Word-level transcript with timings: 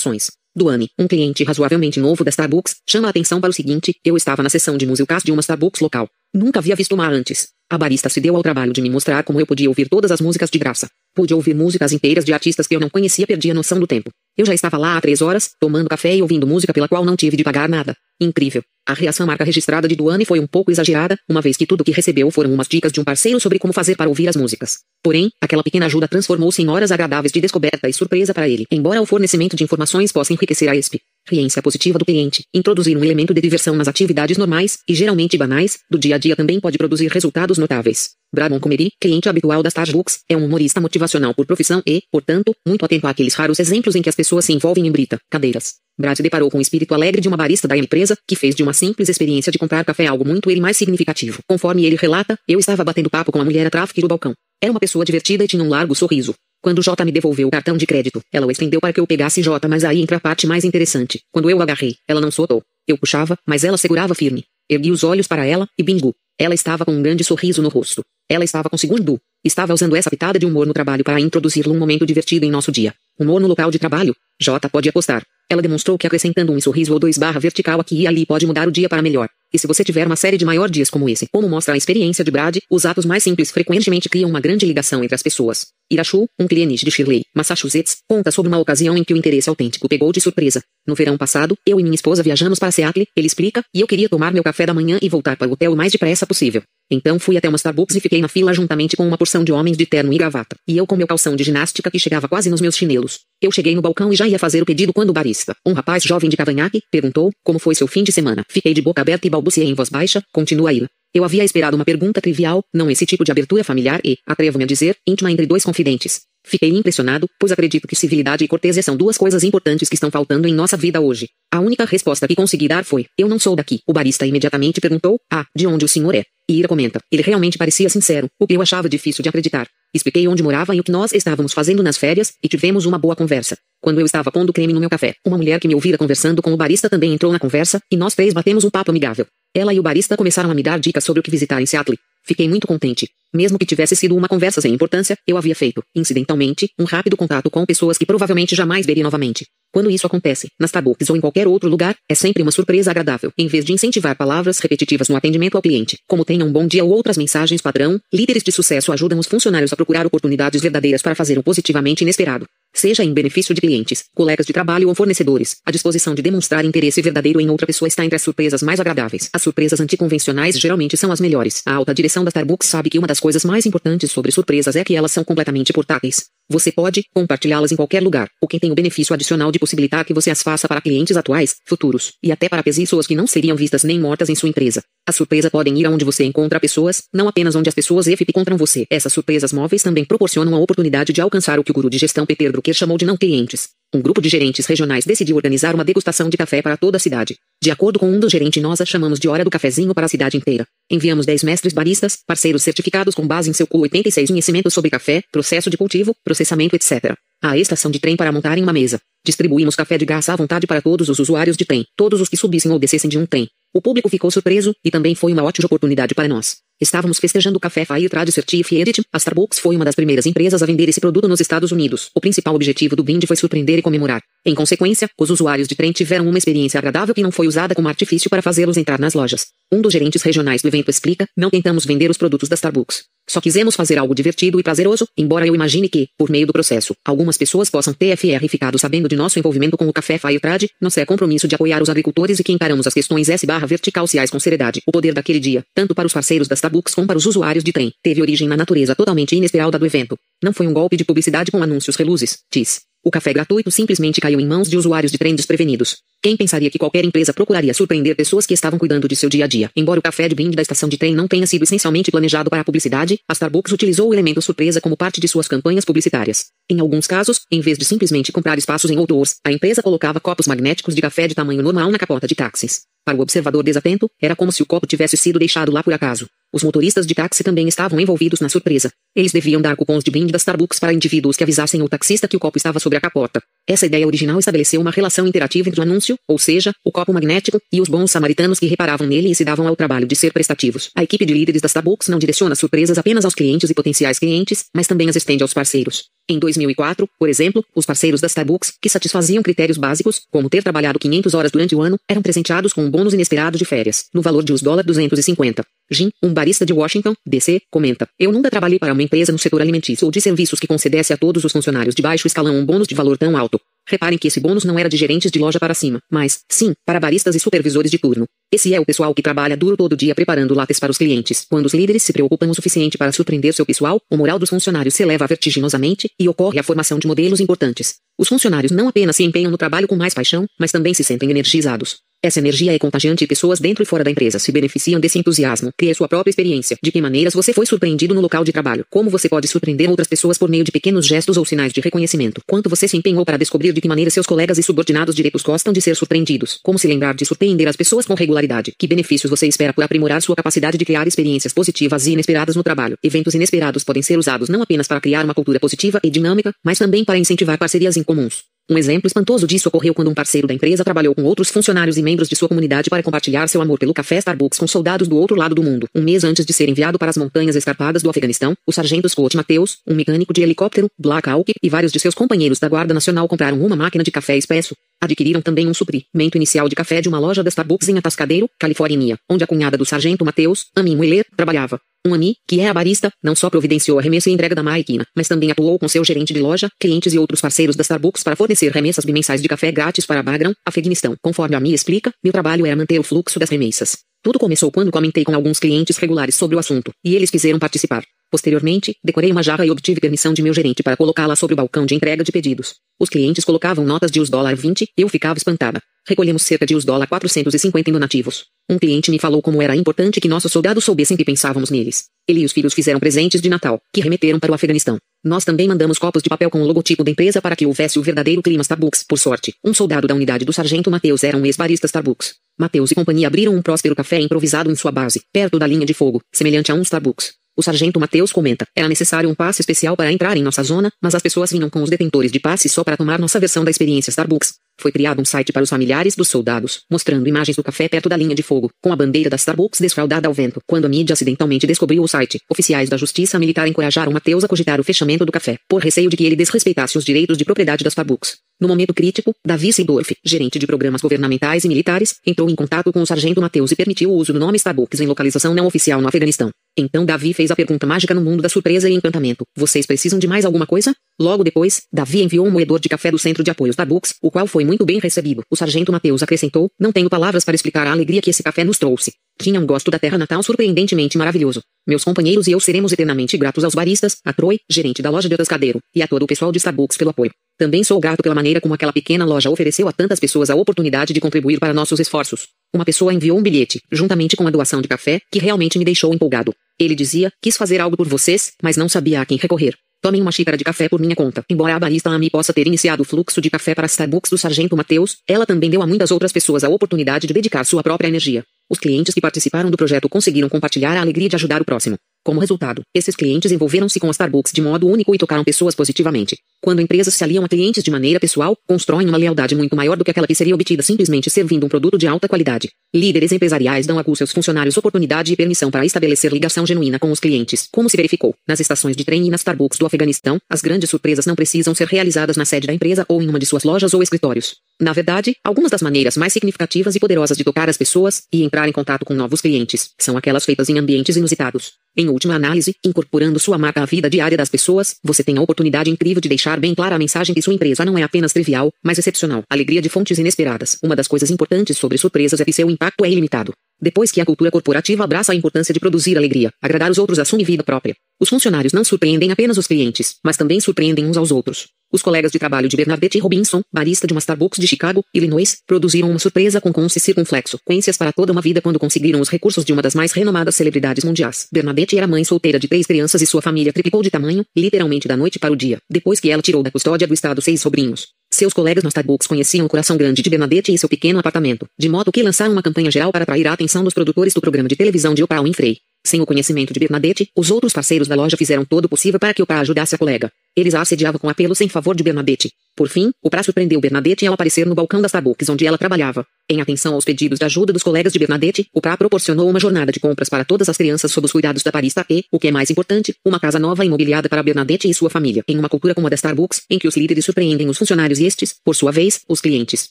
opções. 0.00 0.28
Duane, 0.56 0.88
um 0.98 1.06
cliente 1.06 1.44
razoavelmente 1.44 2.00
novo 2.00 2.24
da 2.24 2.30
Starbucks, 2.30 2.76
chama 2.88 3.06
a 3.06 3.10
atenção 3.10 3.40
para 3.40 3.50
o 3.50 3.52
seguinte: 3.52 3.94
eu 4.04 4.16
estava 4.16 4.42
na 4.42 4.48
sessão 4.48 4.76
de 4.76 4.86
musicais 4.86 5.22
de 5.22 5.30
uma 5.30 5.40
Starbucks 5.40 5.80
local. 5.80 6.08
Nunca 6.34 6.58
havia 6.58 6.74
visto 6.74 6.92
uma 6.92 7.08
antes. 7.08 7.48
A 7.70 7.78
barista 7.78 8.08
se 8.08 8.20
deu 8.20 8.34
ao 8.34 8.42
trabalho 8.42 8.72
de 8.72 8.82
me 8.82 8.90
mostrar 8.90 9.22
como 9.22 9.40
eu 9.40 9.46
podia 9.46 9.68
ouvir 9.68 9.88
todas 9.88 10.10
as 10.10 10.20
músicas 10.20 10.50
de 10.50 10.58
graça. 10.58 10.88
Pude 11.14 11.34
ouvir 11.34 11.54
músicas 11.54 11.92
inteiras 11.92 12.24
de 12.24 12.32
artistas 12.32 12.66
que 12.66 12.74
eu 12.74 12.80
não 12.80 12.90
conhecia 12.90 13.26
perdi 13.26 13.50
a 13.50 13.54
noção 13.54 13.78
do 13.78 13.86
tempo. 13.86 14.10
Eu 14.40 14.46
já 14.46 14.54
estava 14.54 14.78
lá 14.78 14.96
há 14.96 15.00
três 15.02 15.20
horas, 15.20 15.50
tomando 15.60 15.86
café 15.86 16.16
e 16.16 16.22
ouvindo 16.22 16.46
música 16.46 16.72
pela 16.72 16.88
qual 16.88 17.04
não 17.04 17.14
tive 17.14 17.36
de 17.36 17.44
pagar 17.44 17.68
nada. 17.68 17.94
Incrível. 18.18 18.62
A 18.88 18.94
reação 18.94 19.26
marca 19.26 19.44
registrada 19.44 19.86
de 19.86 19.94
Duane 19.94 20.24
foi 20.24 20.40
um 20.40 20.46
pouco 20.46 20.70
exagerada, 20.70 21.18
uma 21.28 21.42
vez 21.42 21.58
que 21.58 21.66
tudo 21.66 21.84
que 21.84 21.92
recebeu 21.92 22.30
foram 22.30 22.50
umas 22.50 22.66
dicas 22.66 22.90
de 22.90 22.98
um 22.98 23.04
parceiro 23.04 23.38
sobre 23.38 23.58
como 23.58 23.74
fazer 23.74 23.96
para 23.96 24.08
ouvir 24.08 24.30
as 24.30 24.36
músicas. 24.36 24.78
Porém, 25.04 25.28
aquela 25.42 25.62
pequena 25.62 25.84
ajuda 25.84 26.08
transformou-se 26.08 26.62
em 26.62 26.70
horas 26.70 26.90
agradáveis 26.90 27.32
de 27.32 27.38
descoberta 27.38 27.86
e 27.86 27.92
surpresa 27.92 28.32
para 28.32 28.48
ele. 28.48 28.64
Embora 28.70 29.02
o 29.02 29.04
fornecimento 29.04 29.56
de 29.56 29.62
informações 29.62 30.10
possa 30.10 30.32
enriquecer 30.32 30.70
a 30.70 30.74
ESP, 30.74 31.02
Experiência 31.24 31.62
positiva 31.62 31.98
do 31.98 32.04
cliente. 32.04 32.42
Introduzir 32.52 32.96
um 32.96 33.04
elemento 33.04 33.32
de 33.32 33.40
diversão 33.40 33.76
nas 33.76 33.86
atividades 33.86 34.36
normais, 34.36 34.78
e 34.88 34.94
geralmente 34.94 35.36
banais, 35.36 35.78
do 35.88 35.98
dia 35.98 36.16
a 36.16 36.18
dia 36.18 36.34
também 36.34 36.58
pode 36.58 36.76
produzir 36.76 37.08
resultados 37.08 37.58
notáveis. 37.58 38.10
Brad 38.34 38.50
Montgomery, 38.50 38.90
cliente 39.00 39.28
habitual 39.28 39.62
das 39.62 39.72
Starbucks, 39.72 40.20
é 40.28 40.36
um 40.36 40.44
humorista 40.44 40.80
motivacional 40.80 41.34
por 41.34 41.46
profissão 41.46 41.82
e, 41.86 42.02
portanto, 42.10 42.54
muito 42.66 42.84
atento 42.84 43.06
àqueles 43.06 43.34
raros 43.34 43.58
exemplos 43.58 43.94
em 43.94 44.02
que 44.02 44.08
as 44.08 44.14
pessoas 44.14 44.44
se 44.44 44.52
envolvem 44.52 44.86
em 44.86 44.90
brita, 44.90 45.18
cadeiras. 45.30 45.74
Brad 45.98 46.16
se 46.16 46.22
deparou 46.22 46.50
com 46.50 46.58
o 46.58 46.60
espírito 46.60 46.94
alegre 46.94 47.20
de 47.20 47.28
uma 47.28 47.36
barista 47.36 47.68
da 47.68 47.76
empresa, 47.76 48.16
que 48.26 48.34
fez 48.34 48.54
de 48.54 48.62
uma 48.62 48.72
simples 48.72 49.08
experiência 49.08 49.52
de 49.52 49.58
comprar 49.58 49.84
café 49.84 50.06
algo 50.06 50.26
muito 50.26 50.50
ele 50.50 50.60
mais 50.60 50.76
significativo. 50.76 51.40
Conforme 51.48 51.84
ele 51.84 51.96
relata, 51.96 52.36
eu 52.48 52.58
estava 52.58 52.82
batendo 52.82 53.10
papo 53.10 53.30
com 53.30 53.40
a 53.40 53.44
mulher 53.44 53.66
a 53.66 53.70
tráfico 53.70 54.00
do 54.00 54.08
balcão. 54.08 54.32
Era 54.62 54.72
uma 54.72 54.80
pessoa 54.80 55.04
divertida 55.04 55.44
e 55.44 55.48
tinha 55.48 55.62
um 55.62 55.68
largo 55.68 55.94
sorriso. 55.94 56.34
Quando 56.62 56.82
J 56.82 57.04
me 57.06 57.12
devolveu 57.12 57.48
o 57.48 57.50
cartão 57.50 57.74
de 57.74 57.86
crédito, 57.86 58.20
ela 58.30 58.46
o 58.46 58.50
estendeu 58.50 58.80
para 58.80 58.92
que 58.92 59.00
eu 59.00 59.06
pegasse 59.06 59.40
J, 59.40 59.66
mas 59.66 59.82
aí 59.82 59.98
entra 59.98 60.18
a 60.18 60.20
parte 60.20 60.46
mais 60.46 60.62
interessante. 60.62 61.22
Quando 61.32 61.48
eu 61.48 61.62
agarrei, 61.62 61.96
ela 62.06 62.20
não 62.20 62.30
soltou. 62.30 62.62
Eu 62.86 62.98
puxava, 62.98 63.38
mas 63.46 63.64
ela 63.64 63.78
segurava 63.78 64.14
firme. 64.14 64.44
Ergui 64.68 64.90
os 64.90 65.02
olhos 65.02 65.26
para 65.26 65.46
ela, 65.46 65.66
e 65.78 65.82
bingo. 65.82 66.14
Ela 66.38 66.54
estava 66.54 66.84
com 66.84 66.92
um 66.92 67.02
grande 67.02 67.24
sorriso 67.24 67.62
no 67.62 67.70
rosto. 67.70 68.02
Ela 68.28 68.44
estava 68.44 68.68
com 68.68 68.76
segundo. 68.76 69.18
Estava 69.42 69.72
usando 69.72 69.96
essa 69.96 70.10
pitada 70.10 70.38
de 70.38 70.44
humor 70.44 70.66
no 70.66 70.74
trabalho 70.74 71.02
para 71.02 71.18
introduzir 71.18 71.66
um 71.66 71.78
momento 71.78 72.04
divertido 72.04 72.44
em 72.44 72.50
nosso 72.50 72.70
dia. 72.70 72.94
Humor 73.18 73.40
no 73.40 73.48
local 73.48 73.70
de 73.70 73.78
trabalho? 73.78 74.14
J 74.38 74.68
pode 74.68 74.88
apostar. 74.88 75.24
Ela 75.48 75.62
demonstrou 75.62 75.96
que 75.96 76.06
acrescentando 76.06 76.52
um 76.52 76.60
sorriso 76.60 76.92
ou 76.92 76.98
dois 76.98 77.16
barra 77.16 77.40
vertical 77.40 77.80
aqui 77.80 78.02
e 78.02 78.06
ali 78.06 78.26
pode 78.26 78.46
mudar 78.46 78.68
o 78.68 78.70
dia 78.70 78.88
para 78.88 79.00
melhor. 79.00 79.28
E 79.52 79.58
se 79.58 79.66
você 79.66 79.82
tiver 79.82 80.06
uma 80.06 80.14
série 80.14 80.36
de 80.36 80.44
maior 80.44 80.68
dias 80.70 80.90
como 80.90 81.08
esse, 81.08 81.26
como 81.32 81.48
mostra 81.48 81.72
a 81.72 81.76
experiência 81.76 82.22
de 82.22 82.30
Brad, 82.30 82.58
os 82.70 82.84
atos 82.84 83.06
mais 83.06 83.22
simples 83.22 83.50
frequentemente 83.50 84.08
criam 84.08 84.28
uma 84.28 84.40
grande 84.40 84.66
ligação 84.66 85.02
entre 85.02 85.14
as 85.14 85.22
pessoas. 85.22 85.68
Irashu, 85.90 86.28
um 86.38 86.46
cliente 86.46 86.84
de 86.84 86.90
Shirley, 86.90 87.24
Massachusetts, 87.34 87.96
conta 88.08 88.30
sobre 88.30 88.48
uma 88.48 88.58
ocasião 88.58 88.96
em 88.96 89.02
que 89.02 89.12
o 89.12 89.16
interesse 89.16 89.48
autêntico 89.48 89.88
pegou 89.88 90.12
de 90.12 90.20
surpresa. 90.20 90.62
No 90.86 90.94
verão 90.94 91.18
passado, 91.18 91.56
eu 91.66 91.80
e 91.80 91.82
minha 91.82 91.96
esposa 91.96 92.22
viajamos 92.22 92.60
para 92.60 92.70
Seattle, 92.70 93.06
ele 93.16 93.26
explica, 93.26 93.62
e 93.74 93.80
eu 93.80 93.88
queria 93.88 94.08
tomar 94.08 94.32
meu 94.32 94.44
café 94.44 94.66
da 94.66 94.72
manhã 94.72 95.00
e 95.02 95.08
voltar 95.08 95.36
para 95.36 95.48
o 95.48 95.52
hotel 95.52 95.72
o 95.72 95.76
mais 95.76 95.90
depressa 95.90 96.26
possível. 96.26 96.62
Então 96.88 97.18
fui 97.18 97.36
até 97.36 97.48
uma 97.48 97.56
Starbucks 97.56 97.96
e 97.96 98.00
fiquei 98.00 98.20
na 98.20 98.28
fila 98.28 98.54
juntamente 98.54 98.96
com 98.96 99.06
uma 99.06 99.18
porção 99.18 99.42
de 99.42 99.50
homens 99.50 99.76
de 99.76 99.84
terno 99.84 100.12
e 100.12 100.18
gravata, 100.18 100.54
e 100.66 100.76
eu 100.76 100.86
com 100.86 100.94
meu 100.94 101.08
calção 101.08 101.34
de 101.34 101.42
ginástica 101.42 101.90
que 101.90 101.98
chegava 101.98 102.28
quase 102.28 102.48
nos 102.48 102.60
meus 102.60 102.76
chinelos. 102.76 103.20
Eu 103.42 103.50
cheguei 103.50 103.74
no 103.74 103.82
balcão 103.82 104.12
e 104.12 104.16
já 104.16 104.28
ia 104.28 104.38
fazer 104.38 104.62
o 104.62 104.66
pedido 104.66 104.92
quando 104.92 105.10
o 105.10 105.12
barista, 105.12 105.56
um 105.66 105.72
rapaz 105.72 106.04
jovem 106.04 106.30
de 106.30 106.36
cavanhaque, 106.36 106.82
perguntou 106.90 107.30
como 107.44 107.58
foi 107.58 107.74
seu 107.74 107.88
fim 107.88 108.04
de 108.04 108.12
semana. 108.12 108.44
Fiquei 108.48 108.72
de 108.72 108.80
boca 108.80 109.02
aberta 109.02 109.26
e 109.26 109.30
balbuciei 109.30 109.68
em 109.68 109.74
voz 109.74 109.88
baixa, 109.88 110.22
continua 110.32 110.72
ele. 110.72 110.86
Eu 111.12 111.24
havia 111.24 111.44
esperado 111.44 111.76
uma 111.76 111.84
pergunta 111.84 112.20
trivial, 112.20 112.62
não 112.72 112.88
esse 112.88 113.04
tipo 113.04 113.24
de 113.24 113.32
abertura 113.32 113.64
familiar 113.64 114.00
e, 114.04 114.16
atrevo-me 114.24 114.62
a 114.62 114.66
dizer, 114.66 114.96
íntima 115.04 115.32
entre 115.32 115.44
dois 115.44 115.64
confidentes. 115.64 116.20
Fiquei 116.46 116.70
impressionado, 116.70 117.26
pois 117.38 117.50
acredito 117.50 117.88
que 117.88 117.96
civilidade 117.96 118.44
e 118.44 118.48
cortesia 118.48 118.82
são 118.82 118.96
duas 118.96 119.18
coisas 119.18 119.42
importantes 119.42 119.88
que 119.88 119.94
estão 119.94 120.10
faltando 120.10 120.46
em 120.46 120.54
nossa 120.54 120.76
vida 120.76 121.00
hoje. 121.00 121.28
A 121.52 121.58
única 121.58 121.84
resposta 121.84 122.28
que 122.28 122.36
consegui 122.36 122.68
dar 122.68 122.84
foi: 122.84 123.06
Eu 123.18 123.28
não 123.28 123.38
sou 123.38 123.56
daqui. 123.56 123.80
O 123.86 123.92
barista 123.92 124.24
imediatamente 124.24 124.80
perguntou: 124.80 125.18
Ah, 125.30 125.44
de 125.54 125.66
onde 125.66 125.84
o 125.84 125.88
senhor 125.88 126.14
é? 126.14 126.24
E 126.48 126.58
Ira 126.58 126.68
comenta: 126.68 127.00
Ele 127.10 127.22
realmente 127.22 127.58
parecia 127.58 127.88
sincero, 127.88 128.28
o 128.40 128.46
que 128.46 128.54
eu 128.54 128.62
achava 128.62 128.88
difícil 128.88 129.22
de 129.22 129.28
acreditar. 129.28 129.68
Expliquei 129.92 130.26
onde 130.28 130.42
morava 130.42 130.74
e 130.74 130.80
o 130.80 130.84
que 130.84 130.92
nós 130.92 131.12
estávamos 131.12 131.52
fazendo 131.52 131.82
nas 131.82 131.98
férias, 131.98 132.32
e 132.42 132.48
tivemos 132.48 132.86
uma 132.86 132.98
boa 132.98 133.16
conversa. 133.16 133.58
Quando 133.82 133.98
eu 133.98 134.06
estava 134.06 134.30
pondo 134.30 134.52
creme 134.52 134.72
no 134.72 134.80
meu 134.80 134.88
café, 134.88 135.14
uma 135.26 135.36
mulher 135.36 135.58
que 135.58 135.66
me 135.66 135.74
ouvira 135.74 135.98
conversando 135.98 136.40
com 136.40 136.52
o 136.52 136.56
barista 136.56 136.88
também 136.88 137.12
entrou 137.12 137.32
na 137.32 137.40
conversa, 137.40 137.80
e 137.90 137.96
nós 137.96 138.14
três 138.14 138.32
batemos 138.32 138.64
um 138.64 138.70
papo 138.70 138.90
amigável. 138.90 139.26
Ela 139.52 139.74
e 139.74 139.80
o 139.80 139.82
barista 139.82 140.16
começaram 140.16 140.48
a 140.48 140.54
me 140.54 140.62
dar 140.62 140.78
dicas 140.78 141.02
sobre 141.02 141.18
o 141.18 141.22
que 141.22 141.30
visitar 141.30 141.60
em 141.60 141.66
Seattle. 141.66 141.98
Fiquei 142.22 142.48
muito 142.48 142.68
contente. 142.68 143.08
Mesmo 143.34 143.58
que 143.58 143.66
tivesse 143.66 143.96
sido 143.96 144.16
uma 144.16 144.28
conversa 144.28 144.60
sem 144.60 144.72
importância, 144.72 145.16
eu 145.26 145.36
havia 145.36 145.54
feito, 145.56 145.82
incidentalmente, 145.94 146.68
um 146.78 146.84
rápido 146.84 147.16
contato 147.16 147.50
com 147.50 147.66
pessoas 147.66 147.98
que 147.98 148.06
provavelmente 148.06 148.54
jamais 148.54 148.86
veria 148.86 149.02
novamente. 149.02 149.46
Quando 149.72 149.90
isso 149.90 150.06
acontece, 150.06 150.48
nas 150.58 150.70
Starbucks 150.70 151.10
ou 151.10 151.16
em 151.16 151.20
qualquer 151.20 151.48
outro 151.48 151.68
lugar, 151.68 151.96
é 152.08 152.14
sempre 152.14 152.42
uma 152.42 152.52
surpresa 152.52 152.92
agradável, 152.92 153.32
em 153.36 153.48
vez 153.48 153.64
de 153.64 153.72
incentivar 153.72 154.16
palavras 154.16 154.60
repetitivas 154.60 155.08
no 155.08 155.16
atendimento 155.16 155.56
ao 155.56 155.62
cliente, 155.62 155.98
como 156.08 156.24
tenha 156.24 156.44
um 156.44 156.52
bom 156.52 156.66
dia 156.66 156.84
ou 156.84 156.90
outras 156.90 157.16
mensagens 157.16 157.60
padrão, 157.60 158.00
líderes 158.12 158.44
de 158.44 158.52
sucesso 158.52 158.92
ajudam 158.92 159.18
os 159.18 159.26
funcionários 159.26 159.72
a 159.72 159.76
procurar 159.76 160.06
oportunidades 160.06 160.60
verdadeiras 160.60 161.02
para 161.02 161.14
fazer 161.16 161.38
o 161.38 161.42
positivamente 161.42 162.02
inesperado. 162.02 162.46
Seja 162.72 163.02
em 163.02 163.12
benefício 163.12 163.54
de 163.54 163.60
clientes, 163.60 164.04
colegas 164.14 164.46
de 164.46 164.52
trabalho 164.52 164.88
ou 164.88 164.94
fornecedores, 164.94 165.56
a 165.66 165.70
disposição 165.70 166.14
de 166.14 166.22
demonstrar 166.22 166.64
interesse 166.64 167.02
verdadeiro 167.02 167.40
em 167.40 167.50
outra 167.50 167.66
pessoa 167.66 167.88
está 167.88 168.04
entre 168.04 168.16
as 168.16 168.22
surpresas 168.22 168.62
mais 168.62 168.78
agradáveis. 168.78 169.28
As 169.32 169.42
surpresas 169.42 169.80
anticonvencionais 169.80 170.58
geralmente 170.58 170.96
são 170.96 171.10
as 171.10 171.20
melhores. 171.20 171.62
A 171.66 171.74
alta 171.74 171.92
direção 171.92 172.24
da 172.24 172.28
Starbucks 172.28 172.68
sabe 172.68 172.88
que 172.88 172.98
uma 172.98 173.08
das 173.08 173.20
coisas 173.20 173.44
mais 173.44 173.66
importantes 173.66 174.10
sobre 174.12 174.32
surpresas 174.32 174.76
é 174.76 174.84
que 174.84 174.94
elas 174.94 175.12
são 175.12 175.24
completamente 175.24 175.72
portáteis. 175.72 176.26
Você 176.52 176.72
pode 176.72 177.04
compartilhá-las 177.14 177.70
em 177.70 177.76
qualquer 177.76 178.02
lugar, 178.02 178.28
o 178.42 178.48
que 178.48 178.58
tem 178.58 178.72
o 178.72 178.74
benefício 178.74 179.14
adicional 179.14 179.52
de 179.52 179.58
possibilitar 179.60 180.04
que 180.04 180.12
você 180.12 180.32
as 180.32 180.42
faça 180.42 180.66
para 180.66 180.80
clientes 180.80 181.16
atuais, 181.16 181.54
futuros, 181.64 182.14
e 182.20 182.32
até 182.32 182.48
para 182.48 182.60
pessoas 182.60 183.06
que 183.06 183.14
não 183.14 183.24
seriam 183.24 183.56
vistas 183.56 183.84
nem 183.84 184.00
mortas 184.00 184.28
em 184.28 184.34
sua 184.34 184.48
empresa. 184.48 184.82
As 185.08 185.14
surpresas 185.14 185.48
podem 185.48 185.78
ir 185.78 185.86
aonde 185.86 186.04
você 186.04 186.24
encontra 186.24 186.58
pessoas, 186.58 187.04
não 187.14 187.28
apenas 187.28 187.54
onde 187.54 187.68
as 187.68 187.74
pessoas 187.74 188.08
EFP 188.08 188.30
encontram 188.30 188.56
você. 188.56 188.84
Essas 188.90 189.12
surpresas 189.12 189.52
móveis 189.52 189.84
também 189.84 190.04
proporcionam 190.04 190.52
a 190.56 190.58
oportunidade 190.58 191.12
de 191.12 191.20
alcançar 191.20 191.60
o 191.60 191.62
que 191.62 191.70
o 191.70 191.74
guru 191.74 191.88
de 191.88 191.98
gestão 191.98 192.26
Peter 192.26 192.50
Drucker 192.50 192.74
chamou 192.74 192.98
de 192.98 193.06
não 193.06 193.16
clientes. 193.16 193.68
Um 193.92 194.00
grupo 194.00 194.22
de 194.22 194.28
gerentes 194.28 194.66
regionais 194.66 195.04
decidiu 195.04 195.34
organizar 195.34 195.74
uma 195.74 195.84
degustação 195.84 196.30
de 196.30 196.36
café 196.36 196.62
para 196.62 196.76
toda 196.76 196.96
a 196.96 197.00
cidade. 197.00 197.36
De 197.60 197.72
acordo 197.72 197.98
com 197.98 198.08
um 198.08 198.20
dos 198.20 198.30
gerentes, 198.30 198.62
nós 198.62 198.80
a 198.80 198.86
chamamos 198.86 199.18
de 199.18 199.28
Hora 199.28 199.42
do 199.42 199.50
Cafezinho 199.50 199.92
para 199.92 200.06
a 200.06 200.08
cidade 200.08 200.36
inteira. 200.36 200.64
Enviamos 200.88 201.26
10 201.26 201.42
mestres 201.42 201.72
baristas, 201.72 202.16
parceiros 202.24 202.62
certificados 202.62 203.16
com 203.16 203.26
base 203.26 203.50
em 203.50 203.52
seu 203.52 203.66
cu 203.66 203.80
86 203.80 204.30
conhecimentos 204.30 204.72
sobre 204.72 204.90
café, 204.90 205.24
processo 205.32 205.68
de 205.68 205.76
cultivo, 205.76 206.14
processamento, 206.22 206.76
etc. 206.76 207.16
A 207.42 207.58
estação 207.58 207.90
de 207.90 207.98
trem 207.98 208.16
para 208.16 208.30
montarem 208.30 208.62
uma 208.62 208.72
mesa. 208.72 209.00
Distribuímos 209.26 209.74
café 209.74 209.98
de 209.98 210.04
graça 210.04 210.32
à 210.32 210.36
vontade 210.36 210.68
para 210.68 210.80
todos 210.80 211.08
os 211.08 211.18
usuários 211.18 211.56
de 211.56 211.64
trem, 211.64 211.84
todos 211.96 212.20
os 212.20 212.28
que 212.28 212.36
subissem 212.36 212.70
ou 212.70 212.78
descessem 212.78 213.10
de 213.10 213.18
um 213.18 213.26
trem. 213.26 213.48
O 213.74 213.82
público 213.82 214.08
ficou 214.08 214.30
surpreso, 214.30 214.72
e 214.84 214.90
também 214.90 215.16
foi 215.16 215.32
uma 215.32 215.42
ótima 215.42 215.66
oportunidade 215.66 216.14
para 216.14 216.28
nós. 216.28 216.58
Estávamos 216.80 217.18
festejando 217.18 217.58
o 217.58 217.60
café 217.60 217.84
Fire 217.84 218.08
Trade 218.08 218.32
Certified. 218.32 219.02
A 219.12 219.18
Starbucks 219.18 219.58
foi 219.58 219.76
uma 219.76 219.84
das 219.84 219.94
primeiras 219.94 220.24
empresas 220.24 220.62
a 220.62 220.66
vender 220.66 220.88
esse 220.88 220.98
produto 220.98 221.28
nos 221.28 221.38
Estados 221.38 221.70
Unidos. 221.72 222.10
O 222.14 222.20
principal 222.22 222.54
objetivo 222.54 222.96
do 222.96 223.04
brinde 223.04 223.26
foi 223.26 223.36
surpreender 223.36 223.78
e 223.78 223.82
comemorar. 223.82 224.22
Em 224.46 224.54
consequência, 224.54 225.06
os 225.18 225.28
usuários 225.28 225.68
de 225.68 225.76
trem 225.76 225.92
tiveram 225.92 226.26
uma 226.26 226.38
experiência 226.38 226.78
agradável 226.78 227.14
que 227.14 227.22
não 227.22 227.30
foi 227.30 227.46
usada 227.46 227.74
como 227.74 227.86
artifício 227.86 228.30
para 228.30 228.40
fazê-los 228.40 228.78
entrar 228.78 228.98
nas 228.98 229.12
lojas. 229.12 229.48
Um 229.70 229.82
dos 229.82 229.92
gerentes 229.92 230.22
regionais 230.22 230.62
do 230.62 230.68
evento 230.68 230.90
explica: 230.90 231.26
Não 231.36 231.50
tentamos 231.50 231.84
vender 231.84 232.10
os 232.10 232.16
produtos 232.16 232.48
da 232.48 232.54
Starbucks. 232.54 233.04
Só 233.30 233.40
quisemos 233.40 233.76
fazer 233.76 233.96
algo 233.96 234.12
divertido 234.12 234.58
e 234.58 234.62
prazeroso, 234.64 235.06
embora 235.16 235.46
eu 235.46 235.54
imagine 235.54 235.88
que, 235.88 236.08
por 236.18 236.28
meio 236.28 236.48
do 236.48 236.52
processo, 236.52 236.96
algumas 237.04 237.38
pessoas 237.38 237.70
possam 237.70 237.94
ter 237.94 238.16
FR 238.16 238.48
ficado 238.48 238.76
sabendo 238.76 239.08
de 239.08 239.14
nosso 239.14 239.38
envolvimento 239.38 239.76
com 239.76 239.88
o 239.88 239.92
café 239.92 240.18
Fire 240.18 240.40
Trade, 240.40 240.68
nosso 240.82 240.98
é 240.98 241.06
compromisso 241.06 241.46
de 241.46 241.54
apoiar 241.54 241.80
os 241.80 241.88
agricultores 241.88 242.40
e 242.40 242.42
que 242.42 242.50
encaramos 242.50 242.88
as 242.88 242.92
questões 242.92 243.28
S 243.28 243.46
barra 243.46 243.68
vertical 243.68 244.04
ciais 244.08 244.30
com 244.30 244.40
seriedade. 244.40 244.82
O 244.84 244.90
poder 244.90 245.14
daquele 245.14 245.38
dia, 245.38 245.62
tanto 245.72 245.94
para 245.94 246.08
os 246.08 246.12
parceiros 246.12 246.48
da 246.48 246.54
Starbucks 246.54 246.92
como 246.92 247.06
para 247.06 247.18
os 247.18 247.24
usuários 247.24 247.62
de 247.62 247.72
trem, 247.72 247.92
teve 248.02 248.20
origem 248.20 248.48
na 248.48 248.56
natureza 248.56 248.96
totalmente 248.96 249.36
inesperada 249.36 249.78
do 249.78 249.86
evento. 249.86 250.16
Não 250.42 250.52
foi 250.52 250.66
um 250.66 250.72
golpe 250.72 250.96
de 250.96 251.04
publicidade 251.04 251.52
com 251.52 251.62
anúncios 251.62 251.94
reluzes, 251.94 252.38
diz. 252.52 252.89
O 253.02 253.10
café 253.10 253.32
gratuito 253.32 253.70
simplesmente 253.70 254.20
caiu 254.20 254.38
em 254.38 254.46
mãos 254.46 254.68
de 254.68 254.76
usuários 254.76 255.10
de 255.10 255.16
trem 255.16 255.34
desprevenidos. 255.34 255.96
Quem 256.22 256.36
pensaria 256.36 256.70
que 256.70 256.78
qualquer 256.78 257.02
empresa 257.02 257.32
procuraria 257.32 257.72
surpreender 257.72 258.14
pessoas 258.14 258.44
que 258.44 258.52
estavam 258.52 258.78
cuidando 258.78 259.08
de 259.08 259.16
seu 259.16 259.30
dia 259.30 259.46
a 259.46 259.48
dia? 259.48 259.70
Embora 259.74 259.98
o 259.98 260.02
café 260.02 260.28
de 260.28 260.34
brinde 260.34 260.54
da 260.54 260.60
estação 260.60 260.86
de 260.86 260.98
trem 260.98 261.14
não 261.14 261.26
tenha 261.26 261.46
sido 261.46 261.62
essencialmente 261.62 262.10
planejado 262.10 262.50
para 262.50 262.60
a 262.60 262.64
publicidade, 262.64 263.18
a 263.26 263.32
Starbucks 263.32 263.72
utilizou 263.72 264.10
o 264.10 264.12
elemento 264.12 264.42
surpresa 264.42 264.82
como 264.82 264.98
parte 264.98 265.18
de 265.18 265.26
suas 265.26 265.48
campanhas 265.48 265.86
publicitárias. 265.86 266.48
Em 266.68 266.78
alguns 266.78 267.06
casos, 267.06 267.40
em 267.50 267.62
vez 267.62 267.78
de 267.78 267.86
simplesmente 267.86 268.32
comprar 268.32 268.58
espaços 268.58 268.90
em 268.90 268.98
outdoors, 268.98 269.36
a 269.46 269.50
empresa 269.50 269.82
colocava 269.82 270.20
copos 270.20 270.46
magnéticos 270.46 270.94
de 270.94 271.00
café 271.00 271.26
de 271.26 271.34
tamanho 271.34 271.62
normal 271.62 271.90
na 271.90 271.98
capota 271.98 272.26
de 272.26 272.34
táxis. 272.34 272.82
Para 273.02 273.16
o 273.16 273.22
observador 273.22 273.64
desatento, 273.64 274.10
era 274.20 274.36
como 274.36 274.52
se 274.52 274.62
o 274.62 274.66
copo 274.66 274.86
tivesse 274.86 275.16
sido 275.16 275.38
deixado 275.38 275.72
lá 275.72 275.82
por 275.82 275.94
acaso. 275.94 276.28
Os 276.52 276.64
motoristas 276.64 277.06
de 277.06 277.14
táxi 277.14 277.44
também 277.44 277.68
estavam 277.68 278.00
envolvidos 278.00 278.40
na 278.40 278.48
surpresa. 278.48 278.90
Eles 279.14 279.30
deviam 279.30 279.62
dar 279.62 279.76
cupons 279.76 280.02
de 280.02 280.10
brinde 280.10 280.32
da 280.32 280.36
Starbucks 280.36 280.80
para 280.80 280.92
indivíduos 280.92 281.36
que 281.36 281.44
avisassem 281.44 281.80
o 281.80 281.88
taxista 281.88 282.26
que 282.26 282.36
o 282.36 282.40
copo 282.40 282.58
estava 282.58 282.80
sobre 282.80 282.98
a 282.98 283.00
capota. 283.00 283.40
Essa 283.68 283.86
ideia 283.86 284.06
original 284.06 284.38
estabeleceu 284.38 284.80
uma 284.80 284.90
relação 284.90 285.26
interativa 285.26 285.68
entre 285.68 285.80
o 285.80 285.82
anúncio, 285.84 286.16
ou 286.28 286.38
seja, 286.38 286.72
o 286.84 286.90
copo 286.90 287.12
magnético, 287.12 287.60
e 287.72 287.80
os 287.80 287.88
bons 287.88 288.10
samaritanos 288.10 288.58
que 288.58 288.66
reparavam 288.66 289.06
nele 289.06 289.30
e 289.30 289.34
se 289.34 289.44
davam 289.44 289.68
ao 289.68 289.76
trabalho 289.76 290.08
de 290.08 290.16
ser 290.16 290.32
prestativos. 290.32 290.90
A 290.96 291.04
equipe 291.04 291.24
de 291.24 291.32
líderes 291.32 291.62
da 291.62 291.66
Starbucks 291.66 292.08
não 292.08 292.18
direciona 292.18 292.56
surpresas 292.56 292.98
apenas 292.98 293.24
aos 293.24 293.34
clientes 293.34 293.70
e 293.70 293.74
potenciais 293.74 294.18
clientes, 294.18 294.64
mas 294.74 294.88
também 294.88 295.08
as 295.08 295.14
estende 295.14 295.44
aos 295.44 295.54
parceiros. 295.54 296.06
Em 296.30 296.38
2004, 296.38 297.08
por 297.18 297.28
exemplo, 297.28 297.64
os 297.74 297.84
parceiros 297.84 298.20
da 298.20 298.28
Starbucks, 298.28 298.74
que 298.80 298.88
satisfaziam 298.88 299.42
critérios 299.42 299.76
básicos, 299.76 300.22
como 300.30 300.48
ter 300.48 300.62
trabalhado 300.62 300.96
500 300.96 301.34
horas 301.34 301.50
durante 301.50 301.74
o 301.74 301.82
ano, 301.82 301.98
eram 302.08 302.22
presenteados 302.22 302.72
com 302.72 302.84
um 302.84 302.90
bônus 302.90 303.12
inesperado 303.12 303.58
de 303.58 303.64
férias, 303.64 304.04
no 304.14 304.22
valor 304.22 304.44
de 304.44 304.52
US 304.52 304.62
dólar 304.62 304.84
250. 304.84 305.64
Jim, 305.90 306.12
um 306.22 306.32
barista 306.32 306.64
de 306.64 306.72
Washington, 306.72 307.14
DC, 307.26 307.62
comenta: 307.68 308.08
Eu 308.16 308.30
nunca 308.30 308.48
trabalhei 308.48 308.78
para 308.78 308.92
uma 308.92 309.02
empresa 309.02 309.32
no 309.32 309.40
setor 309.40 309.60
alimentício 309.60 310.04
ou 310.04 310.12
de 310.12 310.20
serviços 310.20 310.60
que 310.60 310.68
concedesse 310.68 311.12
a 311.12 311.16
todos 311.16 311.44
os 311.44 311.50
funcionários 311.50 311.96
de 311.96 312.02
baixo 312.02 312.28
escalão 312.28 312.56
um 312.56 312.64
bônus 312.64 312.86
de 312.86 312.94
valor 312.94 313.18
tão 313.18 313.36
alto. 313.36 313.60
Reparem 313.90 314.16
que 314.16 314.28
esse 314.28 314.38
bônus 314.38 314.62
não 314.62 314.78
era 314.78 314.88
de 314.88 314.96
gerentes 314.96 315.32
de 315.32 315.38
loja 315.40 315.58
para 315.58 315.74
cima, 315.74 315.98
mas, 316.08 316.42
sim, 316.48 316.74
para 316.86 317.00
baristas 317.00 317.34
e 317.34 317.40
supervisores 317.40 317.90
de 317.90 317.98
turno. 317.98 318.24
Esse 318.52 318.72
é 318.72 318.78
o 318.78 318.84
pessoal 318.86 319.12
que 319.12 319.20
trabalha 319.20 319.56
duro 319.56 319.76
todo 319.76 319.96
dia 319.96 320.14
preparando 320.14 320.54
lattes 320.54 320.78
para 320.78 320.92
os 320.92 320.98
clientes. 320.98 321.44
Quando 321.50 321.66
os 321.66 321.74
líderes 321.74 322.04
se 322.04 322.12
preocupam 322.12 322.48
o 322.48 322.54
suficiente 322.54 322.96
para 322.96 323.10
surpreender 323.10 323.52
seu 323.52 323.66
pessoal, 323.66 324.00
o 324.08 324.16
moral 324.16 324.38
dos 324.38 324.48
funcionários 324.48 324.94
se 324.94 325.02
eleva 325.02 325.26
vertiginosamente 325.26 326.08
e 326.20 326.28
ocorre 326.28 326.60
a 326.60 326.62
formação 326.62 327.00
de 327.00 327.08
modelos 327.08 327.40
importantes. 327.40 327.96
Os 328.16 328.28
funcionários 328.28 328.70
não 328.70 328.86
apenas 328.86 329.16
se 329.16 329.24
empenham 329.24 329.50
no 329.50 329.58
trabalho 329.58 329.88
com 329.88 329.96
mais 329.96 330.14
paixão, 330.14 330.46
mas 330.58 330.70
também 330.70 330.94
se 330.94 331.02
sentem 331.02 331.28
energizados. 331.28 331.98
Essa 332.22 332.38
energia 332.38 332.74
é 332.74 332.78
contagiante 332.78 333.24
e 333.24 333.26
pessoas 333.26 333.60
dentro 333.60 333.82
e 333.82 333.86
fora 333.86 334.04
da 334.04 334.10
empresa 334.10 334.38
se 334.38 334.52
beneficiam 334.52 335.00
desse 335.00 335.18
entusiasmo. 335.18 335.72
Crie 335.74 335.94
sua 335.94 336.06
própria 336.06 336.30
experiência. 336.30 336.76
De 336.82 336.92
que 336.92 337.00
maneiras 337.00 337.32
você 337.32 337.50
foi 337.50 337.64
surpreendido 337.64 338.14
no 338.14 338.20
local 338.20 338.44
de 338.44 338.52
trabalho? 338.52 338.84
Como 338.90 339.08
você 339.08 339.26
pode 339.26 339.48
surpreender 339.48 339.88
outras 339.88 340.06
pessoas 340.06 340.36
por 340.36 340.46
meio 340.46 340.62
de 340.62 340.70
pequenos 340.70 341.06
gestos 341.06 341.38
ou 341.38 341.46
sinais 341.46 341.72
de 341.72 341.80
reconhecimento? 341.80 342.42
Quanto 342.46 342.68
você 342.68 342.86
se 342.86 342.94
empenhou 342.94 343.24
para 343.24 343.38
descobrir 343.38 343.72
de 343.72 343.80
que 343.80 343.88
maneira 343.88 344.10
seus 344.10 344.26
colegas 344.26 344.58
e 344.58 344.62
subordinados 344.62 345.14
diretos 345.14 345.40
gostam 345.42 345.72
de 345.72 345.80
ser 345.80 345.96
surpreendidos? 345.96 346.58
Como 346.62 346.78
se 346.78 346.86
lembrar 346.86 347.14
de 347.14 347.24
surpreender 347.24 347.66
as 347.66 347.76
pessoas 347.76 348.04
com 348.04 348.12
regularidade? 348.12 348.74
Que 348.78 348.86
benefícios 348.86 349.30
você 349.30 349.46
espera 349.46 349.72
por 349.72 349.82
aprimorar 349.82 350.20
sua 350.20 350.36
capacidade 350.36 350.76
de 350.76 350.84
criar 350.84 351.08
experiências 351.08 351.54
positivas 351.54 352.06
e 352.06 352.12
inesperadas 352.12 352.54
no 352.54 352.62
trabalho? 352.62 352.98
Eventos 353.02 353.32
inesperados 353.32 353.82
podem 353.82 354.02
ser 354.02 354.18
usados 354.18 354.50
não 354.50 354.60
apenas 354.60 354.86
para 354.86 355.00
criar 355.00 355.24
uma 355.24 355.32
cultura 355.32 355.58
positiva 355.58 355.98
e 356.04 356.10
dinâmica, 356.10 356.52
mas 356.62 356.78
também 356.78 357.02
para 357.02 357.16
incentivar 357.16 357.56
parcerias 357.56 357.96
incomuns. 357.96 358.44
Um 358.70 358.78
exemplo 358.78 359.08
espantoso 359.08 359.48
disso 359.48 359.68
ocorreu 359.68 359.92
quando 359.92 360.08
um 360.12 360.14
parceiro 360.14 360.46
da 360.46 360.54
empresa 360.54 360.84
trabalhou 360.84 361.12
com 361.12 361.24
outros 361.24 361.50
funcionários 361.50 361.96
e 361.96 362.02
membros 362.04 362.28
de 362.28 362.36
sua 362.36 362.48
comunidade 362.48 362.88
para 362.88 363.02
compartilhar 363.02 363.48
seu 363.48 363.60
amor 363.60 363.80
pelo 363.80 363.92
café 363.92 364.18
Starbucks 364.18 364.60
com 364.60 364.66
soldados 364.68 365.08
do 365.08 365.16
outro 365.16 365.34
lado 365.34 365.56
do 365.56 365.62
mundo. 365.62 365.88
Um 365.92 366.00
mês 366.00 366.22
antes 366.22 366.46
de 366.46 366.52
ser 366.52 366.68
enviado 366.68 366.96
para 366.96 367.10
as 367.10 367.16
montanhas 367.16 367.56
escarpadas 367.56 368.00
do 368.00 368.08
Afeganistão, 368.08 368.54
o 368.64 368.70
sargento 368.70 369.08
Scott 369.08 369.36
Mateus, 369.36 369.78
um 369.88 369.94
mecânico 369.96 370.32
de 370.32 370.42
helicóptero, 370.42 370.88
Black 370.96 371.28
Hawk, 371.28 371.52
e 371.60 371.68
vários 371.68 371.90
de 371.90 371.98
seus 371.98 372.14
companheiros 372.14 372.60
da 372.60 372.68
Guarda 372.68 372.94
Nacional 372.94 373.26
compraram 373.26 373.60
uma 373.60 373.74
máquina 373.74 374.04
de 374.04 374.12
café 374.12 374.36
expresso. 374.36 374.76
Adquiriram 375.02 375.42
também 375.42 375.66
um 375.66 375.74
suprimento 375.74 376.36
inicial 376.36 376.68
de 376.68 376.76
café 376.76 377.00
de 377.00 377.08
uma 377.08 377.18
loja 377.18 377.42
da 377.42 377.48
Starbucks 377.48 377.88
em 377.88 377.98
Atascadeiro, 377.98 378.48
Califórnia, 378.56 379.18
onde 379.28 379.42
a 379.42 379.48
cunhada 379.48 379.76
do 379.76 379.84
sargento 379.84 380.24
Mateus, 380.24 380.66
Amin 380.76 380.94
Mueller, 380.94 381.26
trabalhava. 381.36 381.80
Um 382.06 382.14
Ami, 382.14 382.36
que 382.48 382.60
é 382.60 382.68
a 382.68 382.72
barista, 382.72 383.10
não 383.22 383.34
só 383.34 383.50
providenciou 383.50 383.98
a 383.98 384.02
remessa 384.02 384.30
e 384.30 384.32
entrega 384.32 384.54
da 384.54 384.62
máquina, 384.62 385.04
mas 385.14 385.28
também 385.28 385.50
atuou 385.50 385.78
com 385.78 385.86
seu 385.86 386.02
gerente 386.02 386.32
de 386.32 386.40
loja, 386.40 386.70
clientes 386.80 387.12
e 387.12 387.18
outros 387.18 387.42
parceiros 387.42 387.76
da 387.76 387.82
Starbucks 387.82 388.22
para 388.22 388.34
fornecer 388.34 388.72
remessas 388.72 389.04
bimensais 389.04 389.42
de 389.42 389.48
café 389.48 389.70
grátis 389.70 390.06
para 390.06 390.22
Bagram, 390.22 390.54
Afeganistão. 390.64 391.14
Conforme 391.22 391.56
a 391.56 391.58
Ami 391.58 391.74
explica, 391.74 392.10
meu 392.24 392.32
trabalho 392.32 392.64
era 392.64 392.74
manter 392.74 392.98
o 392.98 393.02
fluxo 393.02 393.38
das 393.38 393.50
remessas. 393.50 393.98
Tudo 394.22 394.38
começou 394.38 394.72
quando 394.72 394.90
comentei 394.90 395.24
com 395.24 395.34
alguns 395.34 395.58
clientes 395.58 395.98
regulares 395.98 396.36
sobre 396.36 396.56
o 396.56 396.58
assunto, 396.58 396.90
e 397.04 397.14
eles 397.14 397.30
quiseram 397.30 397.58
participar. 397.58 398.02
Posteriormente, 398.30 398.96
decorei 399.02 399.32
uma 399.32 399.42
jarra 399.42 399.66
e 399.66 399.70
obtive 399.70 400.00
permissão 400.00 400.32
de 400.32 400.40
meu 400.40 400.54
gerente 400.54 400.82
para 400.82 400.96
colocá-la 400.96 401.34
sobre 401.34 401.54
o 401.54 401.56
balcão 401.56 401.84
de 401.84 401.94
entrega 401.94 402.22
de 402.22 402.30
pedidos. 402.30 402.76
Os 402.98 403.08
clientes 403.08 403.44
colocavam 403.44 403.84
notas 403.84 404.10
de 404.10 404.20
US 404.20 404.30
dólar 404.30 404.54
20, 404.54 404.88
eu 404.96 405.08
ficava 405.08 405.36
espantada. 405.36 405.82
Recolhemos 406.06 406.42
cerca 406.42 406.64
de 406.64 406.76
US 406.76 406.84
dólar 406.84 407.08
450 407.08 407.90
em 407.90 407.92
donativos. 407.92 408.46
Um 408.68 408.78
cliente 408.78 409.10
me 409.10 409.18
falou 409.18 409.42
como 409.42 409.60
era 409.60 409.74
importante 409.74 410.20
que 410.20 410.28
nossos 410.28 410.52
soldados 410.52 410.84
soubessem 410.84 411.16
que 411.16 411.24
pensávamos 411.24 411.70
neles. 411.70 412.04
Ele 412.28 412.40
e 412.40 412.44
os 412.44 412.52
filhos 412.52 412.72
fizeram 412.72 413.00
presentes 413.00 413.40
de 413.40 413.48
Natal, 413.48 413.80
que 413.92 414.00
remeteram 414.00 414.38
para 414.38 414.52
o 414.52 414.54
Afeganistão. 414.54 414.96
Nós 415.24 415.44
também 415.44 415.66
mandamos 415.66 415.98
copos 415.98 416.22
de 416.22 416.28
papel 416.28 416.50
com 416.50 416.62
o 416.62 416.66
logotipo 416.66 417.02
da 417.02 417.10
empresa 417.10 417.42
para 417.42 417.56
que 417.56 417.66
houvesse 417.66 417.98
o 417.98 418.02
verdadeiro 418.02 418.42
clima 418.42 418.62
Starbucks. 418.62 419.04
Por 419.08 419.18
sorte, 419.18 419.54
um 419.64 419.74
soldado 419.74 420.06
da 420.06 420.14
unidade 420.14 420.44
do 420.44 420.52
sargento 420.52 420.90
Mateus 420.90 421.24
era 421.24 421.36
um 421.36 421.44
ex-barista 421.44 421.86
Starbucks. 421.86 422.36
Mateus 422.56 422.92
e 422.92 422.94
companhia 422.94 423.26
abriram 423.26 423.54
um 423.54 423.60
próspero 423.62 423.96
café 423.96 424.20
improvisado 424.20 424.70
em 424.70 424.76
sua 424.76 424.92
base, 424.92 425.22
perto 425.32 425.58
da 425.58 425.66
linha 425.66 425.84
de 425.84 425.92
fogo, 425.92 426.22
semelhante 426.32 426.70
a 426.70 426.74
um 426.74 426.82
Starbucks. 426.82 427.39
O 427.60 427.62
sargento 427.62 428.00
Mateus 428.00 428.32
comenta: 428.32 428.64
era 428.74 428.88
necessário 428.88 429.28
um 429.28 429.34
passe 429.34 429.60
especial 429.60 429.94
para 429.94 430.10
entrar 430.10 430.34
em 430.34 430.42
nossa 430.42 430.62
zona, 430.62 430.90
mas 430.98 431.14
as 431.14 431.20
pessoas 431.20 431.52
vinham 431.52 431.68
com 431.68 431.82
os 431.82 431.90
detentores 431.90 432.32
de 432.32 432.40
passe 432.40 432.70
só 432.70 432.82
para 432.82 432.96
tomar 432.96 433.18
nossa 433.18 433.38
versão 433.38 433.62
da 433.62 433.70
experiência 433.70 434.08
Starbucks. 434.08 434.54
Foi 434.80 434.90
criado 434.90 435.20
um 435.20 435.26
site 435.26 435.52
para 435.52 435.62
os 435.62 435.68
familiares 435.68 436.16
dos 436.16 436.28
soldados, 436.28 436.84
mostrando 436.90 437.28
imagens 437.28 437.54
do 437.54 437.62
café 437.62 437.86
perto 437.86 438.08
da 438.08 438.16
linha 438.16 438.34
de 438.34 438.42
fogo, 438.42 438.70
com 438.82 438.94
a 438.94 438.96
bandeira 438.96 439.28
da 439.28 439.36
Starbucks 439.36 439.78
desfraldada 439.78 440.26
ao 440.26 440.32
vento. 440.32 440.58
Quando 440.66 440.86
a 440.86 440.88
mídia 440.88 441.12
acidentalmente 441.12 441.66
descobriu 441.66 442.02
o 442.02 442.08
site, 442.08 442.40
oficiais 442.50 442.88
da 442.88 442.96
justiça 442.96 443.38
militar 443.38 443.68
encorajaram 443.68 444.10
Mateus 444.10 444.42
a 444.42 444.48
cogitar 444.48 444.80
o 444.80 444.84
fechamento 444.84 445.26
do 445.26 445.32
café, 445.32 445.58
por 445.68 445.82
receio 445.82 446.08
de 446.08 446.16
que 446.16 446.24
ele 446.24 446.36
desrespeitasse 446.36 446.96
os 446.96 447.04
direitos 447.04 447.36
de 447.36 447.44
propriedade 447.44 447.84
da 447.84 447.88
Starbucks. 447.88 448.38
No 448.60 448.68
momento 448.68 448.92
crítico, 448.92 449.34
Davi 449.42 449.72
Seidorf, 449.72 450.14
gerente 450.22 450.58
de 450.58 450.66
programas 450.66 451.00
governamentais 451.00 451.64
e 451.64 451.68
militares, 451.68 452.16
entrou 452.26 452.50
em 452.50 452.54
contato 452.54 452.92
com 452.92 453.00
o 453.00 453.06
sargento 453.06 453.40
Mateus 453.40 453.72
e 453.72 453.76
permitiu 453.76 454.10
o 454.10 454.14
uso 454.14 454.34
do 454.34 454.38
nome 454.38 454.58
Starbucks 454.58 455.00
em 455.00 455.06
localização 455.06 455.54
não 455.54 455.66
oficial 455.66 455.98
no 456.02 456.08
Afeganistão. 456.08 456.50
Então 456.76 457.06
Davi 457.06 457.32
fez 457.32 457.50
a 457.50 457.56
pergunta 457.56 457.86
mágica 457.86 458.12
no 458.12 458.20
mundo 458.20 458.42
da 458.42 458.50
surpresa 458.50 458.90
e 458.90 458.92
encantamento. 458.92 459.44
Vocês 459.56 459.86
precisam 459.86 460.18
de 460.18 460.28
mais 460.28 460.44
alguma 460.44 460.66
coisa? 460.66 460.94
Logo 461.18 461.42
depois, 461.42 461.84
Davi 461.90 462.22
enviou 462.22 462.46
um 462.46 462.50
moedor 462.50 462.78
de 462.78 462.90
café 462.90 463.10
do 463.10 463.18
centro 463.18 463.42
de 463.42 463.50
apoio 463.50 463.70
Starbucks, 463.70 464.16
o 464.22 464.30
qual 464.30 464.46
foi 464.46 464.62
muito 464.62 464.84
bem 464.84 464.98
recebido. 464.98 465.42
O 465.50 465.56
sargento 465.56 465.90
Mateus 465.90 466.22
acrescentou, 466.22 466.70
não 466.78 466.92
tenho 466.92 467.08
palavras 467.08 467.46
para 467.46 467.54
explicar 467.54 467.86
a 467.86 467.92
alegria 467.92 468.20
que 468.20 468.28
esse 468.28 468.42
café 468.42 468.62
nos 468.62 468.78
trouxe. 468.78 469.14
Tinha 469.40 469.58
um 469.58 469.64
gosto 469.64 469.90
da 469.90 469.98
terra 469.98 470.18
natal 470.18 470.42
surpreendentemente 470.42 471.16
maravilhoso. 471.16 471.62
Meus 471.88 472.04
companheiros 472.04 472.46
e 472.46 472.52
eu 472.52 472.60
seremos 472.60 472.92
eternamente 472.92 473.38
gratos 473.38 473.64
aos 473.64 473.74
baristas, 473.74 474.18
a 474.22 474.34
Troy, 474.34 474.58
gerente 474.70 475.00
da 475.00 475.08
loja 475.08 475.30
de 475.30 475.34
Atascadeiro, 475.34 475.80
e 475.94 476.02
a 476.02 476.06
todo 476.06 476.24
o 476.24 476.26
pessoal 476.26 476.52
de 476.52 476.58
Starbucks 476.58 476.98
pelo 476.98 477.10
apoio. 477.10 477.32
Também 477.60 477.84
sou 477.84 478.00
grato 478.00 478.22
pela 478.22 478.34
maneira 478.34 478.58
como 478.58 478.72
aquela 478.72 478.90
pequena 478.90 479.22
loja 479.26 479.50
ofereceu 479.50 479.86
a 479.86 479.92
tantas 479.92 480.18
pessoas 480.18 480.48
a 480.48 480.54
oportunidade 480.54 481.12
de 481.12 481.20
contribuir 481.20 481.60
para 481.60 481.74
nossos 481.74 482.00
esforços. 482.00 482.48
Uma 482.74 482.86
pessoa 482.86 483.12
enviou 483.12 483.38
um 483.38 483.42
bilhete, 483.42 483.82
juntamente 483.92 484.34
com 484.34 484.46
a 484.46 484.50
doação 484.50 484.80
de 484.80 484.88
café, 484.88 485.20
que 485.30 485.38
realmente 485.38 485.78
me 485.78 485.84
deixou 485.84 486.14
empolgado. 486.14 486.54
Ele 486.78 486.94
dizia, 486.94 487.30
quis 487.38 487.58
fazer 487.58 487.78
algo 487.78 487.98
por 487.98 488.08
vocês, 488.08 488.54
mas 488.62 488.78
não 488.78 488.88
sabia 488.88 489.20
a 489.20 489.26
quem 489.26 489.36
recorrer. 489.36 489.74
Tomem 490.00 490.22
uma 490.22 490.32
xícara 490.32 490.56
de 490.56 490.64
café 490.64 490.88
por 490.88 490.98
minha 490.98 491.14
conta. 491.14 491.44
Embora 491.50 491.76
a 491.76 491.78
barista 491.78 492.08
Amy 492.08 492.30
possa 492.30 492.54
ter 492.54 492.66
iniciado 492.66 493.02
o 493.02 493.04
fluxo 493.04 493.42
de 493.42 493.50
café 493.50 493.74
para 493.74 493.84
Starbucks 493.84 494.30
do 494.30 494.38
Sargento 494.38 494.74
Mateus, 494.74 495.18
ela 495.28 495.44
também 495.44 495.68
deu 495.68 495.82
a 495.82 495.86
muitas 495.86 496.10
outras 496.10 496.32
pessoas 496.32 496.64
a 496.64 496.70
oportunidade 496.70 497.26
de 497.26 497.34
dedicar 497.34 497.62
sua 497.64 497.82
própria 497.82 498.08
energia. 498.08 498.42
Os 498.70 498.78
clientes 498.78 499.12
que 499.12 499.20
participaram 499.20 499.70
do 499.70 499.76
projeto 499.76 500.08
conseguiram 500.08 500.48
compartilhar 500.48 500.96
a 500.96 501.02
alegria 501.02 501.28
de 501.28 501.36
ajudar 501.36 501.60
o 501.60 501.64
próximo. 501.66 501.98
Como 502.22 502.38
resultado, 502.38 502.82
esses 502.94 503.16
clientes 503.16 503.50
envolveram-se 503.50 503.98
com 503.98 504.08
a 504.08 504.10
Starbucks 504.10 504.52
de 504.52 504.60
modo 504.60 504.86
único 504.86 505.14
e 505.14 505.18
tocaram 505.18 505.42
pessoas 505.42 505.74
positivamente. 505.74 506.36
Quando 506.62 506.82
empresas 506.82 507.14
se 507.14 507.24
aliam 507.24 507.42
a 507.42 507.48
clientes 507.48 507.82
de 507.82 507.90
maneira 507.90 508.20
pessoal, 508.20 508.54
constroem 508.68 509.08
uma 509.08 509.16
lealdade 509.16 509.54
muito 509.56 509.74
maior 509.74 509.96
do 509.96 510.04
que 510.04 510.10
aquela 510.10 510.26
que 510.26 510.34
seria 510.34 510.54
obtida 510.54 510.82
simplesmente 510.82 511.30
servindo 511.30 511.64
um 511.64 511.68
produto 511.68 511.96
de 511.96 512.06
alta 512.06 512.28
qualidade. 512.28 512.68
Líderes 512.94 513.32
empresariais 513.32 513.86
dão 513.86 513.98
a 513.98 514.04
seus 514.14 514.32
funcionários 514.32 514.76
oportunidade 514.76 515.32
e 515.32 515.36
permissão 515.36 515.70
para 515.70 515.86
estabelecer 515.86 516.30
ligação 516.30 516.66
genuína 516.66 516.98
com 516.98 517.10
os 517.10 517.20
clientes. 517.20 517.66
Como 517.72 517.88
se 517.88 517.96
verificou, 517.96 518.34
nas 518.46 518.60
estações 518.60 518.96
de 518.96 519.04
trem 519.04 519.26
e 519.26 519.30
nas 519.30 519.40
Starbucks 519.40 519.78
do 519.78 519.86
Afeganistão, 519.86 520.38
as 520.50 520.60
grandes 520.60 520.90
surpresas 520.90 521.24
não 521.24 521.34
precisam 521.34 521.74
ser 521.74 521.88
realizadas 521.88 522.36
na 522.36 522.44
sede 522.44 522.66
da 522.66 522.74
empresa 522.74 523.06
ou 523.08 523.22
em 523.22 523.28
uma 523.28 523.38
de 523.38 523.46
suas 523.46 523.64
lojas 523.64 523.94
ou 523.94 524.02
escritórios. 524.02 524.56
Na 524.80 524.94
verdade, 524.94 525.36
algumas 525.44 525.70
das 525.70 525.82
maneiras 525.82 526.16
mais 526.16 526.32
significativas 526.32 526.96
e 526.96 527.00
poderosas 527.00 527.36
de 527.36 527.44
tocar 527.44 527.68
as 527.68 527.76
pessoas 527.76 528.22
e 528.32 528.42
entrar 528.42 528.66
em 528.66 528.72
contato 528.72 529.04
com 529.04 529.12
novos 529.12 529.42
clientes 529.42 529.90
são 530.00 530.16
aquelas 530.16 530.46
feitas 530.46 530.70
em 530.70 530.78
ambientes 530.78 531.16
inusitados. 531.16 531.74
Em 531.94 532.08
última 532.08 532.34
análise, 532.34 532.74
incorporando 532.82 533.38
sua 533.38 533.58
marca 533.58 533.82
à 533.82 533.84
vida 533.84 534.08
diária 534.08 534.38
das 534.38 534.48
pessoas, 534.48 534.96
você 535.04 535.22
tem 535.22 535.36
a 535.36 535.42
oportunidade 535.42 535.90
incrível 535.90 536.22
de 536.22 536.30
deixar 536.30 536.58
bem 536.58 536.74
clara 536.74 536.96
a 536.96 536.98
mensagem 536.98 537.34
que 537.34 537.42
sua 537.42 537.52
empresa 537.52 537.84
não 537.84 537.98
é 537.98 538.02
apenas 538.02 538.32
trivial, 538.32 538.72
mas 538.82 538.96
excepcional. 538.96 539.42
Alegria 539.50 539.82
de 539.82 539.90
fontes 539.90 540.18
inesperadas. 540.18 540.78
Uma 540.82 540.96
das 540.96 541.06
coisas 541.06 541.30
importantes 541.30 541.76
sobre 541.76 541.98
surpresas 541.98 542.40
é 542.40 542.44
que 542.46 542.52
seu 542.52 542.70
impacto 542.70 543.04
é 543.04 543.10
ilimitado. 543.10 543.52
Depois 543.80 544.10
que 544.10 544.20
a 544.20 544.26
cultura 544.26 544.50
corporativa 544.50 545.04
abraça 545.04 545.32
a 545.32 545.34
importância 545.34 545.72
de 545.72 545.80
produzir 545.80 546.18
alegria, 546.18 546.52
agradar 546.60 546.90
os 546.90 546.98
outros 546.98 547.18
assume 547.18 547.44
vida 547.44 547.62
própria. 547.62 547.96
Os 548.20 548.28
funcionários 548.28 548.74
não 548.74 548.84
surpreendem 548.84 549.32
apenas 549.32 549.56
os 549.56 549.66
clientes, 549.66 550.16
mas 550.22 550.36
também 550.36 550.60
surpreendem 550.60 551.06
uns 551.06 551.16
aos 551.16 551.30
outros. 551.30 551.68
Os 551.90 552.02
colegas 552.02 552.30
de 552.30 552.38
trabalho 552.38 552.68
de 552.68 552.76
Bernadette 552.76 553.18
Robinson, 553.18 553.62
barista 553.72 554.06
de 554.06 554.12
uma 554.12 554.20
Starbucks 554.20 554.60
de 554.60 554.66
Chicago, 554.68 555.02
Illinois, 555.14 555.56
produziram 555.66 556.10
uma 556.10 556.18
surpresa 556.18 556.60
com 556.60 556.72
conce 556.72 557.00
circunflexo, 557.00 557.58
coências 557.64 557.96
para 557.96 558.12
toda 558.12 558.30
uma 558.30 558.42
vida 558.42 558.60
quando 558.60 558.78
conseguiram 558.78 559.20
os 559.20 559.30
recursos 559.30 559.64
de 559.64 559.72
uma 559.72 559.82
das 559.82 559.94
mais 559.94 560.12
renomadas 560.12 560.54
celebridades 560.54 561.02
mundiais. 561.02 561.48
Bernadette 561.50 561.96
era 561.96 562.06
mãe 562.06 562.22
solteira 562.22 562.58
de 562.58 562.68
três 562.68 562.86
crianças 562.86 563.22
e 563.22 563.26
sua 563.26 563.40
família 563.40 563.72
triplicou 563.72 564.02
de 564.02 564.10
tamanho, 564.10 564.44
literalmente 564.54 565.08
da 565.08 565.16
noite 565.16 565.38
para 565.38 565.52
o 565.52 565.56
dia, 565.56 565.78
depois 565.90 566.20
que 566.20 566.30
ela 566.30 566.42
tirou 566.42 566.62
da 566.62 566.70
custódia 566.70 567.08
do 567.08 567.14
estado 567.14 567.40
seis 567.40 567.60
sobrinhos. 567.60 568.19
Seus 568.32 568.54
colegas 568.54 568.84
no 568.84 568.88
Starbucks 568.88 569.26
conheciam 569.26 569.66
o 569.66 569.68
coração 569.68 569.96
grande 569.96 570.22
de 570.22 570.30
Bernadette 570.30 570.72
e 570.72 570.78
seu 570.78 570.88
pequeno 570.88 571.18
apartamento, 571.18 571.66
de 571.76 571.88
modo 571.88 572.12
que 572.12 572.22
lançaram 572.22 572.52
uma 572.52 572.62
campanha 572.62 572.90
geral 572.90 573.10
para 573.10 573.24
atrair 573.24 573.46
a 573.48 573.52
atenção 573.52 573.82
dos 573.82 573.92
produtores 573.92 574.32
do 574.32 574.40
programa 574.40 574.68
de 574.68 574.76
televisão 574.76 575.14
de 575.14 575.22
Oprah 575.22 575.42
Winfrey. 575.42 575.78
Sem 576.06 576.20
o 576.20 576.26
conhecimento 576.26 576.72
de 576.72 576.80
Bernadette, 576.80 577.28
os 577.36 577.50
outros 577.50 577.72
parceiros 577.72 578.08
da 578.08 578.14
loja 578.14 578.36
fizeram 578.36 578.64
todo 578.64 578.84
o 578.86 578.88
possível 578.88 579.18
para 579.18 579.34
que 579.34 579.42
Oprah 579.42 579.60
ajudasse 579.60 579.96
a 579.96 579.98
colega. 579.98 580.32
Eles 580.56 580.74
a 580.74 580.80
assediavam 580.80 581.18
com 581.18 581.28
apelos 581.28 581.60
em 581.60 581.68
favor 581.68 581.94
de 581.94 582.02
Bernadette. 582.02 582.52
Por 582.76 582.88
fim, 582.88 583.10
o 583.20 583.28
prazo 583.28 583.46
surpreendeu 583.46 583.80
Bernadette 583.80 584.24
ao 584.26 584.32
aparecer 584.32 584.64
no 584.64 584.74
balcão 584.74 585.02
da 585.02 585.06
Starbucks 585.06 585.48
onde 585.48 585.66
ela 585.66 585.76
trabalhava. 585.76 586.24
Em 586.52 586.60
atenção 586.60 586.94
aos 586.94 587.04
pedidos 587.04 587.38
de 587.38 587.44
ajuda 587.44 587.72
dos 587.72 587.84
colegas 587.84 588.12
de 588.12 588.18
Bernadette, 588.18 588.66
o 588.74 588.80
PRA 588.80 588.96
proporcionou 588.96 589.48
uma 589.48 589.60
jornada 589.60 589.92
de 589.92 590.00
compras 590.00 590.28
para 590.28 590.44
todas 590.44 590.68
as 590.68 590.76
crianças 590.76 591.12
sob 591.12 591.24
os 591.24 591.30
cuidados 591.30 591.62
da 591.62 591.70
barista 591.70 592.04
e, 592.10 592.24
o 592.28 592.40
que 592.40 592.48
é 592.48 592.50
mais 592.50 592.68
importante, 592.70 593.14
uma 593.24 593.38
casa 593.38 593.56
nova 593.56 593.84
imobiliada 593.84 594.28
para 594.28 594.42
Bernadette 594.42 594.90
e 594.90 594.92
sua 594.92 595.08
família. 595.08 595.44
Em 595.46 595.56
uma 595.56 595.68
cultura 595.68 595.94
como 595.94 596.08
a 596.08 596.10
da 596.10 596.16
Starbucks, 596.16 596.62
em 596.68 596.76
que 596.76 596.88
os 596.88 596.96
líderes 596.96 597.24
surpreendem 597.24 597.68
os 597.68 597.78
funcionários 597.78 598.18
e 598.18 598.26
estes, 598.26 598.52
por 598.64 598.74
sua 598.74 598.90
vez, 598.90 599.20
os 599.28 599.40
clientes, 599.40 599.90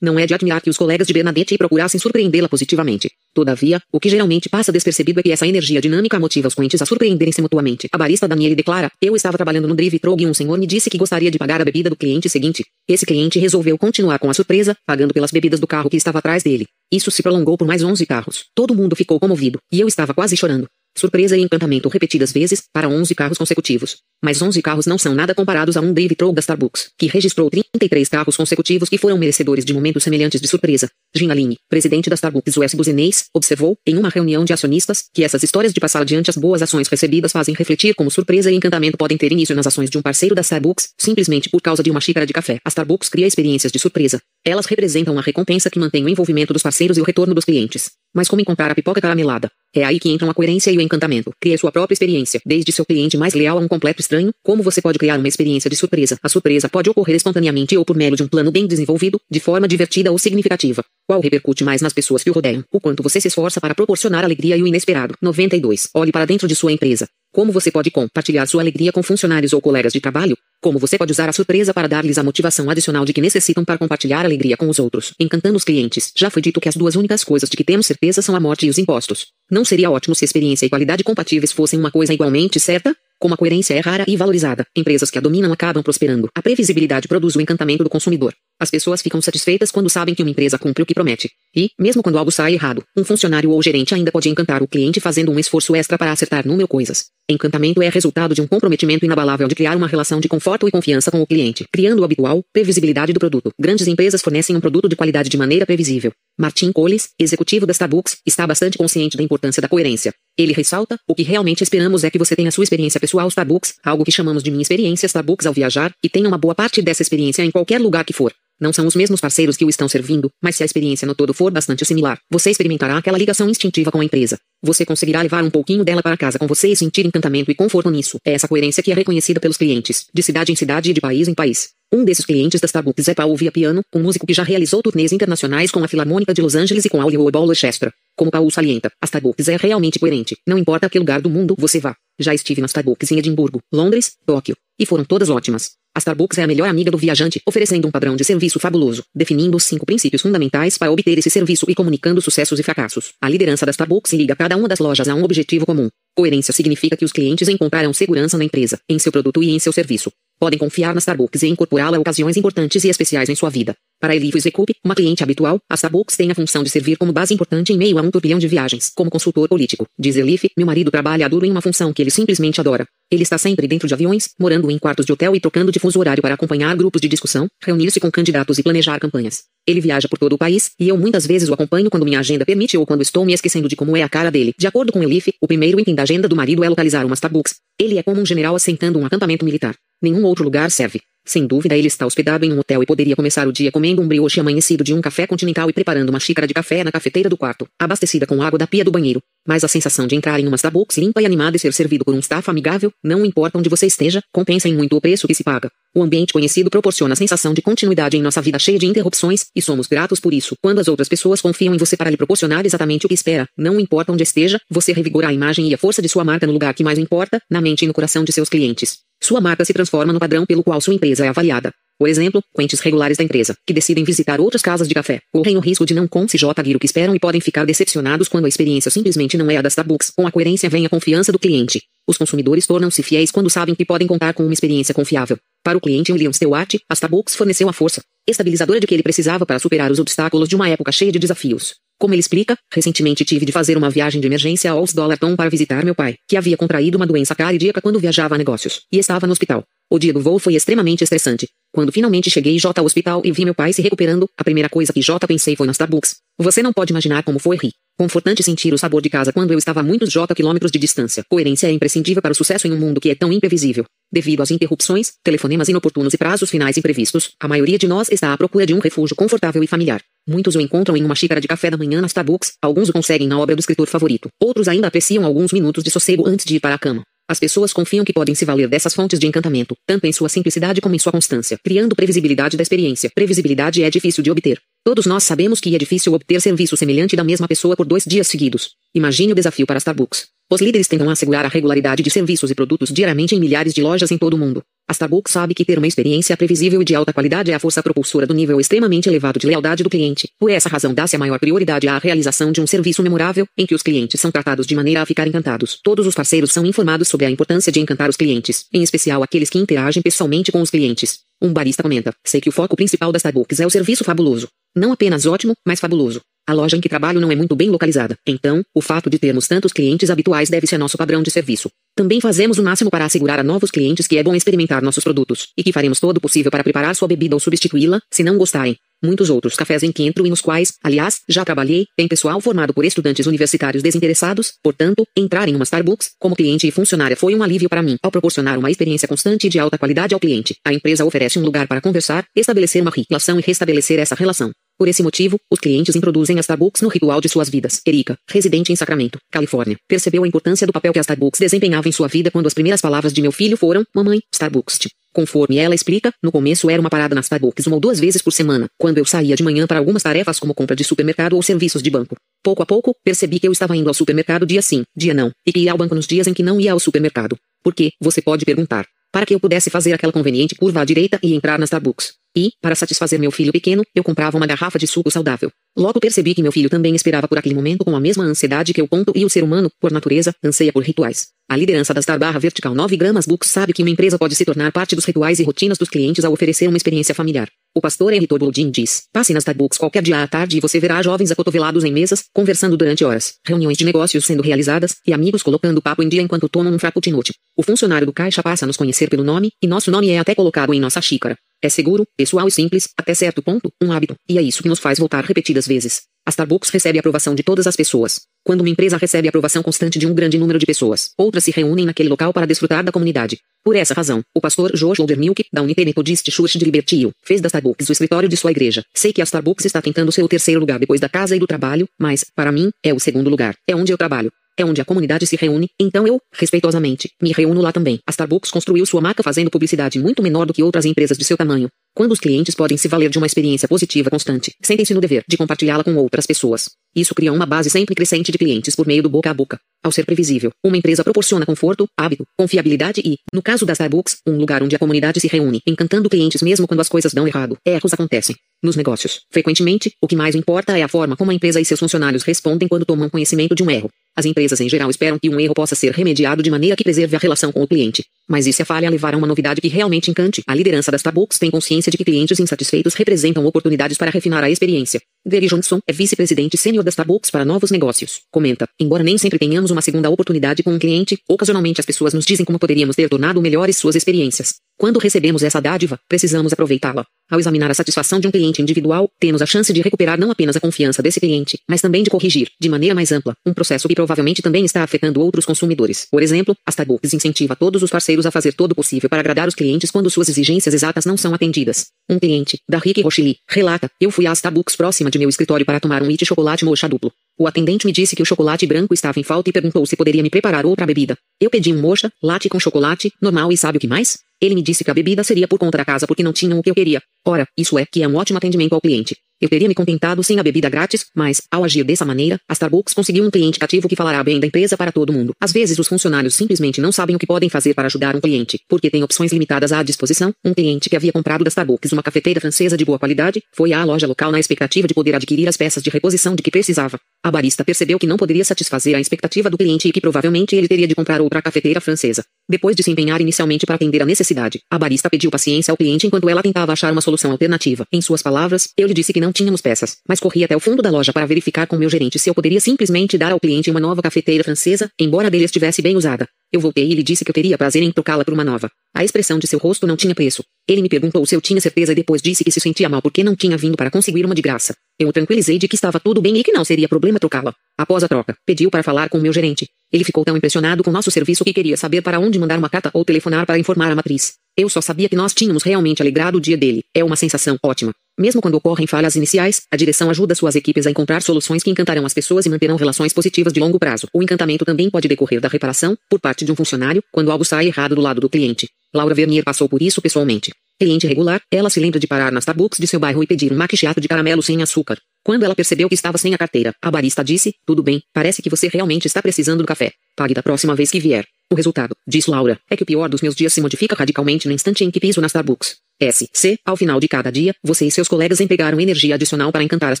não 0.00 0.16
é 0.16 0.28
de 0.28 0.34
admirar 0.34 0.60
que 0.60 0.70
os 0.70 0.76
colegas 0.76 1.08
de 1.08 1.12
Bernadette 1.12 1.58
procurassem 1.58 1.98
surpreendê-la 1.98 2.48
positivamente. 2.48 3.10
Todavia, 3.34 3.82
o 3.92 3.98
que 3.98 4.08
geralmente 4.08 4.48
passa 4.48 4.70
despercebido 4.70 5.18
é 5.18 5.22
que 5.24 5.32
essa 5.32 5.48
energia 5.48 5.80
dinâmica 5.80 6.20
motiva 6.20 6.46
os 6.46 6.54
clientes 6.54 6.80
a 6.80 6.86
surpreenderem-se 6.86 7.42
mutuamente. 7.42 7.88
A 7.90 7.98
barista 7.98 8.28
Daniele 8.28 8.54
declara: 8.54 8.92
Eu 9.02 9.16
estava 9.16 9.36
trabalhando 9.36 9.66
no 9.66 9.74
drive-thru 9.74 10.14
e 10.20 10.24
um 10.24 10.32
senhor 10.32 10.56
me 10.56 10.68
disse 10.68 10.88
que 10.88 10.96
gostaria 10.96 11.32
de 11.32 11.36
pagar 11.38 11.60
a 11.60 11.64
bebida 11.64 11.90
do 11.90 11.96
cliente 11.96 12.28
seguinte. 12.28 12.64
Esse 12.88 13.04
cliente 13.04 13.40
resolveu 13.40 13.76
continuar 13.76 14.20
com 14.20 14.30
a 14.30 14.34
surpresa, 14.34 14.76
pagando 14.86 15.12
pelas 15.12 15.32
bebidas 15.32 15.58
do 15.58 15.66
carro 15.66 15.90
que 15.90 15.96
estava 15.96 16.20
atrás 16.20 16.43
dele. 16.44 16.66
Isso 16.92 17.10
se 17.10 17.22
prolongou 17.22 17.58
por 17.58 17.66
mais 17.66 17.82
11 17.82 18.06
carros. 18.06 18.44
Todo 18.54 18.74
mundo 18.74 18.94
ficou 18.94 19.18
comovido, 19.18 19.58
e 19.72 19.80
eu 19.80 19.88
estava 19.88 20.14
quase 20.14 20.36
chorando. 20.36 20.68
Surpresa 20.96 21.36
e 21.36 21.42
encantamento 21.42 21.88
repetidas 21.88 22.30
vezes, 22.30 22.62
para 22.72 22.88
11 22.88 23.12
carros 23.16 23.36
consecutivos. 23.36 23.96
Mas 24.22 24.40
11 24.40 24.62
carros 24.62 24.86
não 24.86 24.96
são 24.96 25.12
nada 25.12 25.34
comparados 25.34 25.76
a 25.76 25.80
um 25.80 25.92
David 25.92 26.14
Troll 26.14 26.32
da 26.32 26.38
Starbucks, 26.38 26.90
que 26.96 27.08
registrou 27.08 27.50
33 27.50 28.08
carros 28.08 28.36
consecutivos 28.36 28.88
que 28.88 28.96
foram 28.96 29.18
merecedores 29.18 29.64
de 29.64 29.74
momentos 29.74 30.04
semelhantes 30.04 30.40
de 30.40 30.46
surpresa. 30.46 30.88
Gina 31.14 31.34
Ling, 31.34 31.56
presidente 31.68 32.08
da 32.08 32.14
Starbucks 32.14 32.56
US 32.56 32.74
Business, 32.74 33.24
observou, 33.34 33.76
em 33.84 33.98
uma 33.98 34.08
reunião 34.08 34.44
de 34.44 34.52
acionistas, 34.52 35.04
que 35.12 35.24
essas 35.24 35.42
histórias 35.42 35.72
de 35.72 35.80
passar 35.80 36.00
adiante 36.02 36.30
as 36.30 36.36
boas 36.36 36.62
ações 36.62 36.88
recebidas 36.88 37.32
fazem 37.32 37.54
refletir 37.54 37.94
como 37.94 38.10
surpresa 38.10 38.50
e 38.50 38.54
encantamento 38.54 38.96
podem 38.96 39.18
ter 39.18 39.32
início 39.32 39.54
nas 39.54 39.66
ações 39.66 39.90
de 39.90 39.98
um 39.98 40.02
parceiro 40.02 40.34
da 40.34 40.42
Starbucks, 40.42 40.90
simplesmente 40.98 41.50
por 41.50 41.60
causa 41.60 41.82
de 41.82 41.90
uma 41.90 42.00
xícara 42.00 42.24
de 42.24 42.32
café. 42.32 42.60
A 42.64 42.68
Starbucks 42.68 43.08
cria 43.08 43.26
experiências 43.26 43.72
de 43.72 43.80
surpresa. 43.80 44.20
Elas 44.44 44.66
representam 44.66 45.18
a 45.18 45.22
recompensa 45.22 45.68
que 45.68 45.78
mantém 45.78 46.04
o 46.04 46.08
envolvimento 46.08 46.52
dos 46.52 46.62
parceiros 46.62 46.96
e 46.98 47.00
o 47.00 47.04
retorno 47.04 47.34
dos 47.34 47.44
clientes. 47.44 47.90
Mas 48.14 48.28
como 48.28 48.40
encontrar 48.40 48.70
a 48.70 48.74
pipoca 48.74 49.00
caramelada? 49.00 49.50
É 49.74 49.84
aí 49.84 49.98
que 49.98 50.08
entram 50.08 50.30
a 50.30 50.34
coerência 50.34 50.70
e 50.70 50.78
o 50.78 50.80
encantamento. 50.84 51.32
Crie 51.40 51.58
sua 51.58 51.72
própria 51.72 51.94
experiência, 51.94 52.40
desde 52.46 52.70
seu 52.70 52.84
cliente 52.84 53.16
mais 53.16 53.34
leal 53.34 53.58
a 53.58 53.60
um 53.60 53.66
completo 53.68 54.00
estranho, 54.00 54.32
como 54.42 54.62
você 54.62 54.80
pode 54.80 54.98
criar 54.98 55.18
uma 55.18 55.26
experiência 55.26 55.68
de 55.68 55.76
surpresa. 55.76 56.18
A 56.22 56.28
surpresa 56.28 56.68
pode 56.68 56.88
ocorrer 56.90 57.16
espontaneamente 57.16 57.76
ou 57.76 57.84
por 57.84 57.96
meio 57.96 58.14
de 58.14 58.22
um 58.22 58.28
plano 58.28 58.52
bem 58.52 58.66
desenvolvido, 58.66 59.20
de 59.30 59.40
forma 59.40 59.66
divertida 59.66 60.12
ou 60.12 60.18
significativa. 60.18 60.84
Qual 61.06 61.20
repercute 61.20 61.64
mais 61.64 61.82
nas 61.82 61.92
pessoas 61.92 62.22
que 62.22 62.30
o 62.30 62.32
rodeiam? 62.32 62.64
O 62.72 62.80
quanto 62.80 63.02
você 63.02 63.20
se 63.20 63.28
esforça 63.28 63.60
para 63.60 63.74
proporcionar 63.74 64.24
alegria 64.24 64.56
e 64.56 64.62
o 64.62 64.66
inesperado. 64.66 65.14
92. 65.20 65.88
Olhe 65.94 66.12
para 66.12 66.24
dentro 66.24 66.46
de 66.46 66.54
sua 66.54 66.72
empresa. 66.72 67.08
Como 67.32 67.50
você 67.50 67.70
pode 67.70 67.90
compartilhar 67.90 68.46
sua 68.46 68.62
alegria 68.62 68.92
com 68.92 69.02
funcionários 69.02 69.52
ou 69.52 69.60
colegas 69.60 69.92
de 69.92 70.00
trabalho? 70.00 70.36
Como 70.64 70.78
você 70.78 70.96
pode 70.96 71.12
usar 71.12 71.28
a 71.28 71.32
surpresa 71.34 71.74
para 71.74 71.86
dar-lhes 71.86 72.16
a 72.16 72.22
motivação 72.22 72.70
adicional 72.70 73.04
de 73.04 73.12
que 73.12 73.20
necessitam 73.20 73.62
para 73.66 73.76
compartilhar 73.76 74.24
alegria 74.24 74.56
com 74.56 74.66
os 74.66 74.78
outros, 74.78 75.12
encantando 75.20 75.58
os 75.58 75.62
clientes? 75.62 76.10
Já 76.16 76.30
foi 76.30 76.40
dito 76.40 76.58
que 76.58 76.70
as 76.70 76.74
duas 76.74 76.96
únicas 76.96 77.22
coisas 77.22 77.50
de 77.50 77.54
que 77.54 77.62
temos 77.62 77.86
certeza 77.86 78.22
são 78.22 78.34
a 78.34 78.40
morte 78.40 78.64
e 78.64 78.70
os 78.70 78.78
impostos. 78.78 79.26
Não 79.50 79.62
seria 79.62 79.90
ótimo 79.90 80.14
se 80.14 80.24
experiência 80.24 80.64
e 80.64 80.70
qualidade 80.70 81.04
compatíveis 81.04 81.52
fossem 81.52 81.78
uma 81.78 81.90
coisa 81.90 82.14
igualmente 82.14 82.58
certa? 82.58 82.96
Como 83.20 83.34
a 83.34 83.36
coerência 83.36 83.74
é 83.74 83.80
rara 83.80 84.06
e 84.08 84.16
valorizada, 84.16 84.66
empresas 84.74 85.10
que 85.10 85.18
a 85.18 85.20
dominam 85.20 85.52
acabam 85.52 85.82
prosperando. 85.82 86.30
A 86.34 86.40
previsibilidade 86.40 87.08
produz 87.08 87.36
o 87.36 87.42
encantamento 87.42 87.84
do 87.84 87.90
consumidor. 87.90 88.34
As 88.58 88.70
pessoas 88.70 89.02
ficam 89.02 89.20
satisfeitas 89.20 89.70
quando 89.70 89.90
sabem 89.90 90.14
que 90.14 90.22
uma 90.22 90.30
empresa 90.30 90.58
cumpre 90.58 90.82
o 90.82 90.86
que 90.86 90.94
promete. 90.94 91.30
E, 91.54 91.70
mesmo 91.78 92.02
quando 92.02 92.18
algo 92.18 92.30
sai 92.30 92.54
errado, 92.54 92.82
um 92.96 93.04
funcionário 93.04 93.50
ou 93.50 93.62
gerente 93.62 93.94
ainda 93.94 94.10
pode 94.10 94.28
encantar 94.28 94.62
o 94.62 94.68
cliente 94.68 95.00
fazendo 95.00 95.30
um 95.30 95.38
esforço 95.38 95.76
extra 95.76 95.98
para 95.98 96.12
acertar 96.12 96.46
número 96.46 96.68
coisas. 96.68 97.06
Encantamento 97.26 97.80
é 97.80 97.88
resultado 97.88 98.34
de 98.34 98.42
um 98.42 98.46
comprometimento 98.46 99.06
inabalável 99.06 99.48
de 99.48 99.54
criar 99.54 99.74
uma 99.78 99.86
relação 99.86 100.20
de 100.20 100.28
conforto 100.28 100.68
e 100.68 100.70
confiança 100.70 101.10
com 101.10 101.22
o 101.22 101.26
cliente, 101.26 101.64
criando 101.72 102.00
o 102.00 102.04
habitual, 102.04 102.44
previsibilidade 102.52 103.14
do 103.14 103.18
produto. 103.18 103.50
Grandes 103.58 103.88
empresas 103.88 104.20
fornecem 104.20 104.54
um 104.54 104.60
produto 104.60 104.90
de 104.90 104.94
qualidade 104.94 105.30
de 105.30 105.38
maneira 105.38 105.64
previsível. 105.64 106.12
Martin 106.38 106.70
Coles, 106.70 107.08
executivo 107.18 107.64
da 107.64 107.72
Starbucks, 107.72 108.18
está 108.26 108.46
bastante 108.46 108.76
consciente 108.76 109.16
da 109.16 109.22
importância 109.22 109.62
da 109.62 109.68
coerência. 109.68 110.12
Ele 110.36 110.52
ressalta: 110.52 110.98
o 111.08 111.14
que 111.14 111.22
realmente 111.22 111.62
esperamos 111.62 112.04
é 112.04 112.10
que 112.10 112.18
você 112.18 112.36
tenha 112.36 112.50
sua 112.50 112.64
experiência 112.64 113.00
pessoal 113.00 113.26
Starbucks, 113.28 113.76
algo 113.82 114.04
que 114.04 114.12
chamamos 114.12 114.42
de 114.42 114.50
minha 114.50 114.60
experiência 114.60 115.06
Starbucks 115.06 115.46
ao 115.46 115.54
viajar, 115.54 115.94
e 116.04 116.10
tenha 116.10 116.28
uma 116.28 116.36
boa 116.36 116.54
parte 116.54 116.82
dessa 116.82 117.00
experiência 117.00 117.42
em 117.42 117.50
qualquer 117.50 117.80
lugar 117.80 118.04
que 118.04 118.12
for. 118.12 118.34
Não 118.60 118.72
são 118.72 118.86
os 118.86 118.94
mesmos 118.94 119.20
parceiros 119.20 119.56
que 119.56 119.64
o 119.64 119.68
estão 119.68 119.88
servindo, 119.88 120.30
mas 120.42 120.56
se 120.56 120.62
a 120.62 120.66
experiência 120.66 121.06
no 121.06 121.14
todo 121.14 121.34
for 121.34 121.50
bastante 121.50 121.84
similar, 121.84 122.18
você 122.30 122.50
experimentará 122.50 122.96
aquela 122.96 123.18
ligação 123.18 123.48
instintiva 123.48 123.90
com 123.90 124.00
a 124.00 124.04
empresa. 124.04 124.38
Você 124.62 124.86
conseguirá 124.86 125.20
levar 125.22 125.42
um 125.42 125.50
pouquinho 125.50 125.84
dela 125.84 126.02
para 126.02 126.16
casa 126.16 126.38
com 126.38 126.46
você 126.46 126.68
e 126.68 126.76
sentir 126.76 127.04
encantamento 127.04 127.50
e 127.50 127.54
conforto 127.54 127.90
nisso. 127.90 128.18
É 128.24 128.32
essa 128.32 128.48
coerência 128.48 128.82
que 128.82 128.92
é 128.92 128.94
reconhecida 128.94 129.40
pelos 129.40 129.56
clientes, 129.56 130.06
de 130.14 130.22
cidade 130.22 130.52
em 130.52 130.56
cidade 130.56 130.90
e 130.90 130.94
de 130.94 131.00
país 131.00 131.26
em 131.26 131.34
país. 131.34 131.70
Um 131.92 132.04
desses 132.04 132.24
clientes 132.24 132.60
da 132.60 132.66
Starbucks 132.66 133.08
é 133.08 133.14
Paul 133.14 133.36
Piano, 133.52 133.82
um 133.94 134.02
músico 134.02 134.26
que 134.26 134.32
já 134.32 134.42
realizou 134.42 134.82
turnês 134.82 135.12
internacionais 135.12 135.70
com 135.70 135.82
a 135.84 135.88
Filarmônica 135.88 136.32
de 136.32 136.40
Los 136.40 136.54
Angeles 136.54 136.84
e 136.84 136.88
com 136.88 137.00
a 137.00 137.04
Hollywood 137.04 137.36
Orchestra. 137.36 137.92
Como 138.16 138.30
Paul 138.30 138.50
salienta, 138.50 138.90
a 139.00 139.04
Starbucks 139.04 139.48
é 139.48 139.56
realmente 139.56 139.98
coerente, 139.98 140.36
não 140.46 140.58
importa 140.58 140.86
a 140.86 140.90
que 140.90 140.98
lugar 140.98 141.20
do 141.20 141.28
mundo 141.28 141.54
você 141.58 141.80
vá. 141.80 141.94
Já 142.18 142.32
estive 142.32 142.60
na 142.60 142.66
Starbucks 142.66 143.10
em 143.12 143.18
Edimburgo, 143.18 143.60
Londres, 143.72 144.12
Tóquio, 144.24 144.56
e 144.78 144.86
foram 144.86 145.04
todas 145.04 145.28
ótimas. 145.28 145.72
A 145.96 146.00
Starbucks 146.00 146.38
é 146.38 146.42
a 146.42 146.46
melhor 146.48 146.68
amiga 146.68 146.90
do 146.90 146.98
viajante, 146.98 147.40
oferecendo 147.46 147.86
um 147.86 147.90
padrão 147.92 148.16
de 148.16 148.24
serviço 148.24 148.58
fabuloso, 148.58 149.04
definindo 149.14 149.56
os 149.56 149.62
cinco 149.62 149.86
princípios 149.86 150.22
fundamentais 150.22 150.76
para 150.76 150.90
obter 150.90 151.16
esse 151.16 151.30
serviço 151.30 151.66
e 151.68 151.74
comunicando 151.74 152.20
sucessos 152.20 152.58
e 152.58 152.64
fracassos. 152.64 153.12
A 153.20 153.28
liderança 153.28 153.64
da 153.64 153.70
Starbucks 153.70 154.12
liga 154.12 154.34
cada 154.34 154.56
uma 154.56 154.66
das 154.66 154.80
lojas 154.80 155.08
a 155.08 155.14
um 155.14 155.22
objetivo 155.22 155.64
comum. 155.64 155.88
Coerência 156.16 156.52
significa 156.52 156.96
que 156.96 157.04
os 157.04 157.12
clientes 157.12 157.48
encontrarão 157.48 157.92
segurança 157.92 158.36
na 158.36 158.42
empresa, 158.42 158.80
em 158.88 158.98
seu 158.98 159.12
produto 159.12 159.40
e 159.40 159.50
em 159.50 159.58
seu 159.60 159.72
serviço. 159.72 160.10
Podem 160.40 160.58
confiar 160.58 160.94
na 160.94 160.98
Starbucks 160.98 161.44
e 161.44 161.46
incorporá-la 161.46 161.96
a 161.96 162.00
ocasiões 162.00 162.36
importantes 162.36 162.82
e 162.82 162.88
especiais 162.88 163.28
em 163.28 163.36
sua 163.36 163.48
vida. 163.48 163.76
Para 164.04 164.14
Elif 164.14 164.38
Zecup, 164.38 164.70
uma 164.84 164.94
cliente 164.94 165.22
habitual, 165.22 165.58
a 165.66 165.76
Starbucks 165.76 166.14
tem 166.14 166.30
a 166.30 166.34
função 166.34 166.62
de 166.62 166.68
servir 166.68 166.98
como 166.98 167.10
base 167.10 167.32
importante 167.32 167.72
em 167.72 167.78
meio 167.78 167.98
a 167.98 168.02
um 168.02 168.10
turbilhão 168.10 168.38
de 168.38 168.46
viagens, 168.46 168.92
como 168.94 169.10
consultor 169.10 169.48
político. 169.48 169.86
Diz 169.98 170.14
Elif, 170.16 170.50
meu 170.58 170.66
marido 170.66 170.90
trabalha 170.90 171.26
duro 171.26 171.46
em 171.46 171.50
uma 171.50 171.62
função 171.62 171.90
que 171.90 172.02
ele 172.02 172.10
simplesmente 172.10 172.60
adora. 172.60 172.84
Ele 173.10 173.22
está 173.22 173.38
sempre 173.38 173.66
dentro 173.66 173.88
de 173.88 173.94
aviões, 173.94 174.28
morando 174.38 174.70
em 174.70 174.78
quartos 174.78 175.06
de 175.06 175.12
hotel 175.14 175.34
e 175.34 175.40
trocando 175.40 175.72
de 175.72 175.78
fuso 175.78 175.98
horário 175.98 176.20
para 176.20 176.34
acompanhar 176.34 176.76
grupos 176.76 177.00
de 177.00 177.08
discussão, 177.08 177.46
reunir-se 177.64 177.98
com 177.98 178.10
candidatos 178.10 178.58
e 178.58 178.62
planejar 178.62 179.00
campanhas. 179.00 179.44
Ele 179.66 179.80
viaja 179.80 180.06
por 180.06 180.18
todo 180.18 180.34
o 180.34 180.38
país, 180.38 180.72
e 180.78 180.86
eu 180.86 180.98
muitas 180.98 181.26
vezes 181.26 181.48
o 181.48 181.54
acompanho 181.54 181.88
quando 181.88 182.04
minha 182.04 182.20
agenda 182.20 182.44
permite 182.44 182.76
ou 182.76 182.84
quando 182.84 183.00
estou 183.00 183.24
me 183.24 183.32
esquecendo 183.32 183.68
de 183.68 183.74
como 183.74 183.96
é 183.96 184.02
a 184.02 184.08
cara 184.10 184.30
dele. 184.30 184.52
De 184.58 184.66
acordo 184.66 184.92
com 184.92 185.02
Elif, 185.02 185.32
o 185.40 185.46
primeiro 185.46 185.80
item 185.80 185.94
da 185.94 186.02
agenda 186.02 186.28
do 186.28 186.36
marido 186.36 186.62
é 186.62 186.68
localizar 186.68 187.06
uma 187.06 187.14
Starbucks. 187.14 187.54
Ele 187.80 187.96
é 187.96 188.02
como 188.02 188.20
um 188.20 188.26
general 188.26 188.54
assentando 188.54 188.98
um 188.98 189.06
acampamento 189.06 189.46
militar. 189.46 189.74
Nenhum 190.02 190.24
outro 190.24 190.44
lugar 190.44 190.70
serve. 190.70 191.00
Sem 191.26 191.46
dúvida 191.46 191.76
ele 191.76 191.86
está 191.86 192.04
hospedado 192.04 192.44
em 192.44 192.52
um 192.52 192.58
hotel 192.58 192.82
e 192.82 192.86
poderia 192.86 193.16
começar 193.16 193.48
o 193.48 193.52
dia 193.52 193.72
comendo 193.72 194.02
um 194.02 194.06
brioche 194.06 194.38
amanhecido 194.38 194.84
de 194.84 194.92
um 194.92 195.00
café 195.00 195.26
continental 195.26 195.70
e 195.70 195.72
preparando 195.72 196.10
uma 196.10 196.20
xícara 196.20 196.46
de 196.46 196.52
café 196.52 196.84
na 196.84 196.92
cafeteira 196.92 197.30
do 197.30 197.36
quarto, 197.36 197.66
abastecida 197.78 198.26
com 198.26 198.42
água 198.42 198.58
da 198.58 198.66
pia 198.66 198.84
do 198.84 198.90
banheiro. 198.90 199.22
Mas 199.46 199.64
a 199.64 199.68
sensação 199.68 200.06
de 200.06 200.14
entrar 200.14 200.38
em 200.38 200.46
uma 200.46 200.56
Starbucks 200.56 200.98
limpa 200.98 201.22
e 201.22 201.26
animada 201.26 201.56
e 201.56 201.60
ser 201.60 201.72
servido 201.72 202.04
por 202.04 202.14
um 202.14 202.18
staff 202.18 202.48
amigável, 202.50 202.92
não 203.02 203.24
importa 203.24 203.58
onde 203.58 203.70
você 203.70 203.86
esteja, 203.86 204.22
compensa 204.32 204.68
em 204.68 204.74
muito 204.74 204.96
o 204.96 205.00
preço 205.00 205.26
que 205.26 205.34
se 205.34 205.42
paga. 205.42 205.70
O 205.94 206.02
ambiente 206.02 206.32
conhecido 206.32 206.68
proporciona 206.68 207.14
a 207.14 207.16
sensação 207.16 207.54
de 207.54 207.62
continuidade 207.62 208.16
em 208.16 208.22
nossa 208.22 208.42
vida 208.42 208.58
cheia 208.58 208.78
de 208.78 208.86
interrupções, 208.86 209.46
e 209.54 209.62
somos 209.62 209.86
gratos 209.86 210.20
por 210.20 210.34
isso. 210.34 210.56
Quando 210.62 210.78
as 210.80 210.88
outras 210.88 211.08
pessoas 211.08 211.40
confiam 211.40 211.74
em 211.74 211.78
você 211.78 211.96
para 211.96 212.10
lhe 212.10 212.16
proporcionar 212.16 212.66
exatamente 212.66 213.06
o 213.06 213.08
que 213.08 213.14
espera, 213.14 213.46
não 213.56 213.78
importa 213.78 214.12
onde 214.12 214.22
esteja, 214.22 214.58
você 214.70 214.92
revigora 214.92 215.28
a 215.28 215.32
imagem 215.32 215.68
e 215.68 215.74
a 215.74 215.78
força 215.78 216.02
de 216.02 216.08
sua 216.08 216.24
marca 216.24 216.46
no 216.46 216.52
lugar 216.52 216.74
que 216.74 216.84
mais 216.84 216.98
importa, 216.98 217.40
na 217.50 217.60
mente 217.60 217.84
e 217.84 217.86
no 217.86 217.94
coração 217.94 218.24
de 218.24 218.32
seus 218.32 218.48
clientes. 218.48 218.98
Sua 219.24 219.40
marca 219.40 219.64
se 219.64 219.72
transforma 219.72 220.12
no 220.12 220.20
padrão 220.20 220.44
pelo 220.44 220.62
qual 220.62 220.78
sua 220.82 220.92
empresa 220.92 221.24
é 221.24 221.28
avaliada. 221.28 221.72
Por 221.98 222.10
exemplo, 222.10 222.42
clientes 222.54 222.78
regulares 222.80 223.16
da 223.16 223.24
empresa, 223.24 223.56
que 223.66 223.72
decidem 223.72 224.04
visitar 224.04 224.38
outras 224.38 224.60
casas 224.60 224.86
de 224.86 224.92
café, 224.92 225.18
correm 225.32 225.56
o 225.56 225.60
risco 225.60 225.86
de 225.86 225.94
não 225.94 226.06
conseguir 226.06 226.76
o 226.76 226.78
que 226.78 226.84
esperam 226.84 227.16
e 227.16 227.18
podem 227.18 227.40
ficar 227.40 227.64
decepcionados 227.64 228.28
quando 228.28 228.44
a 228.44 228.48
experiência 228.48 228.90
simplesmente 228.90 229.38
não 229.38 229.50
é 229.50 229.56
a 229.56 229.62
da 229.62 229.68
Starbucks. 229.68 230.10
Com 230.14 230.26
a 230.26 230.30
coerência 230.30 230.68
vem 230.68 230.84
a 230.84 230.90
confiança 230.90 231.32
do 231.32 231.38
cliente. 231.38 231.82
Os 232.06 232.18
consumidores 232.18 232.66
tornam-se 232.66 233.02
fiéis 233.02 233.30
quando 233.30 233.48
sabem 233.48 233.74
que 233.74 233.86
podem 233.86 234.06
contar 234.06 234.34
com 234.34 234.42
uma 234.42 234.52
experiência 234.52 234.92
confiável. 234.92 235.38
Para 235.62 235.78
o 235.78 235.80
cliente 235.80 236.12
William 236.12 236.34
Stewart, 236.34 236.74
a 236.86 236.92
Starbucks 236.92 237.34
forneceu 237.34 237.66
a 237.66 237.72
força 237.72 238.02
estabilizadora 238.28 238.78
de 238.78 238.86
que 238.86 238.94
ele 238.94 239.02
precisava 239.02 239.46
para 239.46 239.58
superar 239.58 239.90
os 239.90 239.98
obstáculos 239.98 240.50
de 240.50 240.56
uma 240.56 240.68
época 240.68 240.92
cheia 240.92 241.10
de 241.10 241.18
desafios. 241.18 241.76
Como 241.98 242.12
ele 242.12 242.20
explica, 242.20 242.56
recentemente 242.72 243.24
tive 243.24 243.46
de 243.46 243.52
fazer 243.52 243.76
uma 243.76 243.88
viagem 243.88 244.20
de 244.20 244.26
emergência 244.26 244.70
ao 244.70 244.84
Dollarton 244.92 245.36
para 245.36 245.48
visitar 245.48 245.84
meu 245.84 245.94
pai, 245.94 246.16
que 246.28 246.36
havia 246.36 246.56
contraído 246.56 246.96
uma 246.96 247.06
doença 247.06 247.34
cardíaca 247.34 247.80
quando 247.80 248.00
viajava 248.00 248.34
a 248.34 248.38
negócios, 248.38 248.82
e 248.92 248.98
estava 248.98 249.26
no 249.26 249.32
hospital. 249.32 249.64
O 249.90 249.98
dia 249.98 250.12
do 250.12 250.20
voo 250.20 250.38
foi 250.38 250.54
extremamente 250.54 251.04
estressante. 251.04 251.48
Quando 251.74 251.90
finalmente 251.90 252.30
cheguei 252.30 252.56
J 252.56 252.80
ao 252.80 252.86
hospital 252.86 253.20
e 253.24 253.32
vi 253.32 253.44
meu 253.44 253.52
pai 253.52 253.72
se 253.72 253.82
recuperando, 253.82 254.28
a 254.38 254.44
primeira 254.44 254.68
coisa 254.68 254.92
que 254.92 255.00
J 255.00 255.26
pensei 255.26 255.56
foi 255.56 255.66
na 255.66 255.72
Starbucks. 255.72 256.18
Você 256.38 256.62
não 256.62 256.72
pode 256.72 256.92
imaginar 256.92 257.24
como 257.24 257.40
foi 257.40 257.56
rir. 257.56 257.72
Confortante 257.98 258.44
sentir 258.44 258.72
o 258.72 258.78
sabor 258.78 259.02
de 259.02 259.10
casa 259.10 259.32
quando 259.32 259.50
eu 259.50 259.58
estava 259.58 259.80
a 259.80 259.82
muitos 259.82 260.08
J 260.08 260.32
quilômetros 260.36 260.70
de 260.70 260.78
distância. 260.78 261.24
Coerência 261.28 261.66
é 261.66 261.72
imprescindível 261.72 262.22
para 262.22 262.30
o 262.30 262.34
sucesso 262.34 262.68
em 262.68 262.72
um 262.72 262.78
mundo 262.78 263.00
que 263.00 263.10
é 263.10 263.16
tão 263.16 263.32
imprevisível. 263.32 263.84
Devido 264.12 264.40
às 264.40 264.52
interrupções, 264.52 265.14
telefonemas 265.24 265.68
inoportunos 265.68 266.14
e 266.14 266.16
prazos 266.16 266.48
finais 266.48 266.78
imprevistos, 266.78 267.32
a 267.40 267.48
maioria 267.48 267.76
de 267.76 267.88
nós 267.88 268.08
está 268.08 268.32
à 268.32 268.36
procura 268.36 268.64
de 268.64 268.72
um 268.72 268.78
refúgio 268.78 269.16
confortável 269.16 269.60
e 269.60 269.66
familiar. 269.66 270.00
Muitos 270.28 270.54
o 270.54 270.60
encontram 270.60 270.96
em 270.96 271.04
uma 271.04 271.16
xícara 271.16 271.40
de 271.40 271.48
café 271.48 271.72
da 271.72 271.76
manhã 271.76 272.00
na 272.00 272.06
Starbucks, 272.06 272.52
alguns 272.62 272.88
o 272.88 272.92
conseguem 272.92 273.26
na 273.26 273.36
obra 273.36 273.56
do 273.56 273.60
escritor 273.60 273.88
favorito. 273.88 274.28
Outros 274.40 274.68
ainda 274.68 274.86
apreciam 274.86 275.24
alguns 275.24 275.52
minutos 275.52 275.82
de 275.82 275.90
sossego 275.90 276.28
antes 276.28 276.46
de 276.46 276.54
ir 276.54 276.60
para 276.60 276.76
a 276.76 276.78
cama. 276.78 277.02
As 277.26 277.40
pessoas 277.40 277.72
confiam 277.72 278.04
que 278.04 278.12
podem 278.12 278.34
se 278.34 278.44
valer 278.44 278.68
dessas 278.68 278.92
fontes 278.92 279.18
de 279.18 279.26
encantamento, 279.26 279.74
tanto 279.86 280.06
em 280.06 280.12
sua 280.12 280.28
simplicidade 280.28 280.82
como 280.82 280.94
em 280.94 280.98
sua 280.98 281.10
constância, 281.10 281.58
criando 281.64 281.96
previsibilidade 281.96 282.54
da 282.54 282.62
experiência. 282.62 283.10
Previsibilidade 283.14 283.82
é 283.82 283.88
difícil 283.88 284.22
de 284.22 284.30
obter. 284.30 284.60
Todos 284.84 285.06
nós 285.06 285.24
sabemos 285.24 285.58
que 285.58 285.74
é 285.74 285.78
difícil 285.78 286.12
obter 286.12 286.38
serviço 286.42 286.76
semelhante 286.76 287.16
da 287.16 287.24
mesma 287.24 287.48
pessoa 287.48 287.74
por 287.74 287.86
dois 287.86 288.04
dias 288.04 288.26
seguidos. 288.26 288.72
Imagine 288.94 289.32
o 289.32 289.34
desafio 289.34 289.66
para 289.66 289.78
Starbucks. 289.78 290.28
Os 290.52 290.60
líderes 290.60 290.86
tentam 290.86 291.08
assegurar 291.08 291.46
a 291.46 291.48
regularidade 291.48 292.02
de 292.02 292.10
serviços 292.10 292.50
e 292.50 292.54
produtos 292.54 292.90
diariamente 292.90 293.34
em 293.34 293.40
milhares 293.40 293.72
de 293.72 293.82
lojas 293.82 294.10
em 294.10 294.18
todo 294.18 294.34
o 294.34 294.38
mundo. 294.38 294.62
A 294.86 294.92
Starbucks 294.92 295.32
sabe 295.32 295.54
que 295.54 295.64
ter 295.64 295.78
uma 295.78 295.86
experiência 295.86 296.36
previsível 296.36 296.82
e 296.82 296.84
de 296.84 296.94
alta 296.94 297.10
qualidade 297.10 297.50
é 297.50 297.54
a 297.54 297.58
força 297.58 297.82
propulsora 297.82 298.26
do 298.26 298.34
nível 298.34 298.60
extremamente 298.60 299.08
elevado 299.08 299.38
de 299.38 299.46
lealdade 299.46 299.82
do 299.82 299.88
cliente. 299.88 300.28
Por 300.38 300.50
essa 300.50 300.68
razão, 300.68 300.92
dá-se 300.92 301.16
a 301.16 301.18
maior 301.18 301.38
prioridade 301.38 301.88
à 301.88 301.96
realização 301.96 302.52
de 302.52 302.60
um 302.60 302.66
serviço 302.66 303.02
memorável, 303.02 303.46
em 303.56 303.64
que 303.64 303.74
os 303.74 303.82
clientes 303.82 304.20
são 304.20 304.30
tratados 304.30 304.66
de 304.66 304.74
maneira 304.74 305.00
a 305.00 305.06
ficar 305.06 305.26
encantados. 305.26 305.80
Todos 305.82 306.06
os 306.06 306.14
parceiros 306.14 306.52
são 306.52 306.66
informados 306.66 307.08
sobre 307.08 307.24
a 307.24 307.30
importância 307.30 307.72
de 307.72 307.80
encantar 307.80 308.10
os 308.10 308.16
clientes, 308.16 308.66
em 308.74 308.82
especial 308.82 309.22
aqueles 309.22 309.48
que 309.48 309.58
interagem 309.58 310.02
pessoalmente 310.02 310.52
com 310.52 310.60
os 310.60 310.68
clientes. 310.70 311.20
Um 311.40 311.50
barista 311.50 311.82
comenta: 311.82 312.12
Sei 312.22 312.42
que 312.42 312.50
o 312.50 312.52
foco 312.52 312.76
principal 312.76 313.10
da 313.10 313.16
Starbucks 313.16 313.60
é 313.60 313.66
o 313.66 313.70
serviço 313.70 314.04
fabuloso. 314.04 314.48
Não 314.76 314.92
apenas 314.92 315.24
ótimo, 315.24 315.54
mas 315.66 315.80
fabuloso. 315.80 316.20
A 316.46 316.52
loja 316.52 316.76
em 316.76 316.80
que 316.80 316.90
trabalho 316.90 317.20
não 317.20 317.32
é 317.32 317.34
muito 317.34 317.56
bem 317.56 317.70
localizada, 317.70 318.18
então, 318.26 318.62
o 318.74 318.82
fato 318.82 319.08
de 319.08 319.18
termos 319.18 319.48
tantos 319.48 319.72
clientes 319.72 320.10
habituais 320.10 320.50
deve-se 320.50 320.74
a 320.74 320.78
nosso 320.78 320.98
padrão 320.98 321.22
de 321.22 321.30
serviço. 321.30 321.70
Também 321.96 322.20
fazemos 322.20 322.58
o 322.58 322.62
máximo 322.62 322.90
para 322.90 323.06
assegurar 323.06 323.38
a 323.38 323.42
novos 323.42 323.70
clientes 323.70 324.06
que 324.06 324.18
é 324.18 324.22
bom 324.22 324.34
experimentar 324.34 324.82
nossos 324.82 325.02
produtos, 325.02 325.48
e 325.56 325.62
que 325.62 325.72
faremos 325.72 326.00
todo 326.00 326.18
o 326.18 326.20
possível 326.20 326.50
para 326.50 326.62
preparar 326.62 326.94
sua 326.94 327.08
bebida 327.08 327.34
ou 327.34 327.40
substituí-la, 327.40 327.98
se 328.10 328.22
não 328.22 328.36
gostarem. 328.36 328.76
Muitos 329.02 329.30
outros 329.30 329.54
cafés 329.54 329.82
em 329.82 329.90
que 329.90 330.02
entro 330.02 330.26
e 330.26 330.30
nos 330.30 330.42
quais, 330.42 330.74
aliás, 330.82 331.20
já 331.26 331.44
trabalhei, 331.46 331.86
tem 331.96 332.06
pessoal 332.06 332.40
formado 332.42 332.74
por 332.74 332.84
estudantes 332.84 333.26
universitários 333.26 333.82
desinteressados, 333.82 334.52
portanto, 334.62 335.06
entrar 335.16 335.48
em 335.48 335.54
uma 335.54 335.64
Starbucks, 335.64 336.10
como 336.18 336.36
cliente 336.36 336.66
e 336.66 336.70
funcionária 336.70 337.16
foi 337.16 337.34
um 337.34 337.42
alívio 337.42 337.70
para 337.70 337.82
mim, 337.82 337.96
ao 338.02 338.10
proporcionar 338.10 338.58
uma 338.58 338.70
experiência 338.70 339.08
constante 339.08 339.46
e 339.46 339.50
de 339.50 339.58
alta 339.58 339.78
qualidade 339.78 340.12
ao 340.12 340.20
cliente. 340.20 340.56
A 340.64 340.74
empresa 340.74 341.04
oferece 341.04 341.38
um 341.38 341.42
lugar 341.42 341.66
para 341.66 341.80
conversar, 341.80 342.26
estabelecer 342.36 342.82
uma 342.82 342.92
relação 343.10 343.38
e 343.38 343.42
restabelecer 343.42 343.98
essa 343.98 344.14
relação. 344.14 344.52
Por 344.76 344.88
esse 344.88 345.04
motivo, 345.04 345.38
os 345.50 345.60
clientes 345.60 345.94
introduzem 345.94 346.36
as 346.38 346.44
Starbucks 346.44 346.82
no 346.82 346.88
ritual 346.88 347.20
de 347.20 347.28
suas 347.28 347.48
vidas. 347.48 347.80
Erika, 347.86 348.16
residente 348.28 348.72
em 348.72 348.76
Sacramento, 348.76 349.18
Califórnia, 349.30 349.76
percebeu 349.86 350.24
a 350.24 350.28
importância 350.28 350.66
do 350.66 350.72
papel 350.72 350.92
que 350.92 350.98
a 350.98 351.02
Starbucks 351.02 351.38
desempenhava 351.38 351.88
em 351.88 351.92
sua 351.92 352.08
vida 352.08 352.30
quando 352.30 352.46
as 352.46 352.54
primeiras 352.54 352.80
palavras 352.80 353.12
de 353.12 353.22
meu 353.22 353.30
filho 353.30 353.56
foram: 353.56 353.84
Mamãe, 353.94 354.20
Starbucks. 354.32 354.80
Conforme 355.12 355.58
ela 355.58 355.76
explica, 355.76 356.12
no 356.20 356.32
começo 356.32 356.68
era 356.68 356.80
uma 356.80 356.90
parada 356.90 357.14
na 357.14 357.20
Starbucks 357.20 357.68
uma 357.68 357.76
ou 357.76 357.80
duas 357.80 358.00
vezes 358.00 358.20
por 358.20 358.32
semana, 358.32 358.66
quando 358.76 358.98
eu 358.98 359.04
saía 359.04 359.36
de 359.36 359.44
manhã 359.44 359.64
para 359.64 359.78
algumas 359.78 360.02
tarefas 360.02 360.40
como 360.40 360.52
compra 360.52 360.74
de 360.74 360.82
supermercado 360.82 361.34
ou 361.34 361.42
serviços 361.42 361.80
de 361.80 361.88
banco. 361.88 362.16
Pouco 362.42 362.60
a 362.64 362.66
pouco, 362.66 362.96
percebi 363.04 363.38
que 363.38 363.46
eu 363.46 363.52
estava 363.52 363.76
indo 363.76 363.88
ao 363.88 363.94
supermercado 363.94 364.44
dia 364.44 364.60
sim, 364.60 364.82
dia 364.96 365.14
não, 365.14 365.30
e 365.46 365.52
que 365.52 365.60
ia 365.60 365.70
ao 365.70 365.78
banco 365.78 365.94
nos 365.94 366.06
dias 366.06 366.26
em 366.26 366.34
que 366.34 366.42
não 366.42 366.60
ia 366.60 366.72
ao 366.72 366.80
supermercado. 366.80 367.36
Por 367.62 367.72
quê? 367.72 367.92
Você 368.00 368.20
pode 368.20 368.44
perguntar. 368.44 368.86
Para 369.14 369.24
que 369.24 369.32
eu 369.32 369.38
pudesse 369.38 369.70
fazer 369.70 369.92
aquela 369.92 370.12
conveniente 370.12 370.56
curva 370.56 370.80
à 370.80 370.84
direita 370.84 371.20
e 371.22 371.34
entrar 371.36 371.56
na 371.56 371.66
Starbucks. 371.66 372.14
E, 372.36 372.50
para 372.60 372.74
satisfazer 372.74 373.16
meu 373.16 373.30
filho 373.30 373.52
pequeno, 373.52 373.84
eu 373.94 374.02
comprava 374.02 374.36
uma 374.36 374.44
garrafa 374.44 374.76
de 374.76 374.88
suco 374.88 375.08
saudável. 375.08 375.52
Logo 375.78 376.00
percebi 376.00 376.34
que 376.34 376.42
meu 376.42 376.50
filho 376.50 376.68
também 376.68 376.96
esperava 376.96 377.28
por 377.28 377.38
aquele 377.38 377.54
momento 377.54 377.84
com 377.84 377.94
a 377.94 378.00
mesma 378.00 378.24
ansiedade 378.24 378.74
que 378.74 378.80
eu 378.80 378.88
ponto 378.88 379.12
e 379.14 379.24
o 379.24 379.30
ser 379.30 379.44
humano, 379.44 379.70
por 379.80 379.92
natureza, 379.92 380.34
anseia 380.42 380.72
por 380.72 380.82
rituais. 380.82 381.28
A 381.48 381.56
liderança 381.56 381.94
da 381.94 382.02
Star 382.02 382.18
Barra 382.18 382.40
Vertical 382.40 382.74
9 382.74 382.96
gramas 382.96 383.24
Books 383.24 383.48
sabe 383.50 383.72
que 383.72 383.84
uma 383.84 383.90
empresa 383.90 384.18
pode 384.18 384.34
se 384.34 384.44
tornar 384.44 384.72
parte 384.72 384.96
dos 384.96 385.04
rituais 385.04 385.38
e 385.38 385.44
rotinas 385.44 385.78
dos 385.78 385.88
clientes 385.88 386.24
ao 386.24 386.32
oferecer 386.32 386.66
uma 386.66 386.76
experiência 386.76 387.14
familiar. 387.14 387.48
O 387.76 387.80
pastor 387.80 388.12
Henrique 388.12 388.38
Boldin 388.38 388.70
diz: 388.70 389.02
Passe 389.12 389.34
nas 389.34 389.42
Starbucks 389.42 389.76
qualquer 389.76 390.00
dia 390.00 390.22
à 390.22 390.28
tarde 390.28 390.56
e 390.56 390.60
você 390.60 390.78
verá 390.78 391.02
jovens 391.02 391.32
acotovelados 391.32 391.82
em 391.82 391.92
mesas, 391.92 392.22
conversando 392.32 392.76
durante 392.76 393.04
horas, 393.04 393.34
reuniões 393.44 393.76
de 393.76 393.84
negócios 393.84 394.24
sendo 394.24 394.44
realizadas, 394.44 394.94
e 395.04 395.12
amigos 395.12 395.42
colocando 395.42 395.82
papo 395.82 396.00
em 396.00 396.08
dia 396.08 396.22
enquanto 396.22 396.48
tomam 396.48 396.72
um 396.72 396.78
frappuccino. 396.78 397.20
O 397.56 397.64
funcionário 397.64 398.06
do 398.06 398.12
caixa 398.12 398.44
passa 398.44 398.64
a 398.64 398.68
nos 398.68 398.76
conhecer 398.76 399.10
pelo 399.10 399.24
nome, 399.24 399.50
e 399.60 399.66
nosso 399.66 399.90
nome 399.90 400.08
é 400.08 400.20
até 400.20 400.36
colocado 400.36 400.72
em 400.72 400.78
nossa 400.78 401.02
xícara. 401.02 401.36
É 401.60 401.68
seguro, 401.68 402.06
pessoal 402.16 402.46
e 402.46 402.50
simples, 402.52 402.90
até 402.96 403.12
certo 403.12 403.42
ponto, 403.42 403.72
um 403.82 403.90
hábito, 403.90 404.14
e 404.28 404.38
é 404.38 404.42
isso 404.42 404.62
que 404.62 404.68
nos 404.68 404.78
faz 404.78 405.00
voltar 405.00 405.24
repetidas 405.24 405.66
vezes. 405.66 406.02
A 406.24 406.30
Starbucks 406.30 406.70
recebe 406.70 406.98
a 406.98 407.00
aprovação 407.00 407.34
de 407.34 407.42
todas 407.42 407.66
as 407.66 407.74
pessoas. 407.74 408.20
Quando 408.44 408.60
uma 408.60 408.68
empresa 408.68 408.98
recebe 408.98 409.26
a 409.26 409.30
aprovação 409.30 409.62
constante 409.62 409.98
de 409.98 410.06
um 410.06 410.12
grande 410.12 410.36
número 410.36 410.58
de 410.58 410.66
pessoas, 410.66 411.12
outras 411.16 411.44
se 411.44 411.50
reúnem 411.50 411.86
naquele 411.86 412.10
local 412.10 412.30
para 412.30 412.46
desfrutar 412.46 412.84
da 412.84 412.92
comunidade. 412.92 413.38
Por 413.64 413.74
essa 413.74 413.94
razão, 413.94 414.22
o 414.34 414.40
pastor 414.40 414.72
Josh 414.76 415.00
Oldermilk, 415.00 415.46
da 415.50 415.62
Unité 415.62 415.82
Methodist 415.82 416.30
Church 416.30 416.58
de 416.58 416.64
Liberty 416.66 417.10
fez 417.22 417.40
da 417.40 417.46
Starbucks 417.46 417.88
o 417.88 417.92
escritório 417.92 418.28
de 418.28 418.36
sua 418.36 418.50
igreja. 418.50 418.84
Sei 418.92 419.14
que 419.14 419.22
a 419.22 419.24
Starbucks 419.24 419.64
está 419.64 419.80
tentando 419.80 420.12
ser 420.12 420.22
o 420.22 420.28
terceiro 420.28 420.60
lugar 420.60 420.78
depois 420.78 421.00
da 421.00 421.08
casa 421.08 421.34
e 421.34 421.38
do 421.38 421.46
trabalho, 421.46 421.88
mas, 421.98 422.22
para 422.36 422.52
mim, 422.52 422.70
é 422.82 422.92
o 422.92 423.00
segundo 423.00 423.30
lugar. 423.30 423.54
É 423.66 423.74
onde 423.74 423.90
eu 423.90 423.96
trabalho. 423.96 424.30
É 424.56 424.64
onde 424.64 424.80
a 424.80 424.84
comunidade 424.84 425.26
se 425.26 425.34
reúne, 425.34 425.68
então 425.80 426.06
eu, 426.06 426.20
respeitosamente, 426.32 427.10
me 427.20 427.32
reúno 427.32 427.60
lá 427.60 427.72
também. 427.72 427.98
A 428.06 428.10
Starbucks 428.10 428.52
construiu 428.52 428.86
sua 428.86 429.00
marca 429.00 429.22
fazendo 429.22 429.50
publicidade 429.50 429.98
muito 429.98 430.22
menor 430.22 430.46
do 430.46 430.54
que 430.54 430.62
outras 430.62 430.84
empresas 430.84 431.18
de 431.18 431.24
seu 431.24 431.36
tamanho. 431.36 431.68
Quando 431.92 432.12
os 432.12 432.20
clientes 432.20 432.54
podem 432.54 432.76
se 432.76 432.88
valer 432.88 433.10
de 433.10 433.18
uma 433.18 433.26
experiência 433.26 433.68
positiva 433.68 434.10
constante, 434.10 434.52
sentem-se 434.62 434.94
no 434.94 435.00
dever 435.00 435.24
de 435.28 435.36
compartilhá-la 435.36 435.82
com 435.82 435.94
outras 435.96 436.26
pessoas. 436.26 436.70
Isso 436.94 437.14
cria 437.14 437.32
uma 437.32 437.46
base 437.46 437.68
sempre 437.68 437.94
crescente 437.94 438.30
de 438.30 438.38
clientes 438.38 438.76
por 438.76 438.86
meio 438.86 439.02
do 439.02 439.08
boca 439.08 439.30
a 439.30 439.34
boca. 439.34 439.58
Ao 439.82 439.92
ser 439.92 440.04
previsível, 440.06 440.50
uma 440.64 440.76
empresa 440.76 441.04
proporciona 441.04 441.44
conforto, 441.44 441.86
hábito, 441.96 442.24
confiabilidade 442.38 443.00
e, 443.04 443.18
no 443.32 443.42
caso 443.42 443.66
da 443.66 443.72
Starbucks, 443.72 444.18
um 444.26 444.36
lugar 444.36 444.62
onde 444.62 444.74
a 444.74 444.78
comunidade 444.78 445.20
se 445.20 445.28
reúne, 445.28 445.60
encantando 445.66 446.08
clientes 446.08 446.42
mesmo 446.42 446.66
quando 446.66 446.80
as 446.80 446.88
coisas 446.88 447.12
dão 447.12 447.26
errado. 447.26 447.56
Erros 447.66 447.92
acontecem. 447.92 448.36
Nos 448.64 448.76
negócios, 448.76 449.20
frequentemente, 449.30 449.92
o 450.00 450.08
que 450.08 450.16
mais 450.16 450.34
importa 450.34 450.78
é 450.78 450.82
a 450.82 450.88
forma 450.88 451.14
como 451.18 451.30
a 451.30 451.34
empresa 451.34 451.60
e 451.60 451.66
seus 451.66 451.78
funcionários 451.78 452.22
respondem 452.22 452.66
quando 452.66 452.86
tomam 452.86 453.10
conhecimento 453.10 453.54
de 453.54 453.62
um 453.62 453.70
erro. 453.70 453.90
As 454.16 454.24
empresas 454.24 454.58
em 454.58 454.70
geral 454.70 454.88
esperam 454.88 455.18
que 455.18 455.28
um 455.28 455.38
erro 455.38 455.52
possa 455.52 455.74
ser 455.74 455.92
remediado 455.92 456.42
de 456.42 456.50
maneira 456.50 456.74
que 456.74 456.82
preserve 456.82 457.14
a 457.14 457.18
relação 457.18 457.52
com 457.52 457.62
o 457.62 457.68
cliente. 457.68 458.02
Mas 458.26 458.46
e 458.46 458.54
se 458.54 458.62
a 458.62 458.64
falha 458.64 458.88
levar 458.88 459.12
a 459.12 459.18
uma 459.18 459.26
novidade 459.26 459.60
que 459.60 459.68
realmente 459.68 460.10
encante? 460.10 460.42
A 460.46 460.54
liderança 460.54 460.90
da 460.90 460.96
Starbucks 460.96 461.38
tem 461.38 461.50
consciência 461.50 461.92
de 461.92 461.98
que 461.98 462.06
clientes 462.06 462.40
insatisfeitos 462.40 462.94
representam 462.94 463.44
oportunidades 463.44 463.98
para 463.98 464.10
refinar 464.10 464.42
a 464.42 464.48
experiência. 464.48 464.98
Gary 465.26 465.46
Johnson 465.46 465.80
é 465.86 465.92
vice-presidente 465.92 466.56
sênior 466.56 466.82
da 466.82 466.88
Starbucks 466.88 467.30
para 467.30 467.44
novos 467.44 467.70
negócios. 467.70 468.22
Comenta: 468.30 468.66
Embora 468.80 469.02
nem 469.02 469.18
sempre 469.18 469.38
tenhamos 469.38 469.72
uma 469.72 469.82
segunda 469.82 470.08
oportunidade 470.08 470.62
com 470.62 470.72
um 470.72 470.78
cliente, 470.78 471.18
ocasionalmente 471.28 471.80
as 471.80 471.86
pessoas 471.86 472.14
nos 472.14 472.24
dizem 472.24 472.46
como 472.46 472.58
poderíamos 472.58 472.96
ter 472.96 473.10
tornado 473.10 473.42
melhores 473.42 473.76
suas 473.76 473.94
experiências. 473.94 474.54
Quando 474.76 474.98
recebemos 474.98 475.42
essa 475.42 475.60
dádiva, 475.60 475.98
precisamos 476.08 476.52
aproveitá-la. 476.52 477.04
Ao 477.30 477.38
examinar 477.38 477.70
a 477.70 477.74
satisfação 477.74 478.18
de 478.18 478.26
um 478.26 478.30
cliente 478.30 478.60
individual, 478.60 479.08
temos 479.20 479.40
a 479.40 479.46
chance 479.46 479.72
de 479.72 479.80
recuperar 479.80 480.18
não 480.18 480.30
apenas 480.30 480.56
a 480.56 480.60
confiança 480.60 481.00
desse 481.00 481.20
cliente, 481.20 481.58
mas 481.68 481.80
também 481.80 482.02
de 482.02 482.10
corrigir, 482.10 482.50
de 482.60 482.68
maneira 482.68 482.94
mais 482.94 483.12
ampla, 483.12 483.34
um 483.46 483.54
processo 483.54 483.88
que 483.88 483.94
provavelmente 483.94 484.42
também 484.42 484.64
está 484.64 484.82
afetando 484.82 485.20
outros 485.20 485.46
consumidores. 485.46 486.06
Por 486.10 486.22
exemplo, 486.22 486.54
a 486.66 486.70
Starbucks 486.70 487.14
incentiva 487.14 487.56
todos 487.56 487.82
os 487.82 487.90
parceiros 487.90 488.26
a 488.26 488.30
fazer 488.30 488.52
todo 488.52 488.72
o 488.72 488.74
possível 488.74 489.08
para 489.08 489.20
agradar 489.20 489.48
os 489.48 489.54
clientes 489.54 489.90
quando 489.90 490.10
suas 490.10 490.28
exigências 490.28 490.74
exatas 490.74 491.04
não 491.04 491.16
são 491.16 491.32
atendidas. 491.32 491.86
Um 492.10 492.18
cliente, 492.18 492.58
da 492.68 492.78
Rick 492.78 493.00
Rochely, 493.00 493.36
relata: 493.48 493.88
Eu 494.00 494.10
fui 494.10 494.26
à 494.26 494.32
Starbucks 494.32 494.76
próxima 494.76 495.10
de 495.10 495.18
meu 495.18 495.28
escritório 495.28 495.64
para 495.64 495.80
tomar 495.80 496.02
um 496.02 496.08
it 496.08 496.24
chocolate 496.26 496.64
mocha 496.64 496.88
duplo. 496.88 497.12
O 497.36 497.48
atendente 497.48 497.84
me 497.84 497.92
disse 497.92 498.14
que 498.14 498.22
o 498.22 498.24
chocolate 498.24 498.64
branco 498.64 498.94
estava 498.94 499.18
em 499.18 499.24
falta 499.24 499.50
e 499.50 499.52
perguntou 499.52 499.84
se 499.84 499.96
poderia 499.96 500.22
me 500.22 500.30
preparar 500.30 500.64
outra 500.64 500.86
bebida. 500.86 501.16
Eu 501.40 501.50
pedi 501.50 501.72
um 501.72 501.80
mocha, 501.80 502.08
latte 502.22 502.48
com 502.48 502.60
chocolate, 502.60 503.10
normal 503.20 503.50
e 503.50 503.56
sabe 503.56 503.78
o 503.78 503.80
que 503.80 503.88
mais? 503.88 504.18
Ele 504.40 504.54
me 504.54 504.62
disse 504.62 504.84
que 504.84 504.90
a 504.90 504.94
bebida 504.94 505.24
seria 505.24 505.48
por 505.48 505.58
conta 505.58 505.78
da 505.78 505.84
casa 505.84 506.06
porque 506.06 506.22
não 506.22 506.32
tinham 506.32 506.60
o 506.60 506.62
que 506.62 506.70
eu 506.70 506.74
queria. 506.74 507.02
Ora, 507.26 507.44
isso 507.58 507.76
é 507.76 507.84
que 507.84 508.04
é 508.04 508.08
um 508.08 508.14
ótimo 508.14 508.38
atendimento 508.38 508.74
ao 508.74 508.80
cliente. 508.80 509.16
Eu 509.44 509.50
teria 509.50 509.68
me 509.68 509.74
contentado 509.74 510.24
sem 510.24 510.40
a 510.40 510.42
bebida 510.42 510.70
grátis, 510.70 511.04
mas, 511.14 511.42
ao 511.50 511.64
agir 511.64 511.84
dessa 511.84 512.02
maneira, 512.02 512.40
a 512.48 512.54
Starbucks 512.54 512.94
conseguiu 512.94 513.26
um 513.26 513.30
cliente 513.30 513.58
cativo 513.58 513.86
que 513.86 513.94
falará 513.94 514.24
bem 514.24 514.40
da 514.40 514.46
empresa 514.46 514.74
para 514.74 514.90
todo 514.90 515.12
mundo. 515.12 515.34
Às 515.38 515.52
vezes 515.52 515.78
os 515.78 515.86
funcionários 515.86 516.34
simplesmente 516.34 516.80
não 516.80 516.90
sabem 516.90 517.14
o 517.14 517.18
que 517.18 517.26
podem 517.26 517.50
fazer 517.50 517.74
para 517.74 517.84
ajudar 517.84 518.16
um 518.16 518.22
cliente, 518.22 518.58
porque 518.66 518.88
tem 518.88 519.02
opções 519.02 519.34
limitadas 519.34 519.70
à 519.70 519.82
disposição. 519.82 520.32
Um 520.42 520.54
cliente 520.54 520.88
que 520.88 520.96
havia 520.96 521.12
comprado 521.12 521.44
da 521.44 521.50
Starbucks 521.50 521.92
uma 521.92 522.02
cafeteira 522.02 522.40
francesa 522.40 522.74
de 522.74 522.86
boa 522.86 522.98
qualidade, 522.98 523.42
foi 523.54 523.74
à 523.74 523.84
loja 523.84 524.06
local 524.06 524.32
na 524.32 524.40
expectativa 524.40 524.88
de 524.88 524.94
poder 524.94 525.14
adquirir 525.14 525.46
as 525.46 525.58
peças 525.58 525.82
de 525.82 525.90
reposição 525.90 526.34
de 526.34 526.42
que 526.42 526.50
precisava. 526.50 526.98
A 527.22 527.30
barista 527.30 527.62
percebeu 527.62 527.98
que 527.98 528.06
não 528.06 528.16
poderia 528.16 528.46
satisfazer 528.46 528.96
a 528.96 529.00
expectativa 529.00 529.50
do 529.50 529.58
cliente 529.58 529.88
e 529.88 529.92
que 529.92 530.00
provavelmente 530.00 530.56
ele 530.56 530.68
teria 530.68 530.88
de 530.88 530.94
comprar 530.94 531.20
outra 531.20 531.42
cafeteira 531.42 531.82
francesa. 531.82 532.24
Depois 532.48 532.74
de 532.74 532.82
se 532.82 532.90
empenhar 532.90 533.20
inicialmente 533.20 533.66
para 533.66 533.74
atender 533.76 534.00
a 534.00 534.06
necessidade, 534.06 534.60
a 534.70 534.78
barista 534.78 535.10
pediu 535.10 535.30
paciência 535.30 535.70
ao 535.70 535.76
cliente 535.76 536.06
enquanto 536.06 536.30
ela 536.30 536.42
tentava 536.42 536.72
achar 536.72 536.92
uma 536.92 537.02
solução 537.02 537.30
alternativa. 537.30 537.86
Em 537.92 538.00
suas 538.00 538.22
palavras, 538.22 538.68
eu 538.76 538.86
lhe 538.86 538.94
disse 538.94 539.12
que 539.12 539.20
não 539.20 539.33
tínhamos 539.34 539.60
peças, 539.60 539.98
mas 540.08 540.20
corri 540.20 540.44
até 540.44 540.56
o 540.56 540.60
fundo 540.60 540.80
da 540.80 540.90
loja 540.90 541.12
para 541.12 541.26
verificar 541.26 541.66
com 541.66 541.76
meu 541.76 541.90
gerente 541.90 542.18
se 542.18 542.30
eu 542.30 542.34
poderia 542.34 542.60
simplesmente 542.60 543.18
dar 543.18 543.32
ao 543.32 543.40
cliente 543.40 543.70
uma 543.70 543.80
nova 543.80 544.00
cafeteira 544.00 544.42
francesa, 544.42 544.88
embora 544.98 545.30
dele 545.30 545.44
estivesse 545.44 545.82
bem 545.82 545.96
usada. 545.96 546.26
Eu 546.52 546.60
voltei 546.60 546.88
e 546.90 546.94
lhe 546.94 547.02
disse 547.02 547.24
que 547.24 547.30
eu 547.30 547.34
teria 547.34 547.58
prazer 547.58 547.82
em 547.82 547.90
trocá-la 547.90 548.24
por 548.24 548.32
uma 548.32 548.44
nova. 548.44 548.70
A 548.94 549.02
expressão 549.04 549.38
de 549.38 549.46
seu 549.46 549.58
rosto 549.58 549.86
não 549.86 549.96
tinha 549.96 550.14
preço. 550.14 550.44
Ele 550.68 550.80
me 550.80 550.88
perguntou 550.88 551.26
se 551.26 551.34
eu 551.34 551.40
tinha 551.40 551.60
certeza 551.60 551.90
e 551.90 551.96
depois 551.96 552.22
disse 552.22 552.44
que 552.44 552.50
se 552.50 552.60
sentia 552.60 552.88
mal 552.88 553.02
porque 553.02 553.24
não 553.24 553.34
tinha 553.34 553.56
vindo 553.56 553.76
para 553.76 553.90
conseguir 553.90 554.24
uma 554.24 554.36
de 554.36 554.40
graça. 554.40 554.74
Eu 554.98 555.08
o 555.08 555.12
tranquilizei 555.12 555.58
de 555.58 555.66
que 555.66 555.74
estava 555.74 555.98
tudo 555.98 556.22
bem 556.22 556.38
e 556.38 556.44
que 556.44 556.52
não 556.52 556.64
seria 556.64 556.88
problema 556.88 557.18
trocá-la. 557.18 557.52
Após 557.76 558.04
a 558.04 558.08
troca, 558.08 558.36
pediu 558.46 558.70
para 558.70 558.84
falar 558.84 559.08
com 559.08 559.18
meu 559.18 559.32
gerente. 559.32 559.68
Ele 559.92 560.04
ficou 560.04 560.24
tão 560.24 560.36
impressionado 560.36 560.84
com 560.84 560.92
nosso 560.92 561.10
serviço 561.10 561.44
que 561.44 561.52
queria 561.52 561.76
saber 561.76 562.02
para 562.02 562.20
onde 562.20 562.38
mandar 562.38 562.58
uma 562.58 562.70
carta 562.70 562.90
ou 562.94 563.04
telefonar 563.04 563.44
para 563.46 563.58
informar 563.58 563.90
a 563.90 563.96
matriz. 563.96 564.34
Eu 564.56 564.68
só 564.68 564.80
sabia 564.80 565.08
que 565.08 565.16
nós 565.16 565.34
tínhamos 565.34 565.64
realmente 565.64 566.02
alegrado 566.02 566.38
o 566.38 566.40
dia 566.40 566.56
dele. 566.56 566.84
É 566.94 567.02
uma 567.02 567.16
sensação 567.16 567.58
ótima. 567.64 567.92
Mesmo 568.18 568.40
quando 568.40 568.54
ocorrem 568.54 568.86
falhas 568.86 569.16
iniciais, 569.16 569.62
a 569.72 569.76
direção 569.76 570.08
ajuda 570.08 570.36
suas 570.36 570.54
equipes 570.54 570.86
a 570.86 570.90
encontrar 570.90 571.20
soluções 571.20 571.64
que 571.64 571.70
encantarão 571.70 572.06
as 572.06 572.14
pessoas 572.14 572.46
e 572.46 572.48
manterão 572.48 572.76
relações 572.76 573.12
positivas 573.12 573.52
de 573.52 573.58
longo 573.58 573.76
prazo. 573.76 574.06
O 574.14 574.22
encantamento 574.22 574.64
também 574.64 574.88
pode 574.88 575.08
decorrer 575.08 575.40
da 575.40 575.48
reparação, 575.48 575.96
por 576.08 576.20
parte 576.20 576.44
de 576.44 576.52
um 576.52 576.54
funcionário, 576.54 577.02
quando 577.10 577.32
algo 577.32 577.44
sai 577.44 577.66
errado 577.66 577.96
do 577.96 578.00
lado 578.00 578.20
do 578.20 578.30
cliente. 578.30 578.68
Laura 578.94 579.14
Vernier 579.14 579.42
passou 579.42 579.68
por 579.68 579.82
isso 579.82 580.00
pessoalmente. 580.00 580.52
Cliente 580.78 581.08
regular, 581.08 581.40
ela 581.50 581.68
se 581.68 581.80
lembra 581.80 581.98
de 581.98 582.06
parar 582.06 582.30
na 582.30 582.38
Starbucks 582.38 582.78
de 582.78 582.86
seu 582.86 583.00
bairro 583.00 583.22
e 583.22 583.26
pedir 583.26 583.52
um 583.52 583.56
macchiato 583.56 584.00
de 584.00 584.06
caramelo 584.06 584.42
sem 584.42 584.62
açúcar. 584.62 584.98
Quando 585.24 585.44
ela 585.44 585.54
percebeu 585.54 585.88
que 585.88 585.94
estava 585.94 586.16
sem 586.16 586.34
a 586.34 586.38
carteira, 586.38 586.72
a 586.80 586.90
barista 586.92 587.24
disse: 587.24 587.54
Tudo 587.66 587.82
bem, 587.82 588.00
parece 588.12 588.42
que 588.42 588.50
você 588.50 588.68
realmente 588.68 589.06
está 589.06 589.20
precisando 589.20 589.62
do 589.62 589.66
café. 589.66 589.92
Pague 590.16 590.34
da 590.34 590.42
próxima 590.42 590.74
vez 590.76 590.90
que 590.90 591.00
vier. 591.00 591.24
O 591.50 591.54
resultado, 591.54 591.94
diz 592.06 592.26
Laura, 592.26 592.58
é 592.70 592.76
que 592.76 592.82
o 592.82 592.86
pior 592.86 593.08
dos 593.08 593.20
meus 593.20 593.34
dias 593.34 593.52
se 593.52 593.60
modifica 593.60 593.94
radicalmente 593.94 594.48
no 594.48 594.54
instante 594.54 594.82
em 594.82 594.90
que 594.90 594.98
piso 594.98 595.20
na 595.20 595.26
Starbucks. 595.26 595.76
S. 596.00 596.28
C. 596.32 596.58
Ao 596.64 596.76
final 596.76 596.98
de 596.98 597.06
cada 597.06 597.30
dia, 597.30 597.54
você 597.62 597.86
e 597.86 597.90
seus 597.90 598.08
colegas 598.08 598.40
empregaram 598.40 598.80
energia 598.80 599.14
adicional 599.14 599.52
para 599.52 599.62
encantar 599.62 599.92
as 599.92 600.00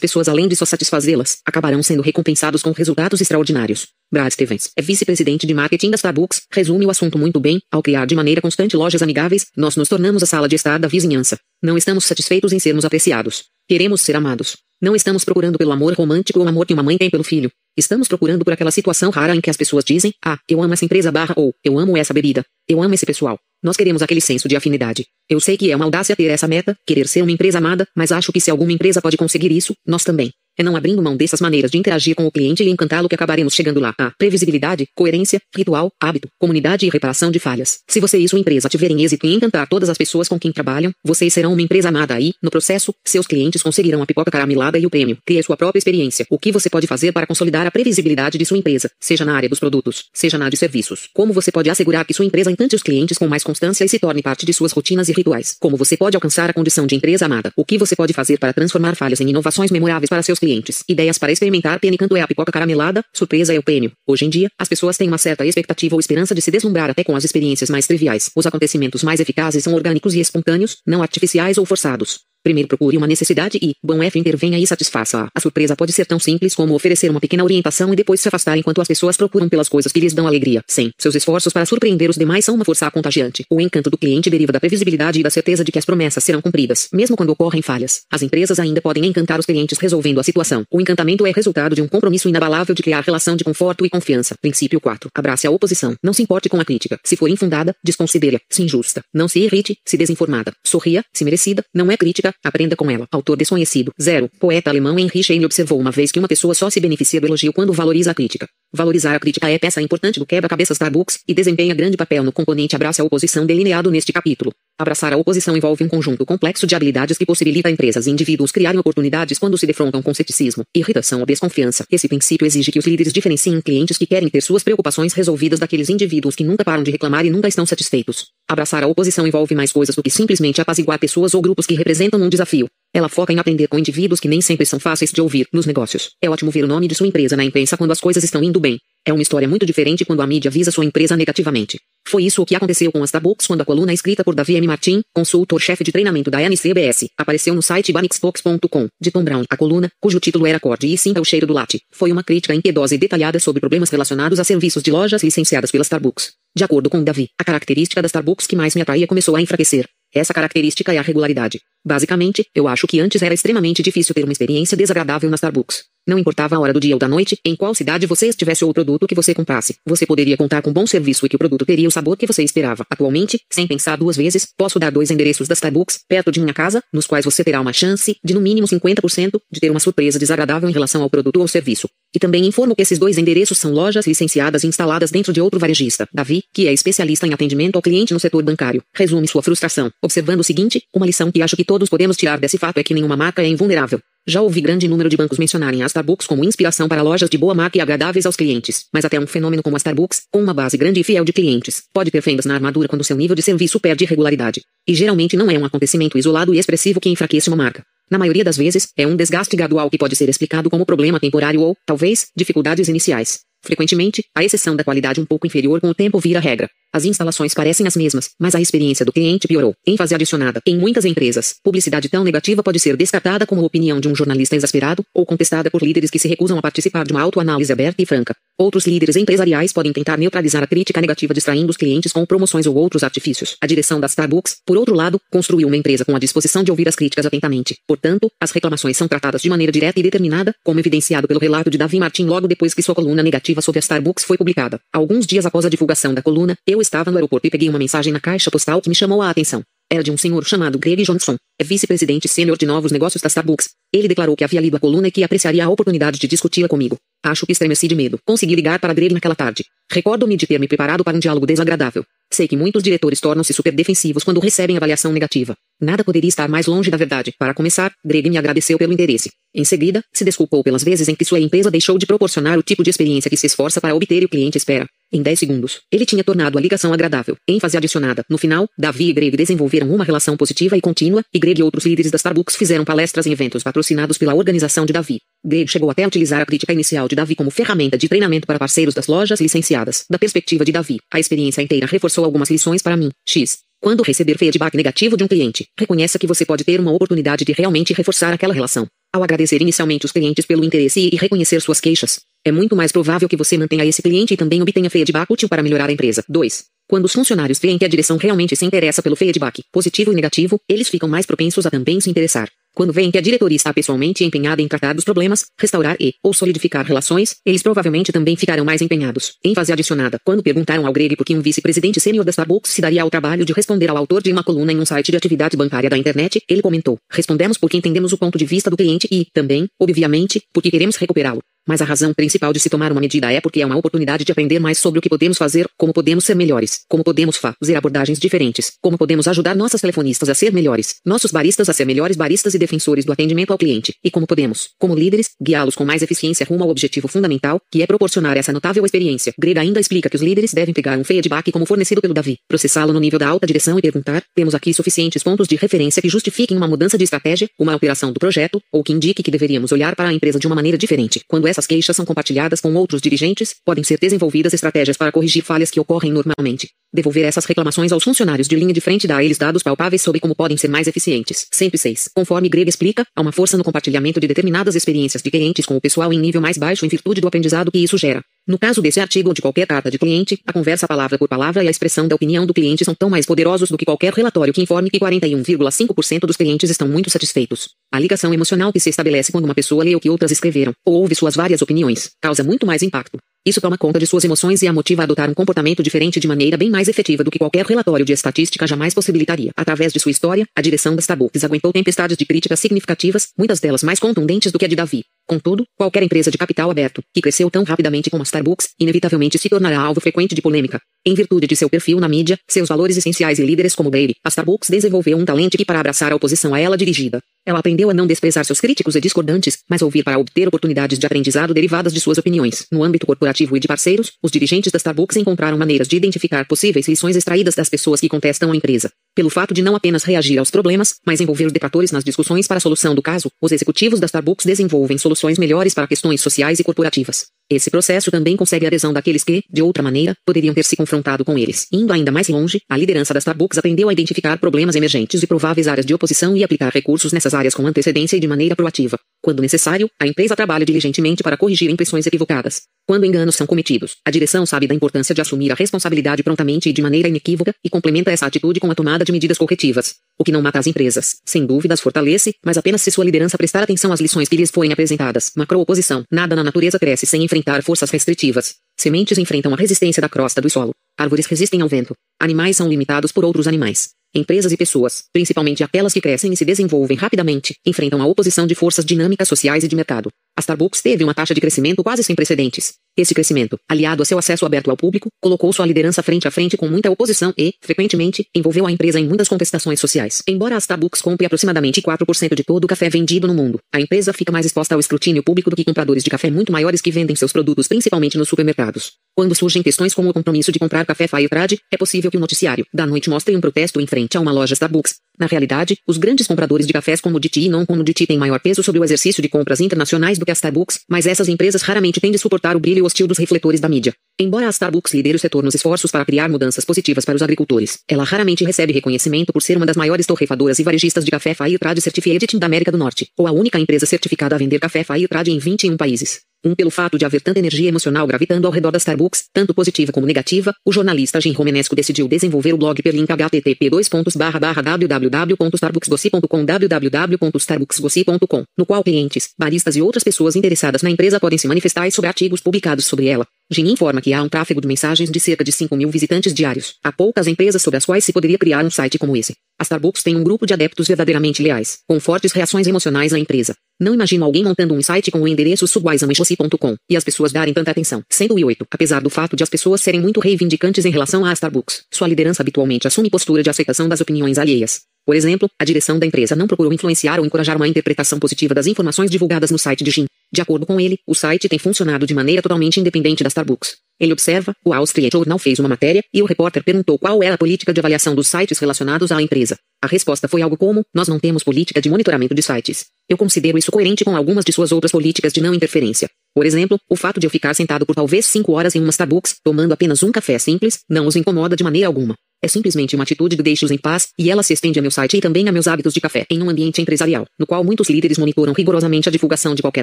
pessoas 0.00 0.28
além 0.28 0.48
de 0.48 0.56
só 0.56 0.64
satisfazê-las, 0.64 1.38
acabarão 1.46 1.82
sendo 1.82 2.02
recompensados 2.02 2.62
com 2.62 2.72
resultados 2.72 3.20
extraordinários. 3.20 3.86
Brad 4.10 4.32
Stevens 4.32 4.70
é 4.76 4.82
vice-presidente 4.82 5.46
de 5.46 5.54
marketing 5.54 5.90
da 5.90 5.96
Starbucks, 5.96 6.42
resume 6.50 6.86
o 6.86 6.90
assunto 6.90 7.16
muito 7.16 7.38
bem, 7.38 7.60
ao 7.70 7.82
criar 7.82 8.06
de 8.06 8.14
maneira 8.16 8.40
constante 8.40 8.76
lojas 8.76 9.02
amigáveis, 9.02 9.46
nós 9.56 9.76
nos 9.76 9.88
tornamos 9.88 10.22
a 10.22 10.26
sala 10.26 10.48
de 10.48 10.56
estar 10.56 10.78
da 10.78 10.88
vizinhança. 10.88 11.38
Não 11.62 11.78
estamos 11.78 12.04
satisfeitos 12.04 12.52
em 12.52 12.58
sermos 12.58 12.84
apreciados. 12.84 13.44
Queremos 13.68 14.00
ser 14.00 14.16
amados. 14.16 14.56
Não 14.82 14.96
estamos 14.96 15.24
procurando 15.24 15.56
pelo 15.56 15.72
amor 15.72 15.94
romântico 15.94 16.40
ou 16.40 16.48
amor 16.48 16.66
que 16.66 16.74
uma 16.74 16.82
mãe 16.82 16.98
tem 16.98 17.08
pelo 17.08 17.24
filho. 17.24 17.50
Estamos 17.76 18.06
procurando 18.06 18.44
por 18.44 18.52
aquela 18.52 18.70
situação 18.70 19.10
rara 19.10 19.34
em 19.34 19.40
que 19.40 19.50
as 19.50 19.56
pessoas 19.56 19.84
dizem, 19.84 20.14
ah, 20.24 20.38
eu 20.48 20.62
amo 20.62 20.74
essa 20.74 20.84
empresa 20.84 21.10
barra 21.10 21.34
ou, 21.36 21.52
eu 21.64 21.76
amo 21.76 21.96
essa 21.96 22.14
bebida. 22.14 22.44
Eu 22.68 22.80
amo 22.80 22.94
esse 22.94 23.04
pessoal. 23.04 23.36
Nós 23.60 23.76
queremos 23.76 24.00
aquele 24.00 24.20
senso 24.20 24.46
de 24.46 24.54
afinidade. 24.54 25.06
Eu 25.28 25.40
sei 25.40 25.56
que 25.56 25.72
é 25.72 25.74
uma 25.76 25.84
audácia 25.84 26.14
ter 26.14 26.30
essa 26.30 26.46
meta, 26.46 26.76
querer 26.86 27.08
ser 27.08 27.22
uma 27.22 27.32
empresa 27.32 27.58
amada, 27.58 27.86
mas 27.96 28.12
acho 28.12 28.32
que 28.32 28.40
se 28.40 28.50
alguma 28.50 28.72
empresa 28.72 29.02
pode 29.02 29.16
conseguir 29.16 29.50
isso, 29.50 29.74
nós 29.84 30.04
também. 30.04 30.32
É 30.56 30.62
não 30.62 30.76
abrindo 30.76 31.02
mão 31.02 31.16
dessas 31.16 31.40
maneiras 31.40 31.70
de 31.70 31.78
interagir 31.78 32.14
com 32.14 32.26
o 32.26 32.30
cliente 32.30 32.62
e 32.62 32.70
encantá-lo 32.70 33.08
que 33.08 33.14
acabaremos 33.14 33.54
chegando 33.54 33.80
lá. 33.80 33.92
A 33.98 34.12
previsibilidade, 34.16 34.86
coerência, 34.94 35.40
ritual, 35.54 35.90
hábito, 36.00 36.28
comunidade 36.38 36.86
e 36.86 36.90
reparação 36.90 37.30
de 37.30 37.38
falhas. 37.38 37.80
Se 37.88 38.00
você 38.00 38.18
e 38.18 38.28
sua 38.28 38.38
empresa 38.38 38.68
tiverem 38.68 39.02
êxito 39.02 39.26
em 39.26 39.34
encantar 39.34 39.68
todas 39.68 39.88
as 39.88 39.98
pessoas 39.98 40.28
com 40.28 40.38
quem 40.38 40.52
trabalham, 40.52 40.92
vocês 41.04 41.32
serão 41.32 41.52
uma 41.52 41.62
empresa 41.62 41.88
amada 41.88 42.14
aí, 42.14 42.32
no 42.42 42.50
processo, 42.50 42.94
seus 43.04 43.26
clientes 43.26 43.62
conseguirão 43.62 44.02
a 44.02 44.06
pipoca 44.06 44.30
caramelada 44.30 44.78
e 44.78 44.86
o 44.86 44.90
prêmio. 44.90 45.18
Crie 45.26 45.42
sua 45.42 45.56
própria 45.56 45.78
experiência. 45.78 46.26
O 46.30 46.38
que 46.38 46.52
você 46.52 46.70
pode 46.70 46.86
fazer 46.86 47.12
para 47.12 47.26
consolidar 47.26 47.66
a 47.66 47.70
previsibilidade 47.70 48.38
de 48.38 48.44
sua 48.44 48.58
empresa, 48.58 48.90
seja 49.00 49.24
na 49.24 49.34
área 49.34 49.48
dos 49.48 49.58
produtos, 49.58 50.04
seja 50.12 50.38
na 50.38 50.48
de 50.48 50.56
serviços. 50.56 51.08
Como 51.12 51.32
você 51.32 51.50
pode 51.50 51.68
assegurar 51.68 52.04
que 52.04 52.14
sua 52.14 52.24
empresa 52.24 52.50
encante 52.50 52.76
os 52.76 52.82
clientes 52.82 53.18
com 53.18 53.26
mais 53.26 53.42
constância 53.42 53.84
e 53.84 53.88
se 53.88 53.98
torne 53.98 54.22
parte 54.22 54.46
de 54.46 54.52
suas 54.52 54.72
rotinas 54.72 55.08
e 55.08 55.12
rituais. 55.12 55.56
Como 55.60 55.76
você 55.76 55.96
pode 55.96 56.16
alcançar 56.16 56.48
a 56.48 56.52
condição 56.52 56.86
de 56.86 56.94
empresa 56.94 57.26
amada. 57.26 57.52
O 57.56 57.64
que 57.64 57.78
você 57.78 57.96
pode 57.96 58.12
fazer 58.12 58.38
para 58.38 58.52
transformar 58.52 58.94
falhas 58.94 59.20
em 59.20 59.28
inovações 59.28 59.70
memoráveis 59.70 60.08
para 60.08 60.22
seus 60.22 60.38
clientes. 60.44 60.84
Ideias 60.88 61.16
para 61.16 61.32
experimentar 61.32 61.80
Penicanto 61.80 62.16
é 62.16 62.20
a 62.20 62.28
pipoca 62.28 62.52
caramelada, 62.52 63.02
surpresa 63.14 63.54
é 63.54 63.58
o 63.58 63.62
prêmio. 63.62 63.92
Hoje 64.06 64.26
em 64.26 64.30
dia, 64.30 64.48
as 64.58 64.68
pessoas 64.68 64.98
têm 64.98 65.08
uma 65.08 65.18
certa 65.18 65.46
expectativa 65.46 65.94
ou 65.94 66.00
esperança 66.00 66.34
de 66.34 66.42
se 66.42 66.50
deslumbrar 66.50 66.90
até 66.90 67.02
com 67.02 67.16
as 67.16 67.24
experiências 67.24 67.70
mais 67.70 67.86
triviais. 67.86 68.30
Os 68.36 68.46
acontecimentos 68.46 69.02
mais 69.02 69.20
eficazes 69.20 69.64
são 69.64 69.74
orgânicos 69.74 70.14
e 70.14 70.20
espontâneos, 70.20 70.76
não 70.86 71.02
artificiais 71.02 71.56
ou 71.56 71.64
forçados. 71.64 72.20
Primeiro 72.44 72.68
procure 72.68 72.98
uma 72.98 73.06
necessidade 73.06 73.58
e, 73.62 73.74
bom 73.82 74.02
F 74.02 74.18
intervenha 74.18 74.58
e 74.58 74.66
satisfaça-a. 74.66 75.28
A 75.34 75.40
surpresa 75.40 75.74
pode 75.74 75.92
ser 75.92 76.04
tão 76.04 76.18
simples 76.18 76.54
como 76.54 76.74
oferecer 76.74 77.10
uma 77.10 77.18
pequena 77.18 77.42
orientação 77.42 77.90
e 77.90 77.96
depois 77.96 78.20
se 78.20 78.28
afastar 78.28 78.58
enquanto 78.58 78.82
as 78.82 78.86
pessoas 78.86 79.16
procuram 79.16 79.48
pelas 79.48 79.66
coisas 79.66 79.90
que 79.90 79.98
lhes 79.98 80.12
dão 80.12 80.26
alegria. 80.26 80.62
Sim, 80.68 80.90
seus 80.98 81.14
esforços 81.14 81.54
para 81.54 81.64
surpreender 81.64 82.10
os 82.10 82.16
demais 82.16 82.44
são 82.44 82.54
uma 82.54 82.64
força 82.66 82.90
contagiante. 82.90 83.46
O 83.50 83.62
encanto 83.62 83.88
do 83.88 83.96
cliente 83.96 84.28
deriva 84.28 84.52
da 84.52 84.60
previsibilidade 84.60 85.20
e 85.20 85.22
da 85.22 85.30
certeza 85.30 85.64
de 85.64 85.72
que 85.72 85.78
as 85.78 85.86
promessas 85.86 86.22
serão 86.22 86.42
cumpridas, 86.42 86.86
mesmo 86.92 87.16
quando 87.16 87.30
ocorrem 87.30 87.62
falhas. 87.62 88.02
As 88.12 88.20
empresas 88.20 88.60
ainda 88.60 88.82
podem 88.82 89.06
encantar 89.06 89.40
os 89.40 89.46
clientes 89.46 89.78
resolvendo 89.78 90.20
a 90.20 90.22
situação. 90.22 90.64
O 90.70 90.82
encantamento 90.82 91.24
é 91.24 91.32
resultado 91.32 91.74
de 91.74 91.80
um 91.80 91.88
compromisso 91.88 92.28
inabalável 92.28 92.74
de 92.74 92.82
criar 92.82 93.00
relação 93.00 93.36
de 93.36 93.44
conforto 93.44 93.86
e 93.86 93.88
confiança. 93.88 94.34
Princípio 94.42 94.78
4. 94.82 95.08
Abrace 95.14 95.46
a 95.46 95.50
oposição. 95.50 95.94
Não 96.02 96.12
se 96.12 96.22
importe 96.22 96.50
com 96.50 96.60
a 96.60 96.64
crítica. 96.64 97.00
Se 97.02 97.16
for 97.16 97.30
infundada, 97.30 97.74
desconsidere-a. 97.82 98.40
Se 98.50 98.62
injusta. 98.62 99.02
Não 99.14 99.28
se 99.28 99.40
irrite, 99.40 99.78
se 99.82 99.96
desinformada. 99.96 100.52
Sorria, 100.62 101.02
se 101.10 101.24
merecida. 101.24 101.64
Não 101.74 101.90
é 101.90 101.96
crítica, 101.96 102.33
aprenda 102.42 102.76
com 102.76 102.90
ela. 102.90 103.06
Autor 103.10 103.36
desconhecido. 103.36 103.92
0. 104.00 104.30
Poeta 104.38 104.70
alemão 104.70 104.98
Henri 104.98 105.22
Scheele 105.22 105.44
observou 105.44 105.78
uma 105.78 105.90
vez 105.90 106.10
que 106.10 106.18
uma 106.18 106.28
pessoa 106.28 106.54
só 106.54 106.70
se 106.70 106.80
beneficia 106.80 107.20
do 107.20 107.26
elogio 107.26 107.52
quando 107.52 107.72
valoriza 107.72 108.10
a 108.10 108.14
crítica. 108.14 108.48
Valorizar 108.72 109.14
a 109.14 109.20
crítica 109.20 109.48
é 109.48 109.58
peça 109.58 109.80
importante 109.82 110.18
do 110.18 110.26
quebra-cabeças 110.26 110.76
Starbucks 110.76 111.20
e 111.28 111.34
desempenha 111.34 111.74
grande 111.74 111.96
papel 111.96 112.24
no 112.24 112.32
componente 112.32 112.74
abraça 112.74 113.02
a 113.02 113.04
oposição 113.04 113.46
delineado 113.46 113.90
neste 113.90 114.12
capítulo. 114.12 114.52
Abraçar 114.76 115.12
a 115.12 115.16
oposição 115.16 115.56
envolve 115.56 115.84
um 115.84 115.88
conjunto 115.88 116.26
complexo 116.26 116.66
de 116.66 116.74
habilidades 116.74 117.16
que 117.16 117.24
possibilita 117.24 117.68
a 117.68 117.70
empresas 117.70 118.08
e 118.08 118.10
indivíduos 118.10 118.50
criarem 118.50 118.80
oportunidades 118.80 119.38
quando 119.38 119.56
se 119.56 119.68
defrontam 119.68 120.02
com 120.02 120.12
ceticismo, 120.12 120.64
irritação 120.74 121.20
ou 121.20 121.26
desconfiança. 121.26 121.86
Esse 121.88 122.08
princípio 122.08 122.44
exige 122.44 122.72
que 122.72 122.80
os 122.80 122.84
líderes 122.84 123.12
diferenciem 123.12 123.60
clientes 123.60 123.96
que 123.96 124.04
querem 124.04 124.28
ter 124.28 124.40
suas 124.40 124.64
preocupações 124.64 125.12
resolvidas 125.12 125.60
daqueles 125.60 125.88
indivíduos 125.88 126.34
que 126.34 126.42
nunca 126.42 126.64
param 126.64 126.82
de 126.82 126.90
reclamar 126.90 127.24
e 127.24 127.30
nunca 127.30 127.46
estão 127.46 127.64
satisfeitos. 127.64 128.32
Abraçar 128.48 128.82
a 128.82 128.88
oposição 128.88 129.24
envolve 129.24 129.54
mais 129.54 129.70
coisas 129.70 129.94
do 129.94 130.02
que 130.02 130.10
simplesmente 130.10 130.60
apaziguar 130.60 130.98
pessoas 130.98 131.34
ou 131.34 131.40
grupos 131.40 131.66
que 131.66 131.76
representam 131.76 132.20
um 132.20 132.28
desafio. 132.28 132.66
Ela 132.92 133.08
foca 133.08 133.32
em 133.32 133.38
aprender 133.38 133.68
com 133.68 133.78
indivíduos 133.78 134.18
que 134.18 134.26
nem 134.26 134.40
sempre 134.40 134.66
são 134.66 134.80
fáceis 134.80 135.12
de 135.12 135.20
ouvir 135.20 135.46
nos 135.52 135.66
negócios. 135.66 136.10
É 136.20 136.28
ótimo 136.28 136.50
ver 136.50 136.64
o 136.64 136.68
nome 136.68 136.88
de 136.88 136.96
sua 136.96 137.06
empresa 137.06 137.36
na 137.36 137.44
imprensa 137.44 137.76
quando 137.76 137.92
as 137.92 138.00
coisas 138.00 138.24
estão 138.24 138.42
indo 138.42 138.58
bem. 138.58 138.80
É 139.06 139.12
uma 139.12 139.20
história 139.20 139.46
muito 139.46 139.66
diferente 139.66 140.02
quando 140.02 140.22
a 140.22 140.26
mídia 140.26 140.50
visa 140.50 140.70
sua 140.70 140.84
empresa 140.84 141.14
negativamente. 141.14 141.78
Foi 142.08 142.24
isso 142.24 142.40
o 142.40 142.46
que 142.46 142.54
aconteceu 142.54 142.90
com 142.90 143.02
a 143.02 143.04
Starbucks 143.04 143.46
quando 143.46 143.60
a 143.60 143.64
coluna 143.64 143.92
escrita 143.92 144.24
por 144.24 144.34
Davi 144.34 144.54
M. 144.54 144.66
Martin, 144.66 145.02
consultor-chefe 145.14 145.84
de 145.84 145.92
treinamento 145.92 146.30
da 146.30 146.40
NCBS, 146.40 147.08
apareceu 147.18 147.54
no 147.54 147.60
site 147.60 147.92
banixbox.com, 147.92 148.88
de 148.98 149.10
Tom 149.10 149.22
Brown. 149.22 149.44
A 149.50 149.56
coluna, 149.58 149.90
cujo 150.00 150.18
título 150.18 150.46
era 150.46 150.56
Acorde 150.56 150.86
e 150.86 150.96
Sinta 150.96 151.20
o 151.20 151.24
Cheiro 151.24 151.46
do 151.46 151.52
Latte, 151.52 151.82
foi 151.92 152.12
uma 152.12 152.24
crítica 152.24 152.54
impiedosa 152.54 152.94
e 152.94 152.98
detalhada 152.98 153.38
sobre 153.38 153.60
problemas 153.60 153.90
relacionados 153.90 154.40
a 154.40 154.44
serviços 154.44 154.82
de 154.82 154.90
lojas 154.90 155.22
licenciadas 155.22 155.70
pela 155.70 155.82
Starbucks. 155.82 156.32
De 156.56 156.64
acordo 156.64 156.88
com 156.88 157.04
Davi, 157.04 157.28
a 157.38 157.44
característica 157.44 158.00
da 158.00 158.06
Starbucks 158.06 158.46
que 158.46 158.56
mais 158.56 158.74
me 158.74 158.80
atraía 158.80 159.06
começou 159.06 159.36
a 159.36 159.42
enfraquecer. 159.42 159.86
Essa 160.14 160.32
característica 160.32 160.94
é 160.94 160.98
a 160.98 161.02
regularidade. 161.02 161.60
Basicamente, 161.84 162.46
eu 162.54 162.66
acho 162.66 162.86
que 162.86 162.98
antes 162.98 163.20
era 163.20 163.34
extremamente 163.34 163.82
difícil 163.82 164.14
ter 164.14 164.24
uma 164.24 164.32
experiência 164.32 164.76
desagradável 164.76 165.28
na 165.28 165.34
Starbucks. 165.34 165.84
Não 166.06 166.18
importava 166.18 166.54
a 166.54 166.60
hora 166.60 166.72
do 166.72 166.80
dia 166.80 166.94
ou 166.94 166.98
da 166.98 167.08
noite, 167.08 167.38
em 167.42 167.56
qual 167.56 167.74
cidade 167.74 168.06
você 168.06 168.28
estivesse 168.28 168.62
ou 168.62 168.70
o 168.70 168.74
produto 168.74 169.06
que 169.06 169.14
você 169.14 169.32
comprasse, 169.32 169.76
você 169.86 170.04
poderia 170.04 170.36
contar 170.36 170.60
com 170.60 170.70
bom 170.70 170.86
serviço 170.86 171.24
e 171.24 171.30
que 171.30 171.36
o 171.36 171.38
produto 171.38 171.64
teria 171.64 171.88
o 171.88 171.90
sabor 171.90 172.18
que 172.18 172.26
você 172.26 172.42
esperava. 172.42 172.84
Atualmente, 172.90 173.40
sem 173.50 173.66
pensar 173.66 173.96
duas 173.96 174.14
vezes, 174.14 174.46
posso 174.56 174.78
dar 174.78 174.90
dois 174.90 175.10
endereços 175.10 175.48
da 175.48 175.54
Starbucks, 175.54 176.00
perto 176.06 176.30
de 176.30 176.40
minha 176.40 176.52
casa, 176.52 176.82
nos 176.92 177.06
quais 177.06 177.24
você 177.24 177.42
terá 177.42 177.58
uma 177.58 177.72
chance, 177.72 178.16
de 178.22 178.34
no 178.34 178.40
mínimo 178.40 178.66
50%, 178.66 179.40
de 179.50 179.60
ter 179.60 179.70
uma 179.70 179.80
surpresa 179.80 180.18
desagradável 180.18 180.68
em 180.68 180.72
relação 180.72 181.02
ao 181.02 181.08
produto 181.08 181.40
ou 181.40 181.48
serviço. 181.48 181.88
E 182.14 182.18
também 182.18 182.46
informo 182.46 182.76
que 182.76 182.82
esses 182.82 182.98
dois 182.98 183.16
endereços 183.16 183.56
são 183.56 183.72
lojas 183.72 184.06
licenciadas 184.06 184.62
e 184.62 184.66
instaladas 184.66 185.10
dentro 185.10 185.32
de 185.32 185.40
outro 185.40 185.58
varejista, 185.58 186.06
Davi, 186.12 186.42
que 186.52 186.68
é 186.68 186.72
especialista 186.72 187.26
em 187.26 187.32
atendimento 187.32 187.76
ao 187.76 187.82
cliente 187.82 188.12
no 188.12 188.20
setor 188.20 188.42
bancário. 188.42 188.82
Resume 188.94 189.26
sua 189.26 189.42
frustração, 189.42 189.90
observando 190.02 190.40
o 190.40 190.44
seguinte, 190.44 190.82
uma 190.94 191.06
lição 191.06 191.32
que 191.32 191.42
acho 191.42 191.56
que 191.56 191.64
todos 191.74 191.88
podemos 191.88 192.16
tirar 192.16 192.38
desse 192.38 192.56
fato 192.56 192.78
é 192.78 192.84
que 192.84 192.94
nenhuma 192.94 193.16
marca 193.16 193.42
é 193.42 193.48
invulnerável. 193.48 193.98
Já 194.24 194.40
ouvi 194.40 194.60
grande 194.60 194.86
número 194.86 195.08
de 195.08 195.16
bancos 195.16 195.38
mencionarem 195.38 195.82
a 195.82 195.86
Starbucks 195.86 196.24
como 196.24 196.44
inspiração 196.44 196.86
para 196.88 197.02
lojas 197.02 197.28
de 197.28 197.36
boa 197.36 197.52
marca 197.52 197.76
e 197.76 197.80
agradáveis 197.80 198.24
aos 198.26 198.36
clientes, 198.36 198.84
mas 198.92 199.04
até 199.04 199.18
um 199.18 199.26
fenômeno 199.26 199.60
como 199.60 199.74
a 199.74 199.78
Starbucks, 199.78 200.22
com 200.30 200.40
uma 200.40 200.54
base 200.54 200.76
grande 200.76 201.00
e 201.00 201.02
fiel 201.02 201.24
de 201.24 201.32
clientes, 201.32 201.82
pode 201.92 202.12
ter 202.12 202.22
fendas 202.22 202.46
na 202.46 202.54
armadura 202.54 202.86
quando 202.86 203.02
seu 203.02 203.16
nível 203.16 203.34
de 203.34 203.42
serviço 203.42 203.80
perde 203.80 204.04
regularidade. 204.04 204.62
E 204.86 204.94
geralmente 204.94 205.36
não 205.36 205.50
é 205.50 205.58
um 205.58 205.64
acontecimento 205.64 206.16
isolado 206.16 206.54
e 206.54 206.60
expressivo 206.60 207.00
que 207.00 207.08
enfraquece 207.08 207.48
uma 207.50 207.56
marca. 207.56 207.82
Na 208.08 208.18
maioria 208.18 208.44
das 208.44 208.56
vezes, 208.56 208.90
é 208.96 209.04
um 209.04 209.16
desgaste 209.16 209.56
gradual 209.56 209.90
que 209.90 209.98
pode 209.98 210.14
ser 210.14 210.28
explicado 210.28 210.70
como 210.70 210.86
problema 210.86 211.18
temporário 211.18 211.60
ou, 211.60 211.76
talvez, 211.84 212.28
dificuldades 212.36 212.86
iniciais. 212.86 213.40
Frequentemente, 213.64 214.22
a 214.32 214.44
exceção 214.44 214.76
da 214.76 214.84
qualidade 214.84 215.20
um 215.20 215.26
pouco 215.26 215.44
inferior 215.44 215.80
com 215.80 215.88
o 215.88 215.94
tempo 215.94 216.20
vira 216.20 216.38
regra. 216.38 216.70
As 216.94 217.04
instalações 217.04 217.52
parecem 217.52 217.88
as 217.88 217.96
mesmas, 217.96 218.30
mas 218.38 218.54
a 218.54 218.60
experiência 218.60 219.04
do 219.04 219.12
cliente 219.12 219.48
piorou. 219.48 219.74
ênfase 219.84 220.14
adicionada. 220.14 220.60
Em 220.64 220.78
muitas 220.78 221.04
empresas, 221.04 221.56
publicidade 221.60 222.08
tão 222.08 222.22
negativa 222.22 222.62
pode 222.62 222.78
ser 222.78 222.96
descartada 222.96 223.44
como 223.44 223.60
a 223.62 223.64
opinião 223.64 223.98
de 223.98 224.06
um 224.06 224.14
jornalista 224.14 224.54
exasperado 224.54 225.02
ou 225.12 225.26
contestada 225.26 225.68
por 225.72 225.82
líderes 225.82 226.08
que 226.08 226.20
se 226.20 226.28
recusam 226.28 226.56
a 226.56 226.62
participar 226.62 227.04
de 227.04 227.12
uma 227.12 227.20
autoanálise 227.20 227.72
aberta 227.72 228.00
e 228.00 228.06
franca. 228.06 228.32
Outros 228.56 228.86
líderes 228.86 229.16
empresariais 229.16 229.72
podem 229.72 229.92
tentar 229.92 230.16
neutralizar 230.16 230.62
a 230.62 230.68
crítica 230.68 231.00
negativa 231.00 231.34
distraindo 231.34 231.68
os 231.68 231.76
clientes 231.76 232.12
com 232.12 232.24
promoções 232.24 232.64
ou 232.64 232.76
outros 232.76 233.02
artifícios. 233.02 233.56
A 233.60 233.66
direção 233.66 233.98
da 233.98 234.06
Starbucks, 234.06 234.58
por 234.64 234.76
outro 234.76 234.94
lado, 234.94 235.20
construiu 235.32 235.66
uma 235.66 235.76
empresa 235.76 236.04
com 236.04 236.14
a 236.14 236.20
disposição 236.20 236.62
de 236.62 236.70
ouvir 236.70 236.88
as 236.88 236.94
críticas 236.94 237.26
atentamente. 237.26 237.74
Portanto, 237.88 238.30
as 238.40 238.52
reclamações 238.52 238.96
são 238.96 239.08
tratadas 239.08 239.42
de 239.42 239.50
maneira 239.50 239.72
direta 239.72 239.98
e 239.98 240.02
determinada, 240.04 240.54
como 240.62 240.78
evidenciado 240.78 241.26
pelo 241.26 241.40
relato 241.40 241.68
de 241.68 241.76
Davi 241.76 241.98
Martin 241.98 242.26
logo 242.26 242.46
depois 242.46 242.72
que 242.72 242.82
sua 242.82 242.94
coluna 242.94 243.24
negativa 243.24 243.60
sobre 243.60 243.80
a 243.80 243.82
Starbucks 243.82 244.24
foi 244.24 244.38
publicada. 244.38 244.78
Alguns 244.92 245.26
dias 245.26 245.44
após 245.44 245.64
a 245.64 245.68
divulgação 245.68 246.14
da 246.14 246.22
coluna, 246.22 246.56
eu 246.64 246.80
estava 246.86 247.10
no 247.10 247.16
aeroporto 247.16 247.46
e 247.46 247.50
peguei 247.50 247.68
uma 247.68 247.78
mensagem 247.78 248.12
na 248.12 248.20
caixa 248.20 248.50
postal 248.50 248.80
que 248.80 248.88
me 248.88 248.94
chamou 248.94 249.20
a 249.20 249.30
atenção. 249.30 249.62
Era 249.90 250.02
de 250.02 250.10
um 250.10 250.16
senhor 250.16 250.44
chamado 250.44 250.78
Greg 250.78 251.02
Johnson, 251.02 251.36
é 251.60 251.64
vice-presidente 251.64 252.26
sênior 252.26 252.56
de 252.56 252.66
novos 252.66 252.90
negócios 252.90 253.22
da 253.22 253.28
Starbucks. 253.28 253.70
Ele 253.92 254.08
declarou 254.08 254.34
que 254.34 254.42
havia 254.42 254.60
lido 254.60 254.76
a 254.76 254.80
coluna 254.80 255.08
e 255.08 255.10
que 255.10 255.22
apreciaria 255.22 255.64
a 255.64 255.68
oportunidade 255.68 256.18
de 256.18 256.26
discuti-la 256.26 256.68
comigo. 256.68 256.96
Acho 257.24 257.46
que 257.46 257.52
estremeci 257.52 257.86
de 257.86 257.94
medo. 257.94 258.18
Consegui 258.26 258.54
ligar 258.54 258.80
para 258.80 258.92
Greg 258.92 259.14
naquela 259.14 259.36
tarde. 259.36 259.64
Recordo-me 259.90 260.36
de 260.36 260.46
ter 260.46 260.58
me 260.58 260.66
preparado 260.66 261.04
para 261.04 261.16
um 261.16 261.20
diálogo 261.20 261.46
desagradável. 261.46 262.04
Sei 262.32 262.48
que 262.48 262.56
muitos 262.56 262.82
diretores 262.82 263.20
tornam-se 263.20 263.52
super 263.52 263.72
defensivos 263.72 264.24
quando 264.24 264.40
recebem 264.40 264.76
avaliação 264.76 265.12
negativa. 265.12 265.54
Nada 265.80 266.02
poderia 266.02 266.28
estar 266.28 266.48
mais 266.48 266.66
longe 266.66 266.90
da 266.90 266.96
verdade. 266.96 267.32
Para 267.38 267.54
começar, 267.54 267.92
Greg 268.04 268.28
me 268.28 268.36
agradeceu 268.36 268.76
pelo 268.76 268.92
interesse. 268.92 269.30
Em 269.54 269.64
seguida, 269.64 270.02
se 270.12 270.24
desculpou 270.24 270.64
pelas 270.64 270.82
vezes 270.82 271.08
em 271.08 271.14
que 271.14 271.24
sua 271.24 271.38
empresa 271.38 271.70
deixou 271.70 271.96
de 271.96 272.06
proporcionar 272.06 272.58
o 272.58 272.62
tipo 272.62 272.82
de 272.82 272.90
experiência 272.90 273.30
que 273.30 273.36
se 273.36 273.46
esforça 273.46 273.80
para 273.80 273.94
obter 273.94 274.22
e 274.22 274.24
o 274.24 274.28
cliente 274.28 274.58
espera. 274.58 274.86
Em 275.14 275.22
10 275.22 275.38
segundos, 275.38 275.80
ele 275.92 276.04
tinha 276.04 276.24
tornado 276.24 276.58
a 276.58 276.60
ligação 276.60 276.92
agradável. 276.92 277.36
ênfase 277.46 277.76
adicionada. 277.76 278.24
No 278.28 278.36
final, 278.36 278.66
Davi 278.76 279.10
e 279.10 279.12
Greg 279.12 279.36
desenvolveram 279.36 279.88
uma 279.94 280.02
relação 280.02 280.36
positiva 280.36 280.76
e 280.76 280.80
contínua, 280.80 281.22
e 281.32 281.38
Greg 281.38 281.60
e 281.60 281.62
outros 281.62 281.86
líderes 281.86 282.10
da 282.10 282.16
Starbucks 282.16 282.56
fizeram 282.56 282.84
palestras 282.84 283.24
em 283.24 283.30
eventos 283.30 283.62
patrocinados 283.62 284.18
pela 284.18 284.34
organização 284.34 284.84
de 284.84 284.92
Davi. 284.92 285.20
Greg 285.46 285.70
chegou 285.70 285.88
até 285.88 286.02
a 286.02 286.08
utilizar 286.08 286.40
a 286.40 286.46
crítica 286.46 286.72
inicial 286.72 287.06
de 287.06 287.14
Davi 287.14 287.36
como 287.36 287.48
ferramenta 287.52 287.96
de 287.96 288.08
treinamento 288.08 288.44
para 288.44 288.58
parceiros 288.58 288.92
das 288.92 289.06
lojas 289.06 289.40
licenciadas. 289.40 290.04
Da 290.10 290.18
perspectiva 290.18 290.64
de 290.64 290.72
Davi, 290.72 290.96
a 291.12 291.20
experiência 291.20 291.62
inteira 291.62 291.86
reforçou 291.86 292.24
algumas 292.24 292.50
lições 292.50 292.82
para 292.82 292.96
mim. 292.96 293.10
X. 293.24 293.63
Quando 293.84 294.02
receber 294.02 294.38
feedback 294.38 294.74
negativo 294.74 295.14
de 295.14 295.24
um 295.24 295.28
cliente, 295.28 295.66
reconheça 295.78 296.18
que 296.18 296.26
você 296.26 296.46
pode 296.46 296.64
ter 296.64 296.80
uma 296.80 296.90
oportunidade 296.90 297.44
de 297.44 297.52
realmente 297.52 297.92
reforçar 297.92 298.32
aquela 298.32 298.54
relação. 298.54 298.86
Ao 299.12 299.22
agradecer 299.22 299.60
inicialmente 299.60 300.06
os 300.06 300.10
clientes 300.10 300.46
pelo 300.46 300.64
interesse 300.64 301.10
e 301.12 301.14
reconhecer 301.16 301.60
suas 301.60 301.82
queixas, 301.82 302.20
é 302.46 302.50
muito 302.50 302.74
mais 302.74 302.90
provável 302.90 303.28
que 303.28 303.36
você 303.36 303.58
mantenha 303.58 303.84
esse 303.84 304.00
cliente 304.00 304.32
e 304.32 304.38
também 304.38 304.62
obtenha 304.62 304.88
feedback 304.88 305.30
útil 305.30 305.50
para 305.50 305.62
melhorar 305.62 305.90
a 305.90 305.92
empresa. 305.92 306.24
2. 306.26 306.64
Quando 306.88 307.04
os 307.04 307.12
funcionários 307.12 307.58
veem 307.58 307.76
que 307.76 307.84
a 307.84 307.88
direção 307.88 308.16
realmente 308.16 308.56
se 308.56 308.64
interessa 308.64 309.02
pelo 309.02 309.16
feedback, 309.16 309.62
positivo 309.70 310.12
e 310.12 310.14
negativo, 310.14 310.58
eles 310.66 310.88
ficam 310.88 311.06
mais 311.06 311.26
propensos 311.26 311.66
a 311.66 311.70
também 311.70 312.00
se 312.00 312.08
interessar. 312.08 312.48
Quando 312.74 312.92
veem 312.92 313.10
que 313.10 313.18
a 313.18 313.20
diretoria 313.20 313.54
está 313.54 313.72
pessoalmente 313.72 314.24
empenhada 314.24 314.60
em 314.60 314.66
tratar 314.66 314.94
dos 314.94 315.04
problemas, 315.04 315.46
restaurar 315.56 315.96
e 316.00 316.14
ou 316.24 316.34
solidificar 316.34 316.84
relações, 316.84 317.36
eles 317.46 317.62
provavelmente 317.62 318.10
também 318.10 318.34
ficarão 318.34 318.64
mais 318.64 318.82
empenhados. 318.82 319.34
Ênfase 319.44 319.72
adicionada. 319.72 320.18
Quando 320.24 320.42
perguntaram 320.42 320.84
ao 320.84 320.92
Greg 320.92 321.14
por 321.14 321.24
que 321.24 321.36
um 321.36 321.40
vice-presidente 321.40 322.00
sênior 322.00 322.24
da 322.24 322.30
Starbucks 322.30 322.72
se 322.72 322.82
daria 322.82 323.02
ao 323.02 323.10
trabalho 323.10 323.44
de 323.44 323.52
responder 323.52 323.88
ao 323.88 323.96
autor 323.96 324.22
de 324.22 324.32
uma 324.32 324.42
coluna 324.42 324.72
em 324.72 324.80
um 324.80 324.84
site 324.84 325.12
de 325.12 325.16
atividade 325.16 325.56
bancária 325.56 325.88
da 325.88 325.96
internet, 325.96 326.42
ele 326.48 326.62
comentou: 326.62 326.98
Respondemos 327.08 327.56
porque 327.56 327.76
entendemos 327.76 328.12
o 328.12 328.18
ponto 328.18 328.36
de 328.36 328.44
vista 328.44 328.68
do 328.68 328.76
cliente 328.76 329.06
e, 329.08 329.26
também, 329.32 329.68
obviamente, 329.80 330.42
porque 330.52 330.70
queremos 330.70 330.96
recuperá-lo. 330.96 331.40
Mas 331.66 331.80
a 331.80 331.84
razão 331.84 332.12
principal 332.12 332.52
de 332.52 332.60
se 332.60 332.68
tomar 332.68 332.92
uma 332.92 333.00
medida 333.00 333.32
é 333.32 333.40
porque 333.40 333.62
é 333.62 333.66
uma 333.66 333.76
oportunidade 333.76 334.24
de 334.24 334.32
aprender 334.32 334.58
mais 334.58 334.78
sobre 334.78 334.98
o 334.98 335.02
que 335.02 335.08
podemos 335.08 335.38
fazer, 335.38 335.66
como 335.76 335.92
podemos 335.92 336.24
ser 336.24 336.34
melhores, 336.34 336.80
como 336.88 337.02
podemos 337.02 337.36
fazer 337.36 337.76
abordagens 337.76 338.18
diferentes, 338.18 338.72
como 338.80 338.98
podemos 338.98 339.26
ajudar 339.28 339.54
nossas 339.54 339.80
telefonistas 339.80 340.28
a 340.28 340.34
ser 340.34 340.52
melhores, 340.52 340.96
nossos 341.04 341.30
baristas 341.30 341.68
a 341.68 341.72
ser 341.72 341.84
melhores 341.84 342.16
baristas 342.16 342.54
e 342.54 342.58
defensores 342.58 343.04
do 343.04 343.12
atendimento 343.12 343.52
ao 343.52 343.58
cliente, 343.58 343.94
e 344.04 344.10
como 344.10 344.26
podemos, 344.26 344.70
como 344.78 344.94
líderes, 344.94 345.30
guiá-los 345.42 345.74
com 345.74 345.84
mais 345.84 346.02
eficiência 346.02 346.46
rumo 346.48 346.64
ao 346.64 346.70
objetivo 346.70 347.08
fundamental, 347.08 347.60
que 347.70 347.82
é 347.82 347.86
proporcionar 347.86 348.36
essa 348.36 348.52
notável 348.52 348.84
experiência. 348.84 349.32
Grega 349.38 349.60
ainda 349.60 349.80
explica 349.80 350.08
que 350.08 350.16
os 350.16 350.22
líderes 350.22 350.52
devem 350.52 350.74
pegar 350.74 350.98
um 350.98 351.04
feedback 351.04 351.50
como 351.50 351.66
fornecido 351.66 352.00
pelo 352.00 352.14
Davi, 352.14 352.38
processá-lo 352.48 352.92
no 352.92 353.00
nível 353.00 353.18
da 353.18 353.28
alta 353.28 353.46
direção 353.46 353.78
e 353.78 353.82
perguntar: 353.82 354.22
temos 354.34 354.54
aqui 354.54 354.72
suficientes 354.72 355.22
pontos 355.22 355.48
de 355.48 355.56
referência 355.56 356.00
que 356.00 356.08
justifiquem 356.08 356.56
uma 356.56 356.68
mudança 356.68 356.96
de 356.98 357.04
estratégia, 357.04 357.48
uma 357.58 357.72
alteração 357.72 358.12
do 358.12 358.20
projeto, 358.20 358.60
ou 358.72 358.82
que 358.82 358.92
indique 358.92 359.22
que 359.22 359.30
deveríamos 359.30 359.72
olhar 359.72 359.96
para 359.96 360.08
a 360.08 360.12
empresa 360.12 360.38
de 360.38 360.46
uma 360.46 360.56
maneira 360.56 360.78
diferente. 360.78 361.20
Quando 361.26 361.48
essas 361.54 361.66
queixas 361.66 361.94
são 361.94 362.04
compartilhadas 362.04 362.60
com 362.60 362.74
outros 362.74 363.00
dirigentes, 363.00 363.54
podem 363.64 363.84
ser 363.84 363.98
desenvolvidas 363.98 364.52
estratégias 364.52 364.96
para 364.96 365.12
corrigir 365.12 365.44
falhas 365.44 365.70
que 365.70 365.78
ocorrem 365.78 366.12
normalmente. 366.12 366.70
Devolver 366.94 367.24
essas 367.24 367.44
reclamações 367.44 367.90
aos 367.90 368.04
funcionários 368.04 368.46
de 368.46 368.54
linha 368.54 368.72
de 368.72 368.80
frente 368.80 369.04
dá 369.04 369.16
a 369.16 369.24
eles 369.24 369.36
dados 369.36 369.64
palpáveis 369.64 370.00
sobre 370.00 370.20
como 370.20 370.32
podem 370.32 370.56
ser 370.56 370.68
mais 370.68 370.86
eficientes. 370.86 371.44
106. 371.50 372.08
Conforme 372.14 372.48
Greg 372.48 372.68
explica, 372.68 373.04
há 373.16 373.20
uma 373.20 373.32
força 373.32 373.56
no 373.56 373.64
compartilhamento 373.64 374.20
de 374.20 374.28
determinadas 374.28 374.76
experiências 374.76 375.20
de 375.20 375.28
clientes 375.28 375.66
com 375.66 375.76
o 375.76 375.80
pessoal 375.80 376.12
em 376.12 376.20
nível 376.20 376.40
mais 376.40 376.56
baixo 376.56 376.86
em 376.86 376.88
virtude 376.88 377.20
do 377.20 377.26
aprendizado 377.26 377.72
que 377.72 377.78
isso 377.78 377.98
gera. 377.98 378.22
No 378.46 378.56
caso 378.56 378.80
desse 378.80 379.00
artigo 379.00 379.30
ou 379.30 379.34
de 379.34 379.42
qualquer 379.42 379.66
carta 379.66 379.90
de 379.90 379.98
cliente, 379.98 380.38
a 380.46 380.52
conversa 380.52 380.86
palavra 380.86 381.18
por 381.18 381.28
palavra 381.28 381.64
e 381.64 381.66
a 381.66 381.70
expressão 381.70 382.06
da 382.06 382.14
opinião 382.14 382.46
do 382.46 382.54
cliente 382.54 382.84
são 382.84 382.94
tão 382.94 383.10
mais 383.10 383.26
poderosos 383.26 383.70
do 383.70 383.76
que 383.76 383.84
qualquer 383.84 384.12
relatório 384.12 384.54
que 384.54 384.62
informe 384.62 384.88
que 384.88 385.00
41,5% 385.00 386.20
dos 386.20 386.36
clientes 386.36 386.70
estão 386.70 386.86
muito 386.86 387.10
satisfeitos. 387.10 387.70
A 387.92 387.98
ligação 387.98 388.32
emocional 388.32 388.72
que 388.72 388.78
se 388.78 388.90
estabelece 388.90 389.32
quando 389.32 389.46
uma 389.46 389.54
pessoa 389.54 389.82
lê 389.82 389.96
o 389.96 390.00
que 390.00 390.10
outras 390.10 390.30
escreveram, 390.30 390.72
ou 390.86 390.94
ouve 390.94 391.16
suas 391.16 391.34
várias 391.34 391.60
opiniões, 391.60 392.12
causa 392.20 392.44
muito 392.44 392.64
mais 392.64 392.84
impacto. 392.84 393.18
Isso 393.46 393.60
toma 393.60 393.76
conta 393.76 393.98
de 393.98 394.06
suas 394.06 394.24
emoções 394.24 394.62
e 394.62 394.66
a 394.66 394.72
motiva 394.72 395.02
a 395.02 395.04
adotar 395.04 395.28
um 395.28 395.34
comportamento 395.34 395.82
diferente 395.82 396.18
de 396.18 396.26
maneira 396.26 396.56
bem 396.56 396.70
mais 396.70 396.88
efetiva 396.88 397.22
do 397.22 397.30
que 397.30 397.38
qualquer 397.38 397.66
relatório 397.66 398.02
de 398.02 398.14
estatística 398.14 398.66
jamais 398.66 398.94
possibilitaria. 398.94 399.50
Através 399.54 399.92
de 399.92 400.00
sua 400.00 400.10
história, 400.10 400.46
a 400.56 400.62
direção 400.62 400.96
da 400.96 401.00
Starbucks 401.00 401.44
aguentou 401.44 401.70
tempestades 401.70 402.16
de 402.16 402.24
críticas 402.24 402.58
significativas, 402.58 403.28
muitas 403.36 403.60
delas 403.60 403.82
mais 403.82 404.00
contundentes 404.00 404.50
do 404.50 404.58
que 404.58 404.64
a 404.64 404.68
de 404.68 404.74
Davi. 404.74 405.04
Contudo, 405.26 405.64
qualquer 405.76 406.02
empresa 406.02 406.30
de 406.30 406.36
capital 406.36 406.70
aberto, 406.70 407.02
que 407.12 407.22
cresceu 407.22 407.50
tão 407.50 407.64
rapidamente 407.64 408.10
como 408.10 408.22
a 408.22 408.24
Starbucks, 408.24 408.68
inevitavelmente 408.78 409.38
se 409.38 409.48
tornará 409.48 409.80
alvo 409.80 410.00
frequente 410.00 410.34
de 410.34 410.42
polêmica. 410.42 410.80
Em 411.06 411.14
virtude 411.14 411.46
de 411.46 411.56
seu 411.56 411.68
perfil 411.68 411.98
na 411.98 412.08
mídia, 412.08 412.38
seus 412.48 412.68
valores 412.68 412.96
essenciais 412.96 413.38
e 413.38 413.44
líderes 413.44 413.74
como 413.74 413.90
Baby, 413.90 414.14
a 414.24 414.28
Starbucks 414.28 414.70
desenvolveu 414.70 415.16
um 415.16 415.24
talento 415.24 415.56
que 415.56 415.64
para 415.64 415.80
abraçar 415.80 416.12
a 416.12 416.16
oposição 416.16 416.54
a 416.54 416.60
ela 416.60 416.76
dirigida. 416.76 417.20
Ela 417.46 417.58
aprendeu 417.58 417.90
a 417.90 417.94
não 417.94 418.06
desprezar 418.06 418.42
seus 418.44 418.58
críticos 418.58 418.96
e 418.96 419.00
discordantes, 419.02 419.58
mas 419.68 419.82
ouvir 419.82 420.02
para 420.02 420.18
obter 420.18 420.48
oportunidades 420.48 420.98
de 420.98 421.04
aprendizado 421.04 421.52
derivadas 421.52 421.92
de 421.92 422.00
suas 422.00 422.16
opiniões. 422.16 422.64
No 422.72 422.82
âmbito 422.82 423.06
corporativo 423.06 423.54
e 423.54 423.60
de 423.60 423.68
parceiros, 423.68 424.12
os 424.22 424.30
dirigentes 424.30 424.72
da 424.72 424.78
Starbucks 424.78 425.18
encontraram 425.18 425.58
maneiras 425.58 425.86
de 425.86 425.94
identificar 425.96 426.46
possíveis 426.46 426.88
lições 426.88 427.16
extraídas 427.16 427.54
das 427.54 427.68
pessoas 427.68 428.00
que 428.00 428.08
contestam 428.08 428.50
a 428.50 428.56
empresa. 428.56 428.90
Pelo 429.14 429.28
fato 429.28 429.52
de 429.52 429.60
não 429.60 429.76
apenas 429.76 430.04
reagir 430.04 430.38
aos 430.38 430.50
problemas, 430.50 430.94
mas 431.06 431.20
envolver 431.20 431.44
os 431.44 431.52
detratores 431.52 431.92
nas 431.92 432.02
discussões 432.02 432.46
para 432.46 432.56
a 432.56 432.60
solução 432.60 432.94
do 432.94 433.02
caso, 433.02 433.30
os 433.42 433.52
executivos 433.52 434.00
da 434.00 434.06
Starbucks 434.06 434.46
desenvolvem 434.46 434.96
soluções 434.96 435.13
melhores 435.38 435.74
para 435.74 435.86
questões 435.86 436.20
sociais 436.20 436.58
e 436.58 436.64
corporativas. 436.64 437.26
Esse 437.50 437.70
processo 437.70 438.10
também 438.10 438.36
consegue 438.36 438.64
a 438.64 438.68
adesão 438.68 438.92
daqueles 438.92 439.22
que, 439.22 439.42
de 439.50 439.62
outra 439.62 439.82
maneira, 439.82 440.14
poderiam 440.26 440.54
ter 440.54 440.64
se 440.64 440.76
confrontado 440.76 441.24
com 441.24 441.36
eles. 441.36 441.66
Indo 441.72 441.92
ainda 441.92 442.10
mais 442.10 442.28
longe, 442.28 442.60
a 442.68 442.76
liderança 442.76 443.12
da 443.12 443.18
Starbucks 443.18 443.58
aprendeu 443.58 443.88
a 443.88 443.92
identificar 443.92 444.38
problemas 444.38 444.74
emergentes 444.74 445.22
e 445.22 445.26
prováveis 445.26 445.68
áreas 445.68 445.86
de 445.86 445.94
oposição 445.94 446.36
e 446.36 446.42
aplicar 446.42 446.72
recursos 446.72 447.12
nessas 447.12 447.34
áreas 447.34 447.54
com 447.54 447.66
antecedência 447.66 448.16
e 448.16 448.20
de 448.20 448.26
maneira 448.26 448.56
proativa. 448.56 448.98
Quando 449.24 449.40
necessário, 449.40 449.88
a 449.98 450.06
empresa 450.06 450.36
trabalha 450.36 450.66
diligentemente 450.66 451.22
para 451.22 451.38
corrigir 451.38 451.70
impressões 451.70 452.06
equivocadas. 452.06 452.64
Quando 452.86 453.06
enganos 453.06 453.34
são 453.34 453.46
cometidos, 453.46 453.96
a 454.04 454.10
direção 454.10 454.44
sabe 454.44 454.66
da 454.66 454.74
importância 454.74 455.14
de 455.14 455.20
assumir 455.22 455.50
a 455.50 455.54
responsabilidade 455.54 456.22
prontamente 456.22 456.68
e 456.68 456.74
de 456.74 456.82
maneira 456.82 457.08
inequívoca 457.08 457.54
e 457.64 457.70
complementa 457.70 458.10
essa 458.10 458.26
atitude 458.26 458.60
com 458.60 458.70
a 458.70 458.74
tomada 458.74 459.02
de 459.02 459.10
medidas 459.10 459.38
corretivas. 459.38 459.94
O 460.18 460.24
que 460.24 460.30
não 460.30 460.42
mata 460.42 460.58
as 460.58 460.66
empresas, 460.66 461.16
sem 461.24 461.46
dúvidas 461.46 461.80
fortalece, 461.80 462.34
mas 462.44 462.58
apenas 462.58 462.82
se 462.82 462.90
sua 462.90 463.06
liderança 463.06 463.38
prestar 463.38 463.62
atenção 463.62 463.94
às 463.94 464.00
lições 464.00 464.28
que 464.28 464.36
lhes 464.36 464.50
forem 464.50 464.74
apresentadas. 464.74 465.32
Macro-oposição. 465.34 466.04
Nada 466.12 466.36
na 466.36 466.44
natureza 466.44 466.78
cresce 466.78 467.06
sem 467.06 467.24
enfrentar 467.24 467.62
forças 467.62 467.90
restritivas. 467.90 468.56
Sementes 468.78 469.16
enfrentam 469.16 469.54
a 469.54 469.56
resistência 469.56 470.02
da 470.02 470.08
crosta 470.10 470.42
do 470.42 470.50
solo. 470.50 470.74
Árvores 470.98 471.24
resistem 471.24 471.62
ao 471.62 471.68
vento. 471.68 471.94
Animais 472.20 472.58
são 472.58 472.68
limitados 472.68 473.10
por 473.10 473.24
outros 473.24 473.48
animais. 473.48 473.88
Empresas 474.16 474.52
e 474.52 474.56
pessoas, 474.56 475.02
principalmente 475.12 475.64
aquelas 475.64 475.92
que 475.92 476.00
crescem 476.00 476.32
e 476.32 476.36
se 476.36 476.44
desenvolvem 476.44 476.96
rapidamente, 476.96 477.56
enfrentam 477.66 478.00
a 478.00 478.06
oposição 478.06 478.46
de 478.46 478.54
forças 478.54 478.84
dinâmicas 478.84 479.26
sociais 479.26 479.64
e 479.64 479.68
de 479.68 479.74
mercado. 479.74 480.08
A 480.36 480.40
Starbucks 480.40 480.82
teve 480.82 481.04
uma 481.04 481.14
taxa 481.14 481.32
de 481.32 481.40
crescimento 481.40 481.80
quase 481.84 482.02
sem 482.02 482.16
precedentes. 482.16 482.74
Esse 482.96 483.14
crescimento, 483.14 483.56
aliado 483.68 484.02
a 484.02 484.04
seu 484.04 484.18
acesso 484.18 484.44
aberto 484.44 484.68
ao 484.68 484.76
público, 484.76 485.08
colocou 485.20 485.52
sua 485.52 485.64
liderança 485.64 486.02
frente 486.02 486.26
a 486.26 486.30
frente 486.30 486.56
com 486.56 486.68
muita 486.68 486.90
oposição 486.90 487.32
e, 487.38 487.54
frequentemente, 487.60 488.26
envolveu 488.34 488.66
a 488.66 488.70
empresa 488.70 488.98
em 488.98 489.06
muitas 489.06 489.28
contestações 489.28 489.78
sociais. 489.78 490.22
Embora 490.28 490.56
a 490.56 490.58
Starbucks 490.58 491.00
compre 491.00 491.24
aproximadamente 491.24 491.80
4% 491.80 492.34
de 492.34 492.42
todo 492.42 492.64
o 492.64 492.68
café 492.68 492.88
vendido 492.88 493.28
no 493.28 493.34
mundo, 493.34 493.60
a 493.72 493.80
empresa 493.80 494.12
fica 494.12 494.32
mais 494.32 494.46
exposta 494.46 494.74
ao 494.74 494.80
escrutínio 494.80 495.22
público 495.22 495.50
do 495.50 495.56
que 495.56 495.64
compradores 495.64 496.02
de 496.02 496.10
café 496.10 496.30
muito 496.30 496.50
maiores 496.50 496.80
que 496.80 496.90
vendem 496.90 497.14
seus 497.14 497.32
produtos 497.32 497.68
principalmente 497.68 498.18
nos 498.18 498.28
supermercados. 498.28 498.92
Quando 499.16 499.34
surgem 499.36 499.62
questões 499.62 499.94
como 499.94 500.10
o 500.10 500.12
compromisso 500.12 500.50
de 500.50 500.58
comprar 500.58 500.84
café 500.84 501.06
Fire 501.06 501.28
Trade, 501.28 501.60
é 501.72 501.76
possível 501.76 502.10
que 502.10 502.16
o 502.16 502.20
noticiário 502.20 502.66
da 502.74 502.86
noite 502.86 503.08
mostre 503.08 503.36
um 503.36 503.40
protesto 503.40 503.80
em 503.80 503.86
frente 503.86 504.16
a 504.16 504.20
uma 504.20 504.32
loja 504.32 504.54
Starbucks. 504.54 504.96
Na 505.18 505.26
realidade, 505.26 505.78
os 505.86 505.96
grandes 505.96 506.26
compradores 506.26 506.66
de 506.66 506.72
cafés 506.72 507.00
como 507.00 507.20
Diti 507.20 507.42
e 507.42 507.48
não 507.48 507.64
como 507.64 507.84
Diti 507.84 508.06
têm 508.06 508.18
maior 508.18 508.40
peso 508.40 508.64
sobre 508.64 508.80
o 508.80 508.84
exercício 508.84 509.22
de 509.22 509.28
compras 509.28 509.60
internacionais 509.60 510.18
do 510.18 510.23
que 510.24 510.30
a 510.30 510.34
Starbucks, 510.34 510.80
mas 510.88 511.06
essas 511.06 511.28
empresas 511.28 511.62
raramente 511.62 512.00
têm 512.00 512.10
de 512.10 512.18
suportar 512.18 512.56
o 512.56 512.60
brilho 512.60 512.84
hostil 512.84 513.06
dos 513.06 513.18
refletores 513.18 513.60
da 513.60 513.68
mídia. 513.68 513.94
Embora 514.18 514.46
a 514.46 514.50
Starbucks 514.50 514.94
lidere 514.94 515.16
o 515.16 515.18
setor 515.18 515.42
nos 515.42 515.54
esforços 515.54 515.90
para 515.90 516.04
criar 516.04 516.28
mudanças 516.28 516.64
positivas 516.64 517.04
para 517.04 517.16
os 517.16 517.22
agricultores, 517.22 517.78
ela 517.88 518.04
raramente 518.04 518.44
recebe 518.44 518.72
reconhecimento 518.72 519.32
por 519.32 519.42
ser 519.42 519.56
uma 519.56 519.66
das 519.66 519.76
maiores 519.76 520.06
torrefadoras 520.06 520.58
e 520.58 520.62
varejistas 520.62 521.04
de 521.04 521.10
café 521.10 521.34
Fire 521.34 521.58
Trade 521.58 521.80
Certified 521.80 522.38
da 522.38 522.46
América 522.46 522.72
do 522.72 522.78
Norte, 522.78 523.08
ou 523.16 523.26
a 523.26 523.32
única 523.32 523.58
empresa 523.58 523.86
certificada 523.86 524.34
a 524.34 524.38
vender 524.38 524.58
café 524.58 524.84
Fire 524.84 525.08
Trade 525.08 525.30
em 525.30 525.38
21 525.38 525.76
países. 525.76 526.20
Um 526.44 526.54
pelo 526.54 526.70
fato 526.70 526.98
de 526.98 527.06
haver 527.06 527.22
tanta 527.22 527.38
energia 527.38 527.70
emocional 527.70 528.06
gravitando 528.06 528.46
ao 528.46 528.52
redor 528.52 528.70
da 528.70 528.76
Starbucks, 528.76 529.30
tanto 529.32 529.54
positiva 529.54 529.92
como 529.92 530.06
negativa, 530.06 530.54
o 530.62 530.70
jornalista 530.70 531.18
Jim 531.18 531.32
Romenesco 531.32 531.74
decidiu 531.74 532.06
desenvolver 532.06 532.52
o 532.52 532.58
blog 532.58 532.82
per 532.82 532.94
link 532.94 533.10
http 533.10 533.70
www.starbucksgossi.com 533.70 536.44
www.starbucksgossi.com, 536.44 538.44
no 538.58 538.66
qual 538.66 538.84
clientes, 538.84 539.30
baristas 539.38 539.76
e 539.76 539.80
outras 539.80 540.04
pessoas 540.04 540.36
interessadas 540.36 540.82
na 540.82 540.90
empresa 540.90 541.18
podem 541.18 541.38
se 541.38 541.48
manifestar 541.48 541.90
sobre 541.90 542.08
artigos 542.08 542.42
publicados 542.42 542.84
sobre 542.84 543.06
ela. 543.06 543.26
Gin 543.50 543.70
informa 543.70 544.00
que 544.00 544.14
há 544.14 544.22
um 544.22 544.28
tráfego 544.28 544.60
de 544.60 544.66
mensagens 544.66 545.10
de 545.10 545.20
cerca 545.20 545.44
de 545.44 545.52
5 545.52 545.76
mil 545.76 545.90
visitantes 545.90 546.32
diários. 546.32 546.76
Há 546.82 546.90
poucas 546.90 547.26
empresas 547.26 547.60
sobre 547.60 547.76
as 547.76 547.84
quais 547.84 548.02
se 548.02 548.12
poderia 548.12 548.38
criar 548.38 548.64
um 548.64 548.70
site 548.70 548.98
como 548.98 549.14
esse. 549.14 549.34
A 549.60 549.62
Starbucks 549.62 550.02
tem 550.02 550.16
um 550.16 550.24
grupo 550.24 550.46
de 550.46 550.54
adeptos 550.54 550.88
verdadeiramente 550.88 551.42
leais, 551.42 551.80
com 551.86 552.00
fortes 552.00 552.32
reações 552.32 552.66
emocionais 552.66 553.12
à 553.12 553.18
empresa. 553.18 553.54
Não 553.78 553.92
imagino 553.92 554.24
alguém 554.24 554.42
montando 554.42 554.72
um 554.72 554.80
site 554.80 555.10
com 555.10 555.20
o 555.20 555.28
endereço 555.28 555.66
subwaisamexosi.com 555.66 556.74
e 556.88 556.96
as 556.96 557.04
pessoas 557.04 557.32
darem 557.32 557.52
tanta 557.52 557.70
atenção. 557.70 558.02
108. 558.08 558.66
Apesar 558.70 559.02
do 559.02 559.10
fato 559.10 559.36
de 559.36 559.42
as 559.42 559.50
pessoas 559.50 559.82
serem 559.82 560.00
muito 560.00 560.20
reivindicantes 560.20 560.86
em 560.86 560.90
relação 560.90 561.22
à 561.24 561.32
Starbucks, 561.32 561.84
sua 561.92 562.08
liderança 562.08 562.42
habitualmente 562.42 562.88
assume 562.88 563.10
postura 563.10 563.42
de 563.42 563.50
aceitação 563.50 563.88
das 563.88 564.00
opiniões 564.00 564.38
alheias. 564.38 564.80
Por 565.06 565.14
exemplo, 565.14 565.48
a 565.58 565.64
direção 565.64 565.98
da 565.98 566.06
empresa 566.06 566.34
não 566.34 566.46
procurou 566.46 566.72
influenciar 566.72 567.18
ou 567.18 567.26
encorajar 567.26 567.56
uma 567.56 567.68
interpretação 567.68 568.18
positiva 568.18 568.54
das 568.54 568.66
informações 568.66 569.10
divulgadas 569.10 569.50
no 569.50 569.58
site 569.58 569.84
de 569.84 569.90
Jim. 569.90 570.06
De 570.32 570.40
acordo 570.40 570.66
com 570.66 570.80
ele, 570.80 570.98
o 571.06 571.14
site 571.14 571.48
tem 571.48 571.58
funcionado 571.58 572.06
de 572.06 572.14
maneira 572.14 572.42
totalmente 572.42 572.80
independente 572.80 573.22
da 573.22 573.28
Starbucks. 573.28 573.76
Ele 574.00 574.12
observa, 574.12 574.52
o 574.64 574.70
Wall 574.70 574.84
Journal 575.12 575.38
fez 575.38 575.60
uma 575.60 575.68
matéria, 575.68 576.02
e 576.12 576.22
o 576.22 576.24
repórter 576.24 576.64
perguntou 576.64 576.98
qual 576.98 577.22
era 577.22 577.34
a 577.36 577.38
política 577.38 577.72
de 577.72 577.80
avaliação 577.80 578.14
dos 578.14 578.26
sites 578.26 578.58
relacionados 578.58 579.12
à 579.12 579.22
empresa. 579.22 579.56
A 579.80 579.86
resposta 579.86 580.26
foi 580.26 580.42
algo 580.42 580.56
como, 580.56 580.84
nós 580.92 581.06
não 581.06 581.20
temos 581.20 581.44
política 581.44 581.80
de 581.80 581.88
monitoramento 581.88 582.34
de 582.34 582.42
sites. 582.42 582.86
Eu 583.08 583.16
considero 583.16 583.58
isso 583.58 583.70
coerente 583.70 584.04
com 584.04 584.16
algumas 584.16 584.44
de 584.44 584.52
suas 584.52 584.72
outras 584.72 584.90
políticas 584.90 585.32
de 585.32 585.40
não 585.40 585.54
interferência. 585.54 586.08
Por 586.34 586.46
exemplo, 586.46 586.78
o 586.90 586.96
fato 586.96 587.20
de 587.20 587.26
eu 587.26 587.30
ficar 587.30 587.54
sentado 587.54 587.86
por 587.86 587.94
talvez 587.94 588.26
5 588.26 588.50
horas 588.50 588.74
em 588.74 588.80
uma 588.80 588.90
Starbucks, 588.90 589.36
tomando 589.44 589.72
apenas 589.72 590.02
um 590.02 590.10
café 590.10 590.38
simples, 590.38 590.80
não 590.90 591.06
os 591.06 591.14
incomoda 591.14 591.54
de 591.54 591.62
maneira 591.62 591.86
alguma. 591.86 592.16
É 592.44 592.48
simplesmente 592.48 592.94
uma 592.94 593.04
atitude 593.04 593.36
de 593.36 593.42
deixe-os 593.42 593.70
em 593.70 593.78
paz, 593.78 594.08
e 594.18 594.30
ela 594.30 594.42
se 594.42 594.52
estende 594.52 594.78
a 594.78 594.82
meu 594.82 594.90
site 594.90 595.16
e 595.16 595.20
também 595.22 595.48
a 595.48 595.52
meus 595.52 595.66
hábitos 595.66 595.94
de 595.94 596.00
café 596.02 596.26
em 596.28 596.42
um 596.42 596.50
ambiente 596.50 596.78
empresarial, 596.78 597.24
no 597.38 597.46
qual 597.46 597.64
muitos 597.64 597.88
líderes 597.88 598.18
monitoram 598.18 598.52
rigorosamente 598.52 599.08
a 599.08 599.12
divulgação 599.12 599.54
de 599.54 599.62
qualquer 599.62 599.82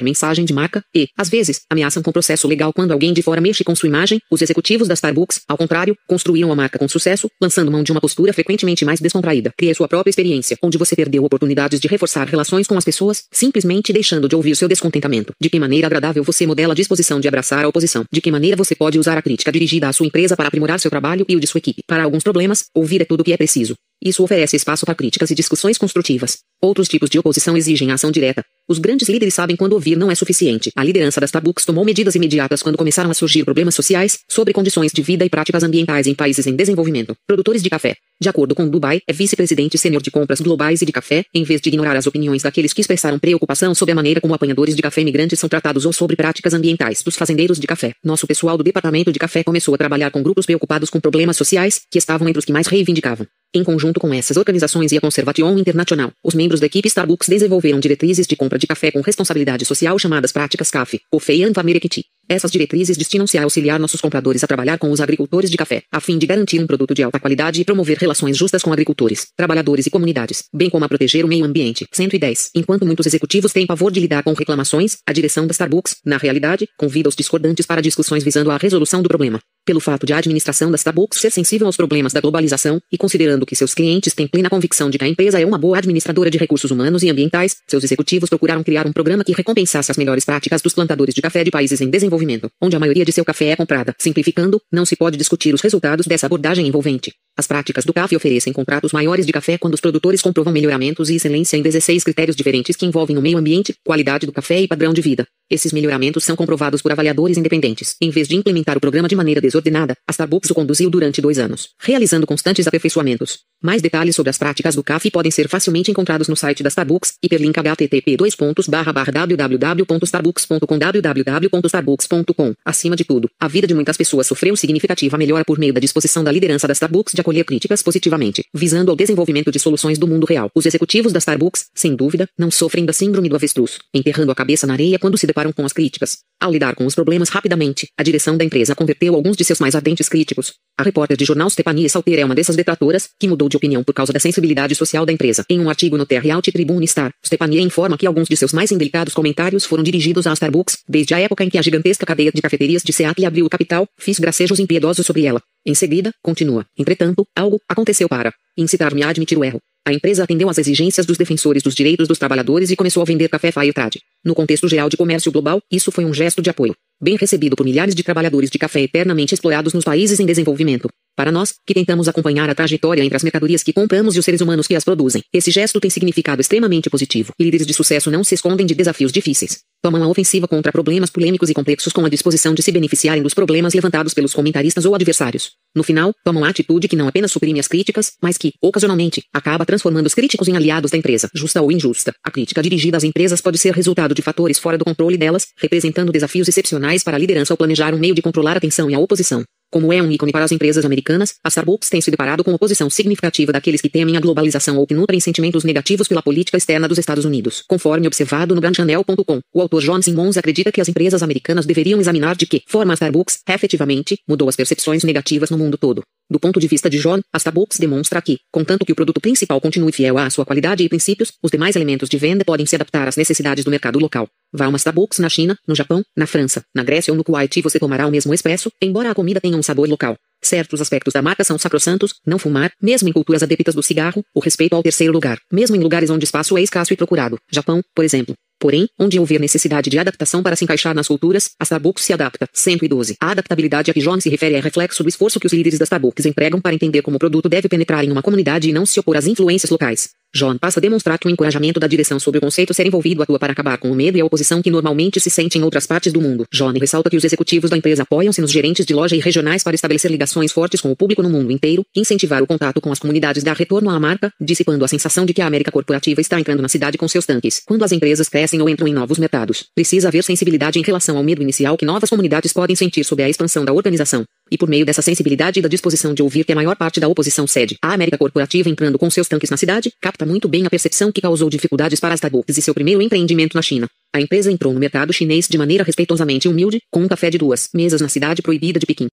mensagem 0.00 0.44
de 0.44 0.52
marca 0.52 0.80
e, 0.94 1.08
às 1.18 1.28
vezes, 1.28 1.62
ameaçam 1.68 2.04
com 2.04 2.12
processo 2.12 2.46
legal 2.46 2.72
quando 2.72 2.92
alguém 2.92 3.12
de 3.12 3.20
fora 3.20 3.40
mexe 3.40 3.64
com 3.64 3.74
sua 3.74 3.88
imagem. 3.88 4.20
Os 4.30 4.42
executivos 4.42 4.86
da 4.86 4.94
Starbucks, 4.94 5.40
ao 5.48 5.58
contrário, 5.58 5.96
construíram 6.06 6.52
a 6.52 6.54
marca 6.54 6.78
com 6.78 6.86
sucesso, 6.86 7.28
lançando 7.40 7.68
mão 7.68 7.82
de 7.82 7.90
uma 7.90 8.00
postura 8.00 8.32
frequentemente 8.32 8.84
mais 8.84 9.00
descontraída. 9.00 9.52
Crie 9.58 9.74
sua 9.74 9.88
própria 9.88 10.10
experiência, 10.10 10.56
onde 10.62 10.78
você 10.78 10.94
perdeu 10.94 11.24
oportunidades 11.24 11.80
de 11.80 11.88
reforçar 11.88 12.28
relações 12.28 12.68
com 12.68 12.78
as 12.78 12.84
pessoas, 12.84 13.24
simplesmente 13.32 13.92
deixando 13.92 14.28
de 14.28 14.36
ouvir 14.36 14.54
seu 14.54 14.68
descontentamento. 14.68 15.32
De 15.40 15.50
que 15.50 15.58
maneira 15.58 15.88
agradável 15.88 16.22
você 16.22 16.46
modela 16.46 16.74
a 16.74 16.76
disposição 16.76 17.18
de 17.18 17.26
abraçar 17.26 17.64
a 17.64 17.68
oposição? 17.68 18.04
De 18.12 18.20
que 18.20 18.30
maneira 18.30 18.56
você 18.56 18.76
pode 18.76 19.00
usar 19.00 19.18
a 19.18 19.22
crítica 19.22 19.50
dirigida 19.50 19.88
à 19.88 19.92
sua 19.92 20.06
empresa 20.06 20.36
para 20.36 20.46
aprimorar 20.46 20.78
seu 20.78 20.92
trabalho 20.92 21.26
e 21.28 21.34
o 21.34 21.40
de 21.40 21.48
sua 21.48 21.58
equipe? 21.58 21.82
Para 21.88 22.04
alguns 22.04 22.22
problemas, 22.22 22.51
ouvir 22.74 23.02
é 23.02 23.04
tudo 23.04 23.20
o 23.20 23.24
que 23.24 23.32
é 23.32 23.36
preciso. 23.36 23.74
Isso 24.04 24.24
oferece 24.24 24.56
espaço 24.56 24.84
para 24.84 24.96
críticas 24.96 25.30
e 25.30 25.34
discussões 25.34 25.78
construtivas. 25.78 26.38
Outros 26.60 26.88
tipos 26.88 27.08
de 27.08 27.18
oposição 27.18 27.56
exigem 27.56 27.92
ação 27.92 28.10
direta. 28.10 28.44
Os 28.68 28.78
grandes 28.78 29.08
líderes 29.08 29.34
sabem 29.34 29.54
quando 29.54 29.74
ouvir 29.74 29.96
não 29.96 30.10
é 30.10 30.14
suficiente. 30.14 30.72
A 30.76 30.82
liderança 30.82 31.20
das 31.20 31.28
Starbucks 31.28 31.64
tomou 31.64 31.84
medidas 31.84 32.16
imediatas 32.16 32.62
quando 32.62 32.76
começaram 32.76 33.10
a 33.10 33.14
surgir 33.14 33.44
problemas 33.44 33.74
sociais, 33.74 34.18
sobre 34.28 34.52
condições 34.52 34.90
de 34.92 35.02
vida 35.02 35.24
e 35.24 35.30
práticas 35.30 35.62
ambientais 35.62 36.08
em 36.08 36.14
países 36.14 36.46
em 36.46 36.56
desenvolvimento. 36.56 37.14
Produtores 37.26 37.62
de 37.62 37.70
café. 37.70 37.94
De 38.20 38.28
acordo 38.28 38.54
com 38.54 38.68
Dubai, 38.68 39.00
é 39.06 39.12
vice-presidente 39.12 39.78
sênior 39.78 40.02
de 40.02 40.10
compras 40.10 40.40
globais 40.40 40.82
e 40.82 40.86
de 40.86 40.92
café, 40.92 41.24
em 41.34 41.44
vez 41.44 41.60
de 41.60 41.68
ignorar 41.68 41.96
as 41.96 42.06
opiniões 42.06 42.42
daqueles 42.42 42.72
que 42.72 42.80
expressaram 42.80 43.18
preocupação 43.18 43.74
sobre 43.74 43.92
a 43.92 43.96
maneira 43.96 44.20
como 44.20 44.34
apanhadores 44.34 44.74
de 44.74 44.82
café 44.82 45.00
imigrantes 45.00 45.38
são 45.38 45.48
tratados 45.48 45.86
ou 45.86 45.92
sobre 45.92 46.16
práticas 46.16 46.54
ambientais 46.54 47.02
dos 47.02 47.16
fazendeiros 47.16 47.58
de 47.58 47.66
café. 47.66 47.94
Nosso 48.04 48.26
pessoal 48.26 48.56
do 48.56 48.64
departamento 48.64 49.12
de 49.12 49.18
café 49.18 49.44
começou 49.44 49.74
a 49.74 49.78
trabalhar 49.78 50.10
com 50.10 50.22
grupos 50.22 50.46
preocupados 50.46 50.90
com 50.90 51.00
problemas 51.00 51.36
sociais, 51.36 51.82
que 51.90 51.98
estavam 51.98 52.28
entre 52.28 52.38
os 52.38 52.44
que 52.44 52.52
mais 52.52 52.66
reivindicavam. 52.66 53.26
Em 53.54 53.62
conjunto 53.62 54.00
com 54.00 54.14
essas 54.14 54.38
organizações 54.38 54.92
e 54.92 54.96
a 54.96 55.00
Conservation 55.00 55.58
International, 55.58 56.10
os 56.24 56.34
membros 56.34 56.58
da 56.58 56.64
equipe 56.64 56.88
Starbucks 56.88 57.28
desenvolveram 57.28 57.78
diretrizes 57.80 58.26
de 58.26 58.34
compra 58.34 58.58
de 58.58 58.66
café 58.66 58.90
com 58.90 59.02
responsabilidade 59.02 59.66
social 59.66 59.98
chamadas 59.98 60.32
práticas 60.32 60.70
CAF, 60.70 60.98
ou 61.12 61.20
FEIAN 61.20 61.52
Vamerekiti. 61.52 62.06
Essas 62.26 62.50
diretrizes 62.50 62.96
destinam-se 62.96 63.36
a 63.36 63.42
auxiliar 63.42 63.78
nossos 63.78 64.00
compradores 64.00 64.42
a 64.42 64.46
trabalhar 64.46 64.78
com 64.78 64.90
os 64.90 65.02
agricultores 65.02 65.50
de 65.50 65.58
café, 65.58 65.82
a 65.92 66.00
fim 66.00 66.16
de 66.16 66.26
garantir 66.26 66.60
um 66.60 66.66
produto 66.66 66.94
de 66.94 67.02
alta 67.02 67.20
qualidade 67.20 67.60
e 67.60 67.64
promover 67.64 67.98
relações 67.98 68.38
justas 68.38 68.62
com 68.62 68.72
agricultores, 68.72 69.26
trabalhadores 69.36 69.84
e 69.84 69.90
comunidades, 69.90 70.44
bem 70.50 70.70
como 70.70 70.86
a 70.86 70.88
proteger 70.88 71.22
o 71.22 71.28
meio 71.28 71.44
ambiente. 71.44 71.86
110. 71.92 72.52
Enquanto 72.54 72.86
muitos 72.86 73.04
executivos 73.04 73.52
têm 73.52 73.66
pavor 73.66 73.92
de 73.92 74.00
lidar 74.00 74.22
com 74.22 74.32
reclamações, 74.32 74.96
a 75.06 75.12
direção 75.12 75.46
da 75.46 75.52
Starbucks, 75.52 75.96
na 76.06 76.16
realidade, 76.16 76.66
convida 76.78 77.10
os 77.10 77.14
discordantes 77.14 77.66
para 77.66 77.82
discussões 77.82 78.24
visando 78.24 78.50
a 78.50 78.56
resolução 78.56 79.02
do 79.02 79.10
problema. 79.10 79.42
Pelo 79.64 79.78
fato 79.78 80.04
de 80.04 80.12
a 80.12 80.18
administração 80.18 80.72
da 80.72 80.74
Starbucks 80.74 81.20
ser 81.20 81.30
sensível 81.30 81.68
aos 81.68 81.76
problemas 81.76 82.12
da 82.12 82.20
globalização 82.20 82.80
e 82.90 82.98
considerando 82.98 83.46
que 83.46 83.54
seus 83.54 83.72
clientes 83.72 84.12
têm 84.12 84.26
plena 84.26 84.50
convicção 84.50 84.90
de 84.90 84.98
que 84.98 85.04
a 85.04 85.08
empresa 85.08 85.40
é 85.40 85.46
uma 85.46 85.56
boa 85.56 85.78
administradora 85.78 86.28
de 86.28 86.36
recursos 86.36 86.72
humanos 86.72 87.04
e 87.04 87.10
ambientais, 87.10 87.58
seus 87.68 87.84
executivos 87.84 88.28
procuraram 88.28 88.64
criar 88.64 88.88
um 88.88 88.92
programa 88.92 89.22
que 89.22 89.32
recompensasse 89.32 89.92
as 89.92 89.96
melhores 89.96 90.24
práticas 90.24 90.60
dos 90.60 90.74
plantadores 90.74 91.14
de 91.14 91.22
café 91.22 91.44
de 91.44 91.52
países 91.52 91.80
em 91.80 91.88
desenvolvimento, 91.88 92.50
onde 92.60 92.74
a 92.74 92.80
maioria 92.80 93.04
de 93.04 93.12
seu 93.12 93.24
café 93.24 93.50
é 93.50 93.56
comprada. 93.56 93.94
Simplificando, 94.00 94.60
não 94.72 94.84
se 94.84 94.96
pode 94.96 95.16
discutir 95.16 95.54
os 95.54 95.60
resultados 95.60 96.06
dessa 96.06 96.26
abordagem 96.26 96.66
envolvente. 96.66 97.12
As 97.36 97.46
práticas 97.46 97.84
do 97.86 97.94
CAF 97.94 98.14
oferecem 98.14 98.52
contratos 98.52 98.92
maiores 98.92 99.24
de 99.24 99.32
café 99.32 99.56
quando 99.56 99.72
os 99.72 99.80
produtores 99.80 100.20
comprovam 100.20 100.52
melhoramentos 100.52 101.08
e 101.08 101.16
excelência 101.16 101.56
em 101.56 101.62
16 101.62 102.04
critérios 102.04 102.36
diferentes 102.36 102.76
que 102.76 102.84
envolvem 102.84 103.16
o 103.16 103.22
meio 103.22 103.38
ambiente, 103.38 103.74
qualidade 103.84 104.26
do 104.26 104.32
café 104.32 104.60
e 104.60 104.68
padrão 104.68 104.92
de 104.92 105.00
vida. 105.00 105.26
Esses 105.50 105.72
melhoramentos 105.72 106.24
são 106.24 106.36
comprovados 106.36 106.82
por 106.82 106.92
avaliadores 106.92 107.38
independentes. 107.38 107.96
Em 108.00 108.10
vez 108.10 108.28
de 108.28 108.36
implementar 108.36 108.76
o 108.76 108.80
programa 108.80 109.08
de 109.08 109.16
maneira 109.16 109.40
desordenada, 109.40 109.94
a 110.06 110.12
Starbucks 110.12 110.50
o 110.50 110.54
conduziu 110.54 110.90
durante 110.90 111.22
dois 111.22 111.38
anos, 111.38 111.70
realizando 111.80 112.26
constantes 112.26 112.66
aperfeiçoamentos. 112.66 113.40
Mais 113.62 113.80
detalhes 113.80 114.16
sobre 114.16 114.30
as 114.30 114.38
práticas 114.38 114.74
do 114.74 114.82
CAF 114.82 115.08
podem 115.10 115.30
ser 115.30 115.48
facilmente 115.48 115.90
encontrados 115.90 116.26
no 116.26 116.34
site 116.34 116.64
da 116.64 116.68
Starbucks, 116.68 117.14
hiperlink 117.22 117.56
http 117.56 118.16
www.starbucks.com 118.16 120.78
www.starbucks.com. 120.78 122.54
Acima 122.64 122.96
de 122.96 123.04
tudo, 123.04 123.30
a 123.38 123.46
vida 123.46 123.66
de 123.66 123.74
muitas 123.74 123.96
pessoas 123.96 124.26
sofreu 124.26 124.56
significativa 124.56 125.16
melhora 125.16 125.44
por 125.44 125.58
meio 125.58 125.72
da 125.72 125.78
disposição 125.78 126.24
da 126.24 126.32
liderança 126.32 126.66
da 126.66 126.72
Starbucks 126.72 127.14
de 127.14 127.20
acolher 127.20 127.44
críticas 127.44 127.82
positivamente, 127.82 128.44
visando 128.52 128.90
ao 128.90 128.96
desenvolvimento 128.96 129.52
de 129.52 129.60
soluções 129.60 129.98
do 129.98 130.08
mundo 130.08 130.26
real. 130.26 130.50
Os 130.54 130.66
executivos 130.66 131.12
da 131.12 131.18
Starbucks, 131.18 131.66
sem 131.74 131.94
dúvida, 131.94 132.28
não 132.36 132.50
sofrem 132.50 132.84
da 132.84 132.92
síndrome 132.92 133.28
do 133.28 133.36
avestruz, 133.36 133.78
enterrando 133.94 134.32
a 134.32 134.34
cabeça 134.34 134.66
na 134.66 134.72
areia 134.72 134.98
quando 134.98 135.16
se 135.16 135.26
deparam 135.26 135.52
com 135.52 135.64
as 135.64 135.72
críticas. 135.72 136.18
Ao 136.40 136.50
lidar 136.50 136.74
com 136.74 136.84
os 136.84 136.94
problemas 136.94 137.28
rapidamente, 137.28 137.88
a 137.96 138.02
direção 138.02 138.36
da 138.36 138.44
empresa 138.44 138.74
converteu 138.74 139.14
alguns 139.14 139.36
de 139.36 139.44
seus 139.44 139.60
mais 139.60 139.76
ardentes 139.76 140.08
críticos. 140.08 140.54
A 140.76 140.82
repórter 140.82 141.16
de 141.16 141.24
jornal 141.24 141.48
Stephanie 141.48 141.88
Salter 141.88 142.18
é 142.18 142.24
uma 142.24 142.34
dessas 142.34 142.56
detratoras, 142.56 143.10
que 143.20 143.28
mudou 143.28 143.48
de 143.52 143.56
opinião 143.56 143.84
por 143.84 143.94
causa 143.94 144.12
da 144.12 144.18
sensibilidade 144.18 144.74
social 144.74 145.06
da 145.06 145.12
empresa. 145.12 145.44
Em 145.48 145.60
um 145.60 145.70
artigo 145.70 145.96
no 145.96 146.04
TR 146.04 146.28
Alt 146.32 146.48
Tribune 146.50 146.86
Star, 146.88 147.12
Stephanie 147.24 147.60
informa 147.60 147.96
que 147.96 148.06
alguns 148.06 148.28
de 148.28 148.36
seus 148.36 148.52
mais 148.52 148.72
indelicados 148.72 149.14
comentários 149.14 149.64
foram 149.64 149.84
dirigidos 149.84 150.26
à 150.26 150.32
Starbucks, 150.32 150.78
desde 150.88 151.14
a 151.14 151.20
época 151.20 151.44
em 151.44 151.48
que 151.48 151.58
a 151.58 151.62
gigantesca 151.62 152.04
cadeia 152.04 152.32
de 152.32 152.42
cafeterias 152.42 152.82
de 152.82 152.92
Seattle 152.92 153.26
abriu 153.26 153.46
o 153.46 153.50
capital, 153.50 153.86
fiz 153.98 154.18
gracejos 154.18 154.58
impiedosos 154.58 155.06
sobre 155.06 155.24
ela. 155.24 155.40
Em 155.64 155.74
seguida, 155.74 156.12
continua. 156.20 156.66
Entretanto, 156.76 157.24
algo 157.36 157.60
aconteceu 157.68 158.08
para 158.08 158.32
incitar-me 158.56 159.02
a 159.02 159.08
admitir 159.08 159.38
o 159.38 159.44
erro. 159.44 159.60
A 159.84 159.92
empresa 159.92 160.22
atendeu 160.22 160.48
às 160.48 160.58
exigências 160.58 161.04
dos 161.04 161.18
defensores 161.18 161.62
dos 161.62 161.74
direitos 161.74 162.06
dos 162.06 162.18
trabalhadores 162.18 162.70
e 162.70 162.76
começou 162.76 163.02
a 163.02 163.06
vender 163.06 163.28
café 163.28 163.50
Firetrade. 163.50 164.00
No 164.24 164.34
contexto 164.34 164.68
geral 164.68 164.88
de 164.88 164.96
comércio 164.96 165.32
global, 165.32 165.60
isso 165.70 165.90
foi 165.90 166.04
um 166.04 166.14
gesto 166.14 166.40
de 166.40 166.50
apoio, 166.50 166.74
bem 167.00 167.16
recebido 167.16 167.56
por 167.56 167.64
milhares 167.64 167.94
de 167.94 168.02
trabalhadores 168.04 168.48
de 168.48 168.58
café 168.58 168.82
eternamente 168.82 169.34
explorados 169.34 169.74
nos 169.74 169.84
países 169.84 170.20
em 170.20 170.26
desenvolvimento. 170.26 170.88
Para 171.16 171.30
nós, 171.30 171.54
que 171.66 171.74
tentamos 171.74 172.08
acompanhar 172.08 172.48
a 172.48 172.54
trajetória 172.54 173.02
entre 173.02 173.16
as 173.16 173.22
mercadorias 173.22 173.62
que 173.62 173.72
compramos 173.72 174.16
e 174.16 174.18
os 174.18 174.24
seres 174.24 174.40
humanos 174.40 174.66
que 174.66 174.74
as 174.74 174.84
produzem, 174.84 175.22
esse 175.32 175.50
gesto 175.50 175.78
tem 175.78 175.90
significado 175.90 176.40
extremamente 176.40 176.88
positivo. 176.88 177.32
Líderes 177.38 177.66
de 177.66 177.74
sucesso 177.74 178.10
não 178.10 178.24
se 178.24 178.34
escondem 178.34 178.66
de 178.66 178.74
desafios 178.74 179.12
difíceis. 179.12 179.60
Tomam 179.82 180.04
a 180.04 180.06
ofensiva 180.06 180.46
contra 180.46 180.70
problemas 180.70 181.10
polêmicos 181.10 181.50
e 181.50 181.54
complexos 181.54 181.92
com 181.92 182.04
a 182.04 182.08
disposição 182.08 182.54
de 182.54 182.62
se 182.62 182.70
beneficiarem 182.70 183.20
dos 183.20 183.34
problemas 183.34 183.74
levantados 183.74 184.14
pelos 184.14 184.32
comentaristas 184.32 184.84
ou 184.84 184.94
adversários. 184.94 185.54
No 185.74 185.82
final, 185.82 186.14
tomam 186.24 186.44
a 186.44 186.50
atitude 186.50 186.86
que 186.86 186.94
não 186.94 187.08
apenas 187.08 187.32
suprime 187.32 187.58
as 187.58 187.66
críticas, 187.66 188.12
mas 188.22 188.38
que, 188.38 188.52
ocasionalmente, 188.62 189.24
acaba 189.34 189.66
transformando 189.66 190.06
os 190.06 190.14
críticos 190.14 190.46
em 190.46 190.56
aliados 190.56 190.92
da 190.92 190.98
empresa, 190.98 191.28
justa 191.34 191.60
ou 191.60 191.72
injusta. 191.72 192.14
A 192.24 192.30
crítica 192.30 192.62
dirigida 192.62 192.96
às 192.96 193.02
empresas 193.02 193.40
pode 193.40 193.58
ser 193.58 193.74
resultado 193.74 194.14
de 194.14 194.22
fatores 194.22 194.56
fora 194.56 194.78
do 194.78 194.84
controle 194.84 195.18
delas, 195.18 195.48
representando 195.60 196.12
desafios 196.12 196.46
excepcionais 196.46 197.02
para 197.02 197.16
a 197.16 197.18
liderança 197.18 197.52
ao 197.52 197.56
planejar 197.56 197.92
um 197.92 197.98
meio 197.98 198.14
de 198.14 198.22
controlar 198.22 198.56
a 198.56 198.60
tensão 198.60 198.88
e 198.88 198.94
a 198.94 199.00
oposição. 199.00 199.42
Como 199.72 199.90
é 199.90 200.02
um 200.02 200.12
ícone 200.12 200.32
para 200.32 200.44
as 200.44 200.52
empresas 200.52 200.84
americanas, 200.84 201.36
a 201.42 201.48
Starbucks 201.48 201.88
tem 201.88 201.98
se 201.98 202.10
deparado 202.10 202.44
com 202.44 202.52
oposição 202.52 202.90
significativa 202.90 203.52
daqueles 203.52 203.80
que 203.80 203.88
temem 203.88 204.18
a 204.18 204.20
globalização 204.20 204.76
ou 204.76 204.86
que 204.86 204.92
nutrem 204.92 205.18
sentimentos 205.18 205.64
negativos 205.64 206.06
pela 206.06 206.20
política 206.20 206.58
externa 206.58 206.86
dos 206.86 206.98
Estados 206.98 207.24
Unidos. 207.24 207.64
Conforme 207.66 208.06
observado 208.06 208.54
no 208.54 208.60
brandchannel.com, 208.60 209.40
o 209.50 209.62
autor 209.72 209.82
John 209.82 210.02
Simmons 210.02 210.36
acredita 210.36 210.70
que 210.70 210.80
as 210.82 210.88
empresas 210.88 211.22
americanas 211.22 211.64
deveriam 211.64 211.98
examinar 211.98 212.36
de 212.36 212.46
que 212.46 212.62
forma 212.66 212.92
a 212.92 212.94
Starbucks, 212.94 213.40
efetivamente, 213.48 214.18
mudou 214.28 214.48
as 214.48 214.56
percepções 214.56 215.02
negativas 215.02 215.48
no 215.48 215.56
mundo 215.56 215.78
todo. 215.78 216.02
Do 216.30 216.38
ponto 216.38 216.60
de 216.60 216.68
vista 216.68 216.90
de 216.90 216.98
John, 216.98 217.20
a 217.32 217.38
Starbucks 217.38 217.78
demonstra 217.78 218.20
que, 218.20 218.38
contanto 218.52 218.84
que 218.84 218.92
o 218.92 218.94
produto 218.94 219.20
principal 219.20 219.60
continue 219.60 219.92
fiel 219.92 220.18
à 220.18 220.28
sua 220.28 220.44
qualidade 220.44 220.84
e 220.84 220.88
princípios, 220.88 221.32
os 221.42 221.50
demais 221.50 221.74
elementos 221.74 222.08
de 222.08 222.18
venda 222.18 222.44
podem 222.44 222.66
se 222.66 222.74
adaptar 222.74 223.08
às 223.08 223.16
necessidades 223.16 223.64
do 223.64 223.70
mercado 223.70 223.98
local. 223.98 224.28
Vá 224.52 224.66
a 224.66 224.68
uma 224.68 224.76
Starbucks 224.76 225.18
na 225.18 225.30
China, 225.30 225.56
no 225.66 225.74
Japão, 225.74 226.04
na 226.14 226.26
França, 226.26 226.62
na 226.74 226.84
Grécia 226.84 227.10
ou 227.10 227.16
no 227.16 227.24
Kuwait 227.24 227.58
e 227.58 227.62
você 227.62 227.78
tomará 227.78 228.06
o 228.06 228.10
mesmo 228.10 228.34
expresso, 228.34 228.70
embora 228.82 229.10
a 229.10 229.14
comida 229.14 229.40
tenha 229.40 229.56
um 229.56 229.62
sabor 229.62 229.88
local. 229.88 230.16
Certos 230.42 230.80
aspectos 230.80 231.12
da 231.14 231.22
marca 231.22 231.44
são 231.44 231.56
sacrossantos, 231.56 232.14
não 232.26 232.38
fumar, 232.38 232.70
mesmo 232.82 233.08
em 233.08 233.12
culturas 233.12 233.42
adeptas 233.42 233.74
do 233.74 233.82
cigarro, 233.82 234.24
o 234.34 234.40
respeito 234.40 234.74
ao 234.74 234.82
terceiro 234.82 235.12
lugar, 235.12 235.38
mesmo 235.50 235.76
em 235.76 235.80
lugares 235.80 236.10
onde 236.10 236.24
espaço 236.24 236.58
é 236.58 236.62
escasso 236.62 236.92
e 236.92 236.96
procurado. 236.96 237.38
Japão, 237.50 237.80
por 237.94 238.04
exemplo. 238.04 238.34
Porém, 238.62 238.88
onde 238.96 239.18
houver 239.18 239.40
necessidade 239.40 239.90
de 239.90 239.98
adaptação 239.98 240.40
para 240.40 240.54
se 240.54 240.62
encaixar 240.64 240.94
nas 240.94 241.08
culturas, 241.08 241.50
a 241.58 241.64
Starbucks 241.64 242.04
se 242.04 242.12
adapta. 242.12 242.48
112. 242.52 243.16
A 243.20 243.32
adaptabilidade 243.32 243.90
a 243.90 243.94
que 243.94 243.98
John 243.98 244.20
se 244.20 244.28
refere 244.30 244.54
é 244.54 244.60
reflexo 244.60 245.02
do 245.02 245.08
esforço 245.08 245.40
que 245.40 245.46
os 245.46 245.52
líderes 245.52 245.80
da 245.80 245.84
Starbucks 245.84 246.26
empregam 246.26 246.60
para 246.60 246.72
entender 246.72 247.02
como 247.02 247.16
o 247.16 247.18
produto 247.18 247.48
deve 247.48 247.68
penetrar 247.68 248.04
em 248.04 248.12
uma 248.12 248.22
comunidade 248.22 248.68
e 248.68 248.72
não 248.72 248.86
se 248.86 249.00
opor 249.00 249.16
às 249.16 249.26
influências 249.26 249.68
locais. 249.68 250.10
John 250.32 250.56
passa 250.58 250.78
a 250.78 250.80
demonstrar 250.80 251.18
que 251.18 251.26
o 251.26 251.30
encorajamento 251.30 251.80
da 251.80 251.88
direção 251.88 252.20
sobre 252.20 252.38
o 252.38 252.40
conceito 252.40 252.72
ser 252.72 252.86
envolvido 252.86 253.22
atua 253.22 253.38
para 253.38 253.52
acabar 253.52 253.76
com 253.78 253.90
o 253.90 253.96
medo 253.96 254.16
e 254.16 254.20
a 254.20 254.24
oposição 254.24 254.41
que 254.62 254.70
normalmente 254.70 255.20
se 255.20 255.30
sente 255.30 255.58
em 255.58 255.62
outras 255.62 255.86
partes 255.86 256.12
do 256.12 256.20
mundo. 256.20 256.44
John 256.52 256.72
ressalta 256.72 257.08
que 257.08 257.16
os 257.16 257.24
executivos 257.24 257.70
da 257.70 257.76
empresa 257.76 258.02
apoiam-se 258.02 258.40
nos 258.40 258.50
gerentes 258.50 258.84
de 258.84 258.94
loja 258.94 259.14
e 259.14 259.20
regionais 259.20 259.62
para 259.62 259.74
estabelecer 259.74 260.10
ligações 260.10 260.52
fortes 260.52 260.80
com 260.80 260.90
o 260.90 260.96
público 260.96 261.22
no 261.22 261.30
mundo 261.30 261.52
inteiro, 261.52 261.84
incentivar 261.94 262.42
o 262.42 262.46
contato 262.46 262.80
com 262.80 262.90
as 262.90 262.98
comunidades 262.98 263.42
dar 263.42 263.56
retorno 263.56 263.90
à 263.90 264.00
marca, 264.00 264.32
dissipando 264.40 264.84
a 264.84 264.88
sensação 264.88 265.24
de 265.24 265.32
que 265.32 265.42
a 265.42 265.46
América 265.46 265.70
corporativa 265.70 266.20
está 266.20 266.40
entrando 266.40 266.62
na 266.62 266.68
cidade 266.68 266.98
com 266.98 267.06
seus 267.06 267.26
tanques. 267.26 267.62
Quando 267.66 267.84
as 267.84 267.92
empresas 267.92 268.28
crescem 268.28 268.60
ou 268.60 268.68
entram 268.68 268.88
em 268.88 268.94
novos 268.94 269.18
mercados, 269.18 269.66
precisa 269.74 270.08
haver 270.08 270.24
sensibilidade 270.24 270.78
em 270.78 270.82
relação 270.82 271.16
ao 271.16 271.22
medo 271.22 271.42
inicial 271.42 271.76
que 271.76 271.84
novas 271.84 272.10
comunidades 272.10 272.52
podem 272.52 272.74
sentir 272.76 273.04
sobre 273.04 273.24
a 273.24 273.28
expansão 273.28 273.64
da 273.64 273.72
organização 273.72 274.24
e 274.52 274.58
por 274.58 274.68
meio 274.68 274.84
dessa 274.84 275.00
sensibilidade 275.00 275.58
e 275.58 275.62
da 275.62 275.68
disposição 275.68 276.12
de 276.12 276.22
ouvir 276.22 276.44
que 276.44 276.52
a 276.52 276.54
maior 276.54 276.76
parte 276.76 277.00
da 277.00 277.08
oposição 277.08 277.46
cede, 277.46 277.76
a 277.82 277.94
América 277.94 278.18
Corporativa 278.18 278.68
entrando 278.68 278.98
com 278.98 279.08
seus 279.08 279.26
tanques 279.26 279.48
na 279.48 279.56
cidade, 279.56 279.90
capta 279.98 280.26
muito 280.26 280.46
bem 280.46 280.66
a 280.66 280.70
percepção 280.70 281.10
que 281.10 281.22
causou 281.22 281.48
dificuldades 281.48 281.98
para 281.98 282.12
as 282.12 282.18
Starbucks 282.18 282.58
e 282.58 282.62
seu 282.62 282.74
primeiro 282.74 283.00
empreendimento 283.00 283.54
na 283.54 283.62
China. 283.62 283.88
A 284.14 284.20
empresa 284.20 284.52
entrou 284.52 284.74
no 284.74 284.78
mercado 284.78 285.10
chinês 285.10 285.48
de 285.48 285.56
maneira 285.56 285.82
respeitosamente 285.82 286.46
humilde, 286.46 286.82
com 286.90 287.00
um 287.02 287.08
café 287.08 287.30
de 287.30 287.38
duas 287.38 287.70
mesas 287.72 288.02
na 288.02 288.10
cidade 288.10 288.42
proibida 288.42 288.78
de 288.78 288.84
Pequim. 288.84 289.08